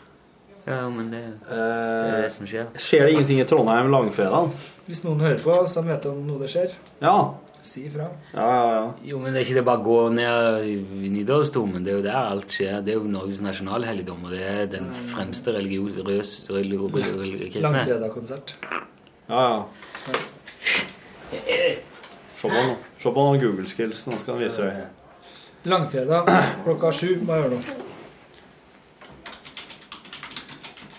Ja, 0.67 0.89
men 0.91 1.13
det, 1.13 1.21
det 1.47 1.55
Eh, 1.55 2.13
er 2.19 2.23
det 2.25 2.33
som 2.35 2.47
skjer. 2.51 2.65
skjer 2.75 3.05
det 3.07 3.13
ingenting 3.15 3.39
i 3.39 3.45
Trondheim 3.47 3.87
langfredag? 3.93 4.49
Hvis 4.89 5.05
noen 5.05 5.21
hører 5.23 5.39
på 5.39 5.55
som 5.71 5.87
vet 5.87 6.07
om 6.11 6.25
noe 6.27 6.41
det 6.43 6.49
skjer, 6.51 6.73
Ja. 7.01 7.13
si 7.63 7.85
ifra. 7.87 8.09
Ja, 8.35 8.49
ja, 8.51 8.73
ja. 8.75 8.91
Jo, 9.13 9.19
men 9.23 9.33
det 9.33 9.41
er 9.41 9.45
ikke 9.47 9.55
det 9.61 9.65
bare 9.65 9.79
å 9.79 9.85
gå 9.87 10.01
ned 10.15 10.67
i 10.67 11.09
Nidarosdomen. 11.15 11.85
Det 11.87 11.93
er 11.93 11.97
jo 12.01 12.03
der 12.03 12.19
alt 12.19 12.51
skjer. 12.51 12.83
Det 12.83 12.95
er 12.95 12.99
jo 12.99 13.07
Norges 13.15 13.41
nasjonalhelligdom, 13.47 14.25
og 14.27 14.31
det 14.35 14.43
er 14.43 14.67
den 14.67 14.91
fremste 15.15 15.55
religiøse 15.55 16.03
kristne. 16.03 17.63
Langfredagskonsert. 17.63 18.57
Ja, 19.29 19.41
ja. 19.51 19.65
Se 22.37 22.49
på 22.49 22.53
nå. 22.53 22.77
Se 23.01 23.11
på 23.11 23.25
noen 23.27 23.41
Google 23.43 23.67
skills. 23.71 24.05
Nå 24.07 24.19
skal 24.21 24.37
han 24.37 24.43
vise 24.45 24.63
deg. 24.67 24.87
Langfredag 25.67 26.29
klokka 26.65 26.93
sju. 26.95 27.17
Hva 27.27 27.41
gjør 27.41 27.57
du? 27.57 27.73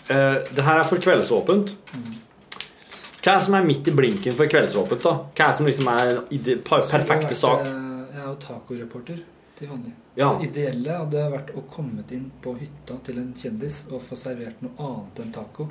Uh, 0.08 0.38
det 0.56 0.64
her 0.64 0.80
er 0.82 0.88
for 0.88 1.02
kveldsåpent. 1.04 1.74
Hva 3.18 3.34
er 3.34 3.40
det 3.42 3.46
som 3.50 3.58
er 3.60 3.66
midt 3.68 3.88
i 3.92 3.94
blinken 3.96 4.36
for 4.40 4.48
kveldsåpent? 4.52 5.04
da? 5.04 5.16
Hva 5.36 5.48
er 5.48 5.52
det 5.52 5.58
som 5.58 5.68
liksom 5.68 5.90
er 5.92 6.22
per- 6.64 6.86
perfekte 6.94 7.36
sak? 7.36 7.66
Jeg 7.68 8.22
er 8.22 8.30
jo 8.30 8.36
tacoreporter 8.44 9.20
til 9.58 9.68
vanlig. 9.72 9.92
Ja. 10.18 10.30
Det 10.40 10.48
ideelle 10.52 10.96
hadde 11.02 11.26
vært 11.34 11.52
å 11.60 11.64
komme 11.72 12.06
inn 12.16 12.30
på 12.42 12.56
hytta 12.58 12.96
til 13.06 13.20
en 13.22 13.34
kjendis 13.38 13.82
og 13.92 14.00
få 14.06 14.16
servert 14.18 14.62
noe 14.64 14.74
annet 14.80 15.20
enn 15.26 15.34
taco 15.36 15.68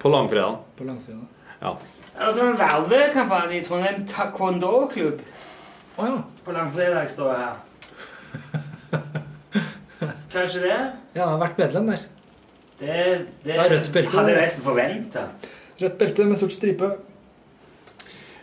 På 0.00 0.10
langfredag. 0.10 0.56
på 0.76 0.84
langfredag. 0.88 1.26
Ja. 1.62 1.74
Altså 2.18 2.46
en 2.46 2.58
vervekampanje 2.58 3.58
i 3.58 3.64
Trondheim 3.64 4.04
taekwondo-klubb. 4.08 5.20
Å 5.98 6.06
ja. 6.10 6.18
På 6.44 6.52
langfredag 6.56 7.08
står 7.12 7.32
det 7.32 7.38
her. 7.42 7.56
Kanskje 10.32 10.62
det? 10.66 10.76
Jeg 11.16 11.24
har 11.24 11.38
vært 11.40 11.58
medlem 11.60 11.86
der. 11.92 12.04
Det, 12.76 12.96
det 13.44 13.54
Ja, 13.56 13.64
rødt 13.72 13.90
belte. 13.94 14.12
hadde 14.18 14.32
jeg 14.34 14.42
nesten 14.44 14.64
forventa. 14.66 15.22
Rødt 15.80 15.98
belte 16.00 16.26
med 16.28 16.36
sort 16.40 16.52
stripe. 16.52 16.90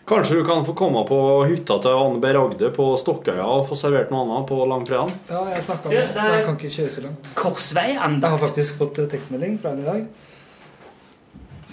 Kanskje 0.10 0.40
du 0.42 0.44
kan 0.44 0.66
få 0.68 0.74
komme 0.76 1.06
på 1.08 1.18
hytta 1.48 1.78
til 1.86 1.94
Anne 1.96 2.20
B. 2.20 2.32
Ragde 2.36 2.72
på 2.76 2.88
Stokkøya 3.00 3.46
og 3.46 3.68
få 3.70 3.78
servert 3.80 4.10
noe 4.12 4.26
annet 4.26 4.50
på 4.50 4.58
langfredagen? 4.68 5.14
Ja, 5.30 5.44
jeg 5.54 5.64
snakka 5.64 5.88
om 5.88 5.94
det. 5.94 6.02
det 6.14 6.18
er- 6.26 6.34
Jeg 6.38 6.46
kan 6.46 6.58
ikke 6.58 6.74
kjøre 6.76 6.90
så 6.98 7.02
langt. 7.06 7.30
Korsveiandakt. 7.36 8.22
Jeg 8.24 8.30
har 8.32 8.38
faktisk 8.48 8.78
fått 8.82 9.00
tekstmelding 9.14 9.60
fra 9.62 9.70
henne 9.70 9.82
i 9.82 9.86
dag. 9.86 10.08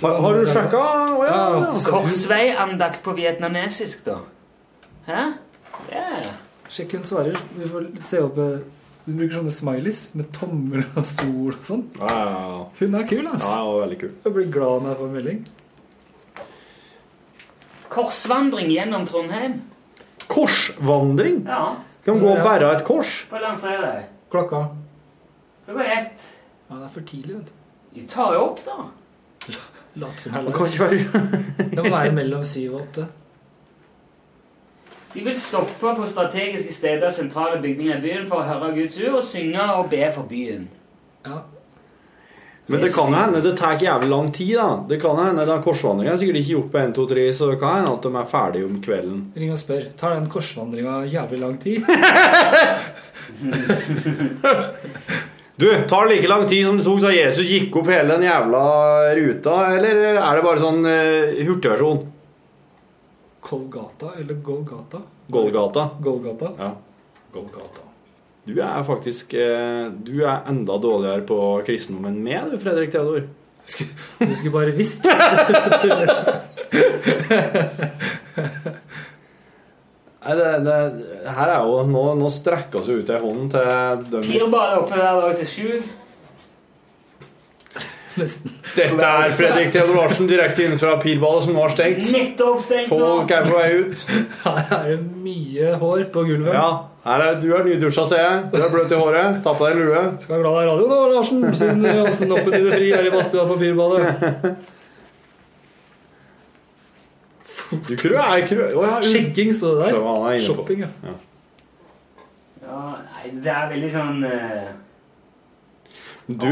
Har, 0.01 0.15
har 0.25 0.35
du 0.35 0.47
sjekka? 0.49 0.81
Oh, 1.13 1.25
ja, 1.27 1.39
ja. 1.61 1.73
Korsveiandakt 1.93 3.03
på 3.05 3.13
vietnamesisk, 3.19 4.05
da. 4.07 4.19
Hæ? 5.07 5.25
Yeah. 5.93 6.31
Sjekk 6.71 6.95
hun 6.97 7.05
svarer. 7.09 7.37
Vi 7.57 7.69
får 7.69 7.89
se 8.05 8.21
opp 8.23 8.39
eh, 8.39 8.61
Hun 9.07 9.17
bruker 9.19 9.41
sånne 9.41 9.53
smileys 9.55 10.03
med 10.15 10.29
tommel 10.37 10.85
og 10.95 11.07
sol 11.09 11.55
og 11.55 11.65
sånn. 11.67 11.83
Ja, 11.99 12.09
ja, 12.15 12.43
ja. 12.53 12.61
Hun 12.79 12.97
er 13.01 13.07
kul, 13.11 13.25
Ja, 13.25 13.33
altså. 13.35 13.53
ja, 13.57 13.73
veldig 13.83 13.99
kul. 14.05 14.13
Jeg 14.25 14.35
blir 14.37 14.51
glad 14.55 14.85
når 14.85 14.93
jeg 14.93 15.01
får 15.01 15.13
melding. 15.17 15.41
Korsvandring 17.91 18.71
gjennom 18.71 19.07
Trondheim. 19.09 19.57
Korsvandring? 20.31 21.41
Ja. 21.49 21.65
Kan 22.07 22.21
gå 22.23 22.29
og 22.37 22.45
bære 22.47 22.71
et 22.77 22.85
kors? 22.87 23.11
På 23.33 23.41
langfredag. 23.43 24.05
Klokka. 24.31 24.63
Klokka 25.67 25.89
ett. 25.97 26.29
Ja, 26.71 26.77
det 26.77 26.87
er 26.87 26.95
for 26.95 27.09
tidlig, 27.09 27.41
vet 27.41 27.51
du. 27.51 28.01
Du 28.01 28.07
tar 28.09 28.37
jo 28.37 28.45
opp, 28.53 28.63
da. 28.65 28.79
Lat 30.01 30.21
som 30.21 30.33
Det 30.33 30.55
kan 30.57 30.67
ikke 30.67 30.85
være 30.85 30.99
Det 31.75 31.83
må 31.85 31.91
være 31.91 32.13
mellom 32.17 32.45
syv 32.45 32.75
og 32.75 32.81
åtte. 32.81 33.07
De 35.13 35.21
vil 35.27 35.41
stoppe 35.41 35.95
på 35.97 36.07
strategiske 36.07 36.73
steder 36.73 37.07
og 37.09 37.15
sentrale 37.15 37.63
bygninger 37.63 37.97
i 37.99 38.01
byen 38.05 38.29
for 38.31 38.37
å 38.41 38.45
høre 38.47 38.75
Guds 38.77 39.01
ord 39.03 39.15
og 39.19 39.25
synge 39.27 39.63
og 39.75 39.91
be 39.91 40.13
for 40.15 40.23
byen. 40.31 40.69
Ja. 41.27 41.37
Men 42.71 42.81
det 42.85 42.93
kan 42.95 43.11
jo 43.11 43.17
hende 43.19 43.41
det 43.43 43.57
tar 43.59 43.83
jævlig 43.83 44.09
lang 44.13 44.29
tid. 44.33 44.55
da 44.55 44.85
Det 44.89 45.01
kan 45.03 45.17
jo 45.19 45.25
hende 45.25 45.47
den 45.47 45.63
korsvandringa 45.63 46.13
er 46.13 46.17
sikkert 46.21 46.37
ikke 46.39 46.53
gjort 46.53 46.71
på 46.71 46.79
1, 46.79 46.95
2, 46.95 47.07
3, 47.15 47.33
så 47.35 47.51
det 47.51 47.59
kan 47.59 47.75
hende 47.81 47.93
at 47.97 48.03
de 48.07 48.11
er 48.15 48.31
ferdige 48.31 48.65
om 48.69 48.83
kvelden. 48.85 49.33
Ring 49.37 49.51
og 49.51 49.59
spør. 49.59 49.83
Tar 49.99 50.15
den 50.15 50.31
korsvandringa 50.31 51.03
jævlig 51.11 51.39
lang 51.43 51.59
tid? 51.59 51.83
Du, 55.61 55.83
tar 55.89 56.07
det 56.07 56.15
like 56.15 56.29
lang 56.29 56.49
tid 56.49 56.67
som 56.67 56.79
det 56.79 56.85
tok 56.87 57.01
da 57.03 57.11
Jesus 57.13 57.45
gikk 57.45 57.75
opp 57.77 57.89
hele 57.93 58.15
den 58.15 58.23
jævla 58.25 58.61
ruta, 59.19 59.57
eller 59.75 59.99
er 60.15 60.39
det 60.39 60.45
bare 60.47 60.63
sånn 60.63 60.79
uh, 60.87 61.43
hurtigversjon? 61.45 61.99
Kolgata 63.45 64.15
eller 64.17 64.39
Golgata? 64.47 65.03
Golgata. 65.29 65.85
Golgata. 66.01 66.49
Ja. 66.57 66.71
Golgata. 67.35 67.85
Du 68.49 68.57
er 68.57 68.81
faktisk 68.89 69.37
uh, 69.37 69.93
Du 69.93 70.25
er 70.25 70.49
enda 70.49 70.81
dårligere 70.81 71.29
på 71.29 71.37
kristendom 71.69 72.09
enn 72.09 72.25
meg, 72.25 72.49
du, 72.49 72.57
Fredrik 72.63 72.97
Theodor. 72.97 73.29
Du 73.61 74.33
skulle 74.33 74.57
bare 74.57 74.73
visst. 74.73 75.05
Nei, 80.31 80.37
det, 80.39 80.51
det, 80.63 80.75
her 81.27 81.51
er 81.51 81.65
jo 81.67 81.81
Nå, 81.91 82.03
nå 82.21 82.29
strekker 82.31 82.85
vi 82.87 83.01
ut 83.01 83.09
ei 83.11 83.19
hånd 83.19 83.49
til 83.51 84.05
dem 84.13 84.29
Pirbadet 84.29 84.85
oppe 84.85 85.01
hver 85.01 85.25
dag 85.25 85.41
til 85.41 85.51
sju. 85.51 85.81
Dette 88.21 89.07
er 89.07 89.35
Fredrik 89.39 89.71
Theodor 89.73 89.97
Larsen 89.97 90.29
direkte 90.29 90.67
inn 90.67 90.79
fra 90.79 90.97
Pilballet, 91.01 91.45
som 91.47 91.55
nå 91.55 91.63
har 91.63 91.73
stengt. 91.73 92.09
Nettopp 92.13 92.63
stengt. 92.67 92.91
Folk 92.91 93.31
er 93.35 93.47
på 93.47 93.55
vei 93.55 93.69
ut. 93.81 94.03
Her 94.45 94.75
er 94.77 94.89
det 94.91 94.99
mye 95.25 95.71
hår 95.81 96.03
på 96.15 96.25
gulvet. 96.27 96.53
Ja, 96.55 96.67
her 97.07 97.25
er, 97.27 97.39
Du 97.41 97.49
er 97.55 97.65
nydusja, 97.67 98.05
ser 98.11 98.23
jeg. 98.25 98.43
Du 98.51 98.59
er 98.61 98.75
bløt 98.75 98.93
i 98.93 98.99
håret. 98.99 99.39
Ta 99.47 99.55
på 99.55 99.69
deg 99.69 99.79
lue. 99.79 100.03
Skal 100.25 100.37
være 100.37 100.43
glad 100.43 100.59
er 100.61 100.69
radio, 100.73 100.91
da, 100.91 101.01
Larsen. 101.15 101.47
Siden 101.63 102.05
åssen 102.05 102.37
oppen 102.37 102.59
i 102.59 102.63
det 102.67 102.77
fri 102.77 102.93
her 102.93 103.09
i 103.09 103.15
badstua 103.15 103.47
på 103.49 103.59
Pirbadet. 103.63 104.77
Du 107.71 107.97
krø 107.97 108.17
er 108.19 108.47
krø... 108.49 108.65
Oh, 108.75 108.87
ja, 108.87 109.01
Sjekking 109.07 109.53
står 109.55 109.77
det 109.79 109.91
der. 109.93 110.01
er. 110.33 110.39
Shopping, 110.43 110.81
ja. 110.85 110.91
Ja. 111.07 111.17
Ja, 112.65 112.81
nei, 113.03 113.31
det 113.45 113.51
er 113.51 113.71
veldig 113.71 113.91
sånn 113.91 114.25
uh, 114.27 114.69
Du, 116.31 116.47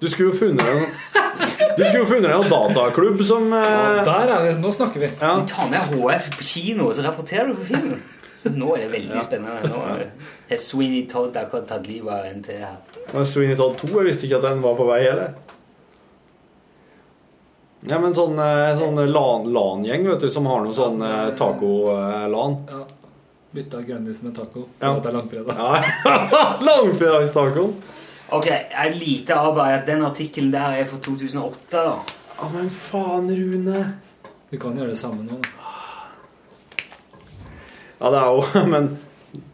du 0.00 0.06
skulle 0.08 0.30
jo 0.30 0.36
funnet 0.36 0.64
en 0.64 0.86
Du 1.76 1.82
skulle 1.82 2.02
jo 2.02 2.06
funnet 2.08 2.30
en 2.32 2.48
dataklubb 2.52 3.20
som 3.26 3.50
eh, 3.52 4.00
Der 4.06 4.32
er 4.32 4.46
det, 4.46 4.54
Nå 4.62 4.72
snakker 4.72 5.02
vi. 5.02 5.10
ja. 5.20 5.34
Vi 5.40 5.50
tar 5.50 5.68
med 5.72 5.92
HF 5.92 6.30
på 6.38 6.46
kino, 6.52 6.88
og 6.88 6.96
så 6.96 7.04
rapporterer 7.04 7.50
du 7.50 7.58
på 7.60 7.68
filmen. 7.74 8.00
Så 8.40 8.48
nå 8.54 8.70
er 8.72 8.86
det 8.86 8.92
veldig 8.94 9.20
spennende. 9.20 9.68
Nå 9.68 9.82
har 9.84 10.60
Sweeney 10.60 11.02
Todd 11.08 11.36
akkurat 11.36 11.68
tatt 11.68 11.88
livet 11.90 12.12
av 12.14 12.28
en 12.30 12.40
til 12.44 12.62
her. 12.64 12.78
Men 13.12 13.26
Sweeney 13.28 13.56
Todd 13.58 13.76
2, 13.82 13.90
jeg 13.98 14.08
visste 14.08 14.28
ikke 14.28 14.38
at 14.40 14.46
den 14.48 14.62
var 14.64 14.78
på 14.78 14.86
vei 14.88 15.02
heller. 15.04 15.34
Ja, 17.88 17.96
men 17.98 18.12
sånn, 18.14 18.36
eh, 18.38 18.74
sånn 18.76 18.98
LAN- 19.08 19.46
LAN-gjeng, 19.54 20.04
vet 20.10 20.20
du, 20.20 20.28
som 20.30 20.44
har 20.50 20.60
noe 20.64 20.74
sånn 20.76 21.00
eh, 21.02 21.30
taco-LAN. 21.38 22.56
Ja. 22.68 22.82
Bytta 23.56 23.80
Grandis 23.82 24.20
med 24.22 24.34
taco. 24.36 24.66
For 24.78 24.86
Ja. 24.86 24.92
at 24.96 25.02
det 25.02 25.08
er 25.10 25.16
langfredag. 25.16 25.56
Ja, 25.56 26.56
Langfredagstacoen. 26.68 27.72
Ok, 28.30 28.46
Jeg 28.46 28.92
lite 29.00 29.34
av 29.34 29.54
bare 29.56 29.78
at 29.80 29.86
den 29.88 30.04
artikkelen 30.06 30.52
der 30.52 30.76
er 30.82 30.84
fra 30.86 30.98
2008. 30.98 31.56
da. 31.72 31.96
Ja, 32.40 32.48
men 32.52 32.68
faen, 32.70 33.26
Rune. 33.32 33.80
Vi 34.50 34.58
kan 34.58 34.76
gjøre 34.78 34.92
det 34.92 34.98
samme 35.00 35.24
nå. 35.26 35.40
da. 35.40 35.48
Ja, 38.00 38.10
det 38.10 38.20
er 38.20 38.28
jo 38.30 38.66
Men 38.74 38.86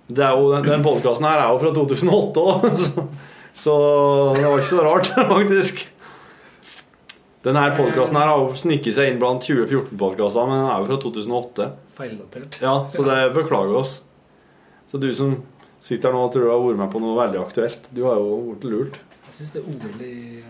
det 0.09 0.23
er 0.23 0.37
jo, 0.39 0.53
den, 0.55 0.63
den 0.69 0.85
podkasten 0.85 1.25
her 1.27 1.41
er 1.43 1.49
jo 1.51 1.59
fra 1.59 1.73
2008 1.75 2.43
òg, 2.47 2.67
så, 2.85 3.07
så 3.59 3.73
det 4.37 4.45
var 4.47 4.61
ikke 4.61 4.69
så 4.71 4.85
rart, 4.85 5.09
faktisk. 5.33 5.87
Den 7.47 7.55
her 7.55 7.77
podkasten 7.77 8.17
her 8.19 8.27
har 8.27 8.41
jo 8.43 8.55
snikket 8.59 8.97
seg 8.97 9.07
inn 9.13 9.21
blant 9.23 9.45
2014-podkaster, 9.47 10.49
men 10.51 10.57
den 10.59 10.65
er 10.67 10.81
jo 10.83 10.87
fra 10.89 10.97
2008. 11.05 11.67
Feildatert. 11.95 12.57
Ja, 12.59 12.73
så 12.91 13.05
det 13.07 13.19
beklager 13.37 13.77
oss. 13.79 13.93
Så 14.91 14.99
du 14.99 15.07
som 15.15 15.37
sitter 15.79 16.11
her 16.11 16.17
nå 16.17 16.25
og 16.27 16.33
tror 16.35 16.43
du 16.43 16.51
har 16.51 16.65
vært 16.65 16.81
med 16.81 16.91
på 16.91 17.03
noe 17.05 17.15
veldig 17.21 17.39
aktuelt, 17.45 17.87
du 17.95 18.01
har 18.03 18.19
jo 18.19 18.33
blitt 18.49 18.67
lurt. 18.67 18.99
Jeg 19.29 19.37
syns 19.37 19.55
det 19.55 19.63
OL 19.63 20.03
i 20.03 20.43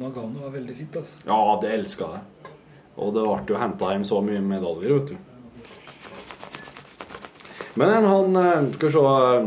Nagano 0.00 0.46
var 0.46 0.54
veldig 0.56 0.78
fint. 0.78 0.96
altså. 1.02 1.20
Ja, 1.28 1.38
det 1.60 1.74
elska 1.74 2.08
jeg. 2.14 2.54
Og 2.96 3.12
det 3.18 3.26
ble 3.28 3.52
jo 3.52 3.60
henta 3.60 3.92
hjem 3.92 4.08
så 4.08 4.22
mye 4.24 4.40
medaljer, 4.48 4.96
vet 4.96 5.12
du. 5.12 5.16
Men 7.76 7.92
en 7.98 8.08
han 8.08 8.40
eh, 8.40 8.72
Skal 8.72 8.88
vi 8.88 8.94
se 8.96 9.04
eh, 9.04 9.44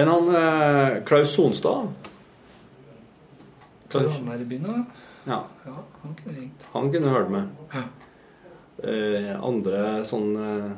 En 0.00 0.08
han 0.14 0.34
eh, 0.40 1.04
Klaus 1.04 1.36
Sonstad 1.36 2.05
Kan 4.04 4.12
han 4.12 4.28
være 4.32 4.40
i 4.40 4.44
byen, 4.44 4.62
da? 4.62 4.84
Ja, 5.26 5.40
Ja, 5.66 5.72
han 6.02 6.14
kunne 6.22 6.36
ringt. 6.38 6.66
han 6.72 6.92
kunne 6.92 7.08
hørt 7.10 7.30
med. 7.30 7.48
Ja. 7.74 7.82
Eh, 8.82 9.30
andre 9.42 10.04
sånn 10.04 10.36
eh, 10.36 10.70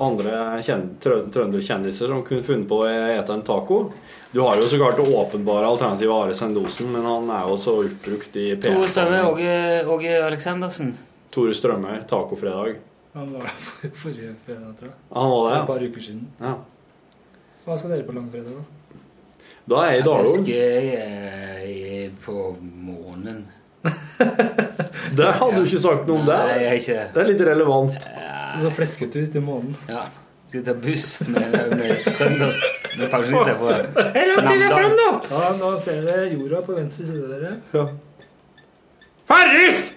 Andre 0.00 0.30
kjen- 0.64 0.94
trø- 0.98 1.26
trønderkjendiser 1.30 2.08
som 2.08 2.22
kunne 2.24 2.42
funnet 2.42 2.66
på 2.68 2.78
å 2.80 2.86
ete 2.88 3.34
en 3.34 3.42
taco. 3.44 3.92
Du 4.32 4.40
har 4.40 4.56
jo 4.56 4.62
så 4.62 4.78
klart 4.80 4.96
det 4.96 5.04
åpenbare 5.12 5.66
alternativet 5.68 6.14
Are 6.14 6.34
Sendosen, 6.34 6.88
men 6.92 7.02
han 7.04 7.28
er 7.28 7.46
jo 7.50 7.56
så 7.60 7.74
utbrukt 7.84 8.34
i 8.40 8.56
Tore 8.56 8.88
Strømme, 8.88 9.18
P1. 9.20 9.32
Åge, 9.34 9.86
Åge 9.92 10.14
Aleksandersen. 10.24 10.94
Tore 11.30 11.52
Strømme, 11.52 11.98
tacofredag. 12.08 12.78
Han 13.12 13.32
var 13.34 13.40
der 13.40 13.48
for, 13.60 13.88
forrige 14.04 14.34
fredag, 14.46 14.72
tror 14.78 14.88
jeg. 14.88 14.96
Han 15.12 15.30
var 15.30 15.50
det, 15.50 15.60
Et 15.60 15.66
par 15.66 15.84
uker 15.84 16.00
siden. 16.00 16.26
ja. 16.40 16.54
Hva 17.66 17.76
skal 17.76 17.90
dere 17.90 18.06
på 18.08 18.14
langfredag, 18.16 18.56
da? 18.56 18.64
Da 19.70 19.84
er 19.86 19.90
jeg 19.92 20.00
i 20.00 20.00
Jeg 20.00 20.06
Dalom. 20.08 20.44
jeg 20.50 21.74
er 22.04 22.10
på 22.24 22.36
månen. 22.60 23.44
Det 25.16 25.26
hadde 25.40 25.56
du 25.56 25.64
ikke 25.66 25.80
sagt 25.82 26.08
noe 26.08 26.20
om 26.20 26.26
Nei, 26.26 26.40
jeg 26.48 26.58
det. 26.58 26.66
er 26.70 26.74
ikke 26.80 26.96
det. 26.96 27.04
Det 27.14 27.20
er 27.22 27.28
litt 27.30 27.44
relevant. 27.48 28.02
Så, 28.04 28.64
så 28.64 28.72
flesket 28.74 29.16
ut 29.16 29.38
i 29.38 29.42
månen. 29.44 29.76
Ja. 29.88 30.02
Skal 30.50 30.64
ta 30.66 30.74
buss 30.82 31.06
med, 31.30 31.54
med 31.78 32.06
trønders 32.16 32.56
med 32.98 33.06
pensjonister 33.12 33.54
fra 33.60 33.76
Namdalen. 33.86 34.96
Ja, 35.30 35.50
nå 35.60 35.70
ser 35.78 36.00
dere 36.08 36.24
jorda 36.32 36.62
på 36.66 36.74
venstre 36.74 37.06
side, 37.06 37.28
dere. 37.30 37.84
Farris! 39.30 39.92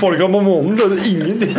Folka 0.00 0.28
på 0.28 0.40
månen 0.40 0.78
skjønner 0.78 1.06
ingenting. 1.06 1.56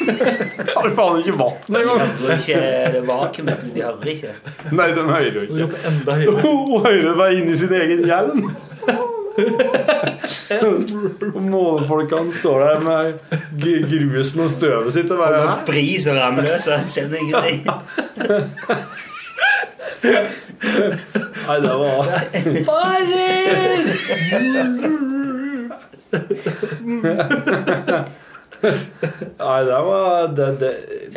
Har 0.74 0.90
faen 0.94 1.18
ikke 1.20 1.34
vann 1.40 1.78
engang. 1.80 2.02
Det 2.20 2.36
ikke 2.38 3.02
vakuumet, 3.08 3.64
de 3.74 3.82
hører 3.82 4.10
ikke. 4.14 4.34
Nei, 4.70 4.88
de 4.94 5.06
hører 5.08 5.34
jo 5.34 5.42
ikke. 5.46 5.80
enda 5.90 6.18
høyere. 6.20 6.36
Hun 6.44 6.84
hører 6.86 7.16
bare 7.18 7.40
inni 7.40 7.56
sin 7.58 7.74
egen 7.74 8.04
hjelm. 8.06 8.46
Og 8.90 9.06
Månefolkene 11.50 12.32
står 12.34 12.64
der 12.64 12.80
med 12.84 13.06
grusen 13.90 14.42
og 14.44 14.50
støvet 14.52 14.92
sitt 14.94 15.10
og 15.14 15.22
bare 15.22 15.44
Og 15.46 15.62
bris 15.68 16.06
og 16.10 16.18
ramløse, 16.18 16.80
kjenner 16.94 17.18
ingenting. 17.22 17.62
Nei, 21.46 21.56
det 21.64 21.74
var 21.82 22.02
Farris! 22.68 23.88
Nei, 28.60 29.60
det 29.64 29.78
var 29.86 30.28
det, 30.36 30.46
det. 30.60 30.70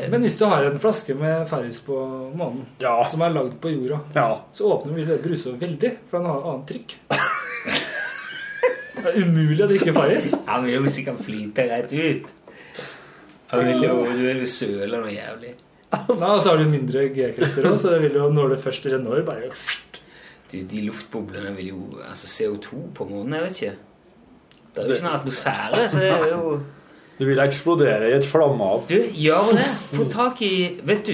Men 0.10 0.22
hvis 0.24 0.38
du 0.39 0.46
har 0.48 0.64
en 0.64 0.78
flaske 0.80 1.14
med 1.18 1.48
Farris 1.50 1.82
på 1.84 1.98
månen, 2.38 2.62
Ja. 2.80 3.04
som 3.10 3.22
er 3.26 3.30
lagd 3.36 3.58
på 3.62 3.70
jorda, 3.74 4.00
ja. 4.16 4.28
så 4.54 4.64
åpner 4.78 4.94
vi 4.96 5.04
det 5.10 5.18
bruse 5.24 5.52
veldig, 5.60 5.91
for 6.08 6.18
den 6.20 6.28
har 6.32 6.41
annet 6.54 6.68
trykk. 6.72 6.89
Det 8.94 9.10
er 9.10 9.16
umulig 9.26 9.64
å 9.66 9.68
drikke 9.68 9.91
Farris. 9.91 10.30
Han 10.48 10.64
vil 10.64 10.74
jo 10.78 10.91
sikkert 10.94 11.20
flyte 11.26 11.64
rett 11.68 11.91
ut. 11.91 12.26
Han 13.52 13.66
vil 13.68 13.82
jo, 13.84 13.96
du 14.14 14.22
vil 14.24 14.39
jo 14.46 14.48
søle 14.48 14.96
noe 15.02 15.12
jævlig. 15.12 15.50
Nei, 15.91 16.30
og 16.30 16.39
så 16.41 16.50
har 16.54 16.58
du 16.62 16.66
mindre 16.72 17.02
G-krefter 17.12 17.68
òg, 17.68 17.76
så 17.82 17.88
det 17.94 18.00
vil 18.06 18.16
jo, 18.22 18.30
når 18.34 18.48
det 18.54 18.60
først 18.64 18.86
renner 18.94 19.12
over, 19.12 19.26
bare 19.28 19.50
Du, 20.54 20.58
de 20.62 20.80
luftboblene 20.88 21.52
vil 21.58 21.68
jo 21.74 21.80
Altså 22.08 22.28
CO2 22.32 22.68
på 22.96 23.02
månen, 23.10 23.34
jeg 23.36 23.44
vet 23.44 23.56
ikke. 23.60 23.76
Det 24.74 24.84
er 24.84 24.88
jo 24.90 24.98
ikke 24.98 25.06
noen 25.06 25.20
atmosfære, 25.20 25.84
så 25.90 26.02
det 26.02 26.10
er 26.10 26.32
jo 26.34 26.58
Du 27.20 27.28
vil 27.30 27.40
eksplodere 27.40 28.10
i 28.10 28.16
et 28.18 28.26
flammehav. 28.26 28.88
Du, 28.90 28.96
gjør 29.14 29.54
det. 29.54 29.68
Få 29.94 30.08
tak 30.10 30.42
i 30.42 30.54
Vet 30.84 31.06
du, 31.08 31.14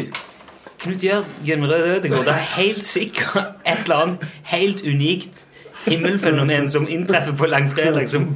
Knut 0.80 1.04
Jørgen 1.04 1.66
Rødegård 1.68 2.24
det 2.24 2.34
er 2.34 2.46
helt 2.56 2.86
sikkert 2.88 3.60
et 3.68 3.84
eller 3.84 3.96
annet 3.96 4.28
helt 4.48 4.84
unikt 4.88 5.46
himmelfenomen 5.86 6.70
som 6.72 6.88
inntreffer 6.90 7.36
på 7.36 7.46
langfredag, 7.46 8.10
som 8.10 8.28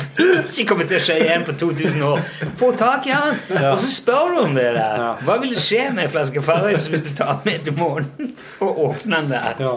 ikke 0.58 0.66
kommer 0.70 0.88
til 0.88 1.00
å 1.00 1.04
skje 1.04 1.18
igjen 1.26 1.44
på 1.48 1.56
2000 1.60 2.06
år. 2.08 2.22
Få 2.60 2.72
tak 2.80 3.08
i 3.10 3.16
han, 3.16 3.40
og 3.72 3.80
så 3.84 3.90
spør 3.92 4.32
du 4.32 4.40
om 4.46 4.56
det 4.58 4.70
der. 4.78 5.04
Hva 5.24 5.38
vil 5.44 5.56
skje 5.58 5.90
med 5.96 6.08
en 6.08 6.14
flaske 6.14 6.44
Farris 6.46 6.88
hvis 6.92 7.06
du 7.10 7.14
tar 7.18 7.40
den 7.44 7.52
med 7.52 7.68
til 7.68 7.78
månen 7.80 8.34
og 8.64 8.84
åpner 8.90 9.24
den 9.24 9.36
der? 9.36 9.54
Ja. 9.60 9.76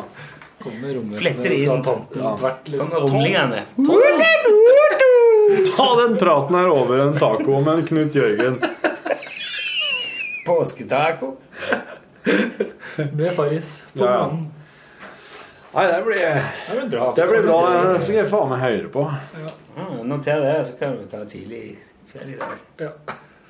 kommer 0.63 0.95
romvesenet 0.97 1.23
Fletter 1.23 1.53
det 1.53 1.59
inn 1.63 1.83
tvert. 1.87 2.71
Liksom. 2.71 2.91
Kommer 2.91 3.07
rumlingene. 3.07 3.65
Ta 5.77 5.87
den 6.03 6.17
praten 6.21 6.55
her 6.59 6.69
over 6.73 6.99
en 7.05 7.17
taco 7.19 7.61
med 7.61 7.75
en 7.81 7.87
Knut 7.87 8.15
Jørgen. 8.15 8.57
Påsketaco. 10.47 11.37
Med 13.13 13.33
Farris 13.37 13.85
på 13.93 14.05
Ja, 14.05 14.13
ja. 14.13 14.31
Nei, 15.77 15.85
det 15.93 16.03
blir, 16.07 16.19
Det 16.19 16.77
blir 16.81 16.89
bra. 16.91 17.13
det 17.17 17.27
blir 17.29 17.43
bra. 17.43 17.57
Det 17.93 18.03
skal 18.03 18.15
jeg 18.17 18.29
faen 18.31 18.49
meg 18.49 18.63
høre 18.63 18.89
på. 18.95 19.03
Ja, 19.77 19.87
Noter 20.09 20.41
det, 20.41 20.55
så 20.65 20.79
kan 20.81 20.95
vi 20.97 21.09
ta 21.11 21.21
tidlig 21.29 21.59
i 21.67 21.73
kveld 22.13 22.31
i 22.33 22.39
dag. 22.41 22.57
Ja. 22.81 22.93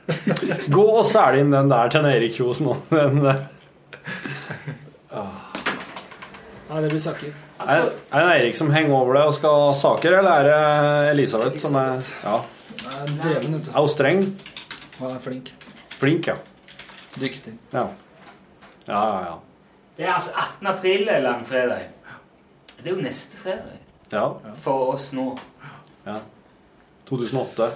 Gå 0.77 0.87
og 0.97 1.05
selg 1.07 1.39
inn 1.45 1.55
den 1.55 1.71
der 1.71 1.93
til 1.95 2.09
Erik 2.11 2.35
Kjos 2.35 2.61
nå. 2.67 2.75
Den 2.91 3.23
der. 3.23 3.45
Nei, 6.67 6.81
det 6.83 6.91
blir 6.91 7.01
saker. 7.05 7.46
Er, 7.57 7.87
er 8.13 8.21
det 8.21 8.33
Eirik 8.35 8.57
som 8.59 8.71
henger 8.71 8.93
over 8.99 9.17
deg 9.17 9.31
og 9.31 9.35
skal 9.37 9.55
ha 9.63 9.73
saker, 9.79 10.19
eller 10.19 10.43
er 10.43 10.49
det 10.51 11.13
Elisabeth 11.15 11.57
som 11.63 11.77
er 11.81 12.03
Ja. 12.25 12.37
Jeg 12.77 12.93
er 13.03 13.13
dreven, 13.23 13.55
vet 13.57 13.65
du. 13.67 13.71
Er 13.73 13.81
hun 13.81 13.89
streng? 13.89 14.23
Hun 14.99 15.11
er 15.15 15.19
flink. 15.25 15.51
Flink, 15.97 16.27
ja. 16.29 16.37
Dyktig. 17.17 17.55
Ja, 17.73 17.87
ja, 18.87 19.01
ja. 19.01 19.21
ja. 19.25 19.35
Det 19.97 20.05
er 20.05 20.13
altså 20.13 20.31
18. 20.37 20.67
april 20.69 21.09
er 21.09 21.23
langfredag. 21.25 21.87
Det 22.77 22.87
er 22.91 22.91
jo 22.95 23.01
neste 23.03 23.37
fredag. 23.41 23.79
ja. 24.13 24.27
For 24.61 24.93
oss 24.93 25.13
nå. 25.17 25.31
ja. 26.07 26.19
2008. 27.09 27.71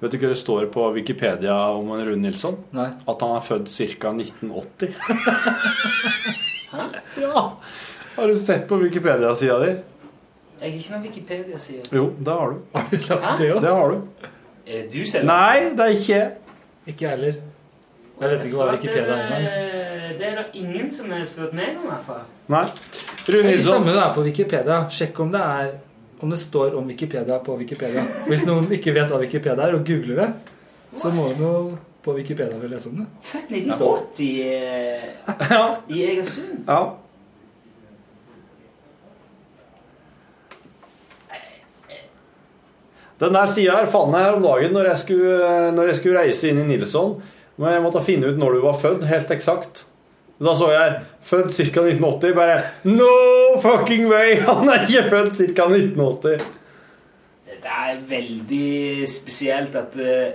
Vet 0.00 0.12
du 0.14 0.18
hva 0.22 0.28
det 0.30 0.38
står 0.38 0.66
på 0.70 0.84
Wikipedia 0.94 1.54
om 1.74 1.88
en 1.96 2.04
Rune 2.06 2.22
Nilsson? 2.22 2.56
Nei. 2.76 2.86
At 3.10 3.22
han 3.24 3.32
er 3.36 3.42
født 3.42 3.68
ca. 3.72 4.12
1980. 4.14 4.94
Hæ? 6.70 6.82
ja! 7.22 7.42
Har 8.16 8.26
du 8.28 8.36
sett 8.36 8.68
på 8.68 8.76
Wikipedia-sida 8.82 9.58
di? 9.62 9.72
Jeg 10.58 10.72
har 10.72 10.78
ikke 10.78 10.92
noen 10.94 11.04
Wikipedia-side. 11.06 11.84
Jo, 11.94 12.08
det 12.18 12.34
har 12.34 12.50
du. 12.54 12.60
Har 12.74 12.86
du 12.90 12.96
lagt 12.96 13.24
Hæ? 13.24 13.36
det? 13.38 13.50
Det 13.62 13.74
har 13.74 13.90
du. 13.94 13.98
Er 14.66 14.82
det 14.82 14.92
du 14.92 15.04
selv? 15.06 15.26
Nei, 15.30 15.68
det 15.78 15.84
er 15.86 15.94
ikke 15.96 16.22
Ikke 16.88 17.04
jeg 17.04 17.10
heller. 17.16 17.38
Jeg 18.18 18.30
vet 18.32 18.44
ikke 18.48 18.56
hva 18.58 18.70
Wikipedia 18.72 19.02
er 19.02 19.20
engang. 19.22 19.42
engang. 19.42 20.16
Det 20.18 20.26
er 20.26 20.34
da 20.40 20.44
ingen 20.58 20.88
som 20.90 21.10
har 21.14 21.22
spurt 21.30 21.52
meg 21.54 21.76
om, 21.78 21.84
i 21.84 21.90
hvert 21.92 22.06
fall. 22.08 22.24
Nei. 22.50 22.64
Rune 23.28 23.42
Det 23.42 23.50
Nilsson. 23.52 23.74
samme 23.78 23.92
det 23.94 24.02
er 24.02 24.14
på 24.16 24.24
Wikipedia. 24.26 24.78
Sjekk 24.90 25.20
om 25.22 25.30
det 25.34 25.42
er 25.44 25.68
om 26.22 26.30
det 26.32 26.38
står 26.40 26.74
om 26.78 26.86
Wikipedia 26.90 27.38
på 27.44 27.56
Wikipedia. 27.60 28.02
Hvis 28.28 28.46
noen 28.48 28.70
ikke 28.74 28.94
vet 28.96 29.10
hva 29.12 29.20
Wikipedia 29.22 29.68
er, 29.68 29.76
og 29.78 29.84
googler 29.86 30.22
det, 30.22 30.28
så 30.98 31.12
må 31.14 31.28
de 31.34 31.44
jo 31.44 31.52
på 32.04 32.14
Wikipedia 32.16 32.56
for 32.56 32.66
å 32.68 32.72
lese 32.72 32.88
om 32.90 33.02
det. 33.02 33.08
Født 33.32 33.52
1980 33.52 34.30
eh, 34.46 35.10
Ja. 35.52 35.64
i 35.88 36.02
Egersund. 36.12 36.64
ja. 36.68 36.80
Den 43.18 43.34
der 43.34 43.50
sida 43.50 43.80
her 43.80 43.88
fant 43.90 44.14
jeg 44.14 44.22
her 44.28 44.36
om 44.38 44.44
dagen 44.44 44.74
når 44.76 44.92
jeg, 44.92 45.00
skulle, 45.02 45.38
når 45.74 45.88
jeg 45.90 45.98
skulle 45.98 46.20
reise 46.22 46.50
inn 46.52 46.60
i 46.62 46.66
Nilsson. 46.68 47.16
Men 47.58 47.74
jeg 47.74 47.82
måtte 47.82 48.02
finne 48.06 48.30
ut 48.30 48.38
når 48.38 48.54
du 48.54 48.60
var 48.62 48.76
født, 48.78 49.06
helt 49.10 49.32
eksakt. 49.34 49.86
Da 50.38 50.54
så 50.54 50.68
jeg 50.70 50.98
født 51.26 51.52
ca. 51.52 51.82
1980. 51.82 52.34
Bare 52.36 52.60
No 52.84 53.58
fucking 53.62 54.06
way! 54.10 54.36
Han 54.46 54.68
er 54.70 54.86
ikke 54.86 55.08
født 55.10 55.36
ca. 55.36 55.66
1980. 55.66 56.46
Det 57.58 57.72
er 57.74 57.96
veldig 58.08 59.08
spesielt 59.10 59.74
at 59.76 59.96
uh, 59.98 60.28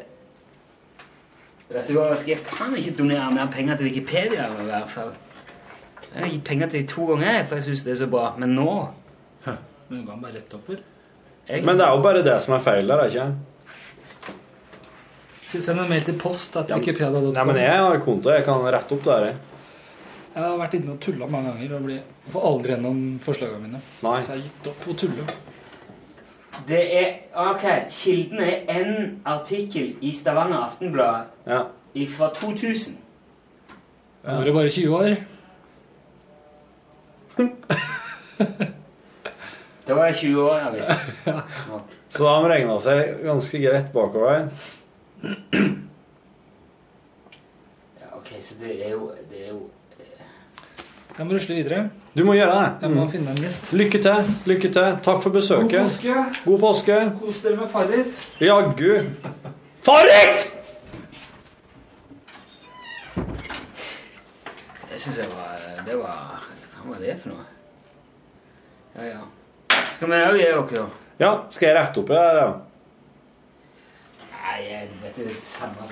skal 1.79 2.33
jeg 2.33 2.41
faen 2.43 2.75
ikke 2.77 2.97
donere 2.97 3.29
mer 3.33 3.47
penger 3.53 3.79
til 3.79 3.87
Wikipedia, 3.87 4.49
i 4.49 4.65
hvert 4.67 4.91
fall. 4.91 5.13
Jeg 6.13 6.19
har 6.19 6.29
gitt 6.29 6.43
penger 6.45 6.69
til 6.69 6.83
dem 6.83 6.89
to 6.91 7.05
ganger, 7.09 7.45
for 7.47 7.57
jeg 7.57 7.67
syns 7.69 7.85
det 7.87 7.93
er 7.95 8.01
så 8.03 8.09
bra. 8.11 8.33
Men 8.37 8.53
nå 8.57 8.73
Men 9.89 10.03
kan 10.07 10.21
bare 10.21 10.35
rette 10.35 10.57
opp, 10.57 10.69
jeg, 10.73 11.63
Men 11.65 11.77
det 11.77 11.85
er 11.85 11.95
jo 11.95 12.03
bare 12.03 12.21
det 12.25 12.35
som 12.41 12.55
er 12.55 12.61
feil 12.63 12.87
der, 12.87 13.01
ikke? 13.07 13.25
ikke 15.43 15.63
Send 15.63 15.79
en 15.79 15.89
mail 15.89 16.05
til 16.07 16.15
post 16.17 16.55
at 16.57 16.71
wikipedia.com. 16.71 17.35
Ja, 17.35 17.43
men 17.45 17.59
jeg 17.61 17.77
har 17.77 17.99
konto, 18.01 18.31
jeg 18.33 18.45
kan 18.45 18.63
rette 18.73 18.95
opp 18.95 19.03
det 19.05 19.17
her. 19.21 19.52
Jeg. 20.35 20.43
Har 20.43 20.57
vært 20.57 20.73
inne 20.79 20.91
og 20.95 20.99
tulla 21.03 21.27
mange 21.29 21.51
ganger 21.53 21.75
og 21.77 21.83
blir, 21.87 21.99
får 22.33 22.47
aldri 22.49 22.73
gjennom 22.73 23.01
forslagene 23.23 23.59
mine. 23.67 23.81
Nei. 24.05 24.15
Så 24.23 24.31
jeg 24.33 24.39
har 24.39 24.45
gitt 24.47 24.67
opp 24.71 24.87
å 24.87 24.95
tulle. 25.03 25.25
Det 26.69 26.81
er 26.99 27.13
Ok, 27.35 27.63
kilden 27.89 28.39
er 28.45 28.59
en 28.69 29.21
artikkel 29.25 29.95
i 30.05 30.11
Stavanger 30.13 30.57
Aftenblad 30.67 31.25
Ja. 31.47 31.63
fra 32.17 32.29
2000. 32.33 32.97
Da 34.23 34.35
var 34.37 34.43
det 34.43 34.53
bare 34.53 34.69
20 34.69 34.95
år. 34.95 35.15
Da 39.87 39.93
var 39.97 40.05
jeg 40.05 40.15
20 40.15 40.41
år, 40.41 40.57
ja 40.57 40.69
visst. 40.71 40.91
Så 42.13 42.23
de 42.23 42.47
regna 42.49 42.77
seg 42.79 43.17
ganske 43.25 43.59
greit 43.59 43.89
bakover. 43.91 44.45
Ja, 47.99 48.07
ok, 48.15 48.29
så 48.39 48.55
det 48.61 48.77
er 48.85 48.91
jo, 48.93 49.09
det 49.29 49.41
er 49.43 49.49
jo 49.51 49.59
Jeg 51.17 51.25
må 51.27 51.33
rusle 51.33 51.55
videre. 51.55 51.89
Du 52.17 52.23
må 52.25 52.33
gjøre 52.33 52.55
det. 52.55 52.69
Jeg 52.81 52.89
må 52.91 53.03
Mm. 53.03 53.11
finne 53.11 53.29
en 53.31 53.35
list. 53.37 53.73
Lykke 53.73 54.01
til. 54.01 54.15
lykke 54.45 54.69
til. 54.73 54.97
Takk 55.03 55.21
for 55.21 55.29
besøket. 55.29 55.71
God 55.71 55.79
påske! 55.85 56.25
God 56.45 56.59
påske. 56.59 57.11
Kos 57.21 57.41
dere 57.43 57.55
med 57.55 57.69
Farris. 57.69 58.29
Jaggu. 58.41 58.99
Farris! 59.83 60.49
Det 64.91 65.01
syns 65.01 65.17
jeg 65.19 65.27
var 65.29 65.83
Det 65.85 65.97
var 65.97 66.43
Hva 66.83 66.89
var 66.93 66.99
det 67.01 67.15
for 67.21 67.29
noe? 67.29 67.45
Ja, 68.97 69.05
ja. 69.09 69.21
Skal 69.95 70.07
vi 70.11 70.13
òg 70.19 70.37
gi 70.37 70.43
dere, 70.43 70.65
da? 70.75 70.85
Ja, 71.19 71.31
skal 71.49 71.67
jeg 71.69 71.77
rette 71.77 71.97
opp 72.01 72.07
det 72.11 72.17
her? 72.19 72.35
Ja. 72.35 72.51
Nei, 74.33 74.57
jeg 74.69 74.89
vet 75.01 75.15
det 75.15 75.25
er 75.25 75.29
det 75.29 75.43
samme 75.43 75.87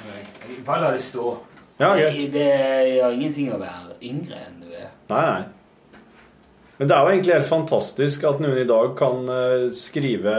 Bare 0.66 0.82
la 0.84 0.92
det 0.94 1.02
stå. 1.02 1.38
Ja, 1.82 1.96
det, 1.98 2.12
greit. 2.12 2.32
det 2.36 2.48
gjør 2.96 3.16
ingenting 3.18 3.50
å 3.56 3.60
være 3.62 3.98
yngre 4.06 4.40
enn 4.46 4.62
du 4.62 4.70
er. 4.70 4.90
Nei, 5.10 5.26
nei. 5.26 6.00
Men 6.78 6.90
det 6.90 6.96
er 6.96 7.04
jo 7.04 7.14
egentlig 7.14 7.36
helt 7.36 7.50
fantastisk 7.50 8.24
at 8.26 8.42
noen 8.42 8.58
i 8.58 8.70
dag 8.70 8.94
kan 8.98 9.28
eh, 9.30 9.68
skrive 9.78 10.36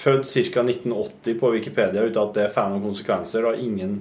født 0.00 0.28
ca. 0.30 0.62
1980 0.62 1.38
på 1.40 1.50
Wikipedia 1.56 2.04
uten 2.06 2.22
at 2.22 2.36
det 2.38 2.50
får 2.54 2.70
noen 2.70 2.84
konsekvenser. 2.84 3.46
Og 3.50 3.62
ingen 3.62 4.00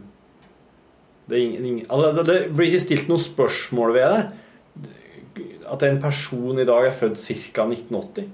det, 1.29 1.37
er 1.37 1.41
ingen, 1.43 1.65
ingen 1.65 1.89
altså, 1.89 2.23
det, 2.23 2.25
det 2.29 2.53
blir 2.57 2.69
ikke 2.69 2.85
stilt 2.85 3.09
noe 3.11 3.21
spørsmål 3.21 3.93
ved 3.97 4.15
det. 4.15 5.41
At 5.69 5.85
en 5.85 6.01
person 6.01 6.57
i 6.57 6.65
dag 6.65 6.89
er 6.89 6.97
født 6.97 7.21
ca. 7.53 7.69
1980. 7.69 8.29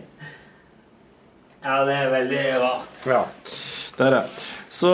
Ja, 1.60 1.82
det 1.84 1.92
er 1.92 2.06
veldig 2.08 2.44
rart. 2.56 3.00
Ja, 3.04 3.18
det 3.98 4.04
er 4.06 4.14
det. 4.14 4.20
Så 4.72 4.92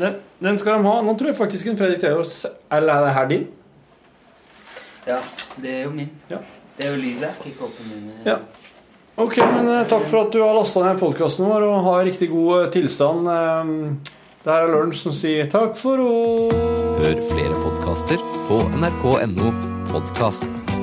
den, 0.00 0.16
den 0.38 0.58
skal 0.60 0.78
de 0.78 0.88
ha. 0.88 0.96
Nå 1.02 1.14
tror 1.16 1.32
jeg 1.32 1.38
faktisk 1.38 1.66
en 1.70 1.78
Fredrik 1.78 2.02
Theodor 2.02 2.28
Eller 2.76 2.92
er 2.92 3.06
det 3.06 3.14
her 3.16 3.28
din? 3.30 3.46
Ja, 5.06 5.18
det 5.62 5.72
er 5.72 5.82
jo 5.86 5.90
min. 5.94 6.10
Ja. 6.30 6.42
Det 6.76 6.86
er 6.86 6.96
jo 6.96 7.00
lydverket 7.00 7.52
i 7.52 7.54
kroppen 7.56 7.92
min. 7.92 8.10
Ja. 8.26 8.40
Ok, 9.16 9.38
men 9.38 9.68
eh, 9.72 9.86
takk 9.88 10.04
for 10.10 10.26
at 10.26 10.34
du 10.34 10.42
har 10.42 10.52
lasta 10.58 10.82
ned 10.84 11.00
podkasten 11.00 11.48
vår 11.48 11.64
og 11.64 11.86
har 11.86 12.04
riktig 12.04 12.28
god 12.34 12.66
eh, 12.66 12.70
tilstand. 12.74 13.30
Eh, 13.32 14.12
det 14.44 14.52
her 14.52 14.66
er 14.68 14.74
Lunsj 14.74 15.06
som 15.06 15.16
sier 15.16 15.48
takk 15.50 15.78
for 15.80 16.04
å 16.04 16.12
Hør 17.00 17.20
flere 17.32 17.56
podkaster 17.64 18.20
på 18.50 18.64
nrk.no 18.76 19.52
podkast. 19.92 20.75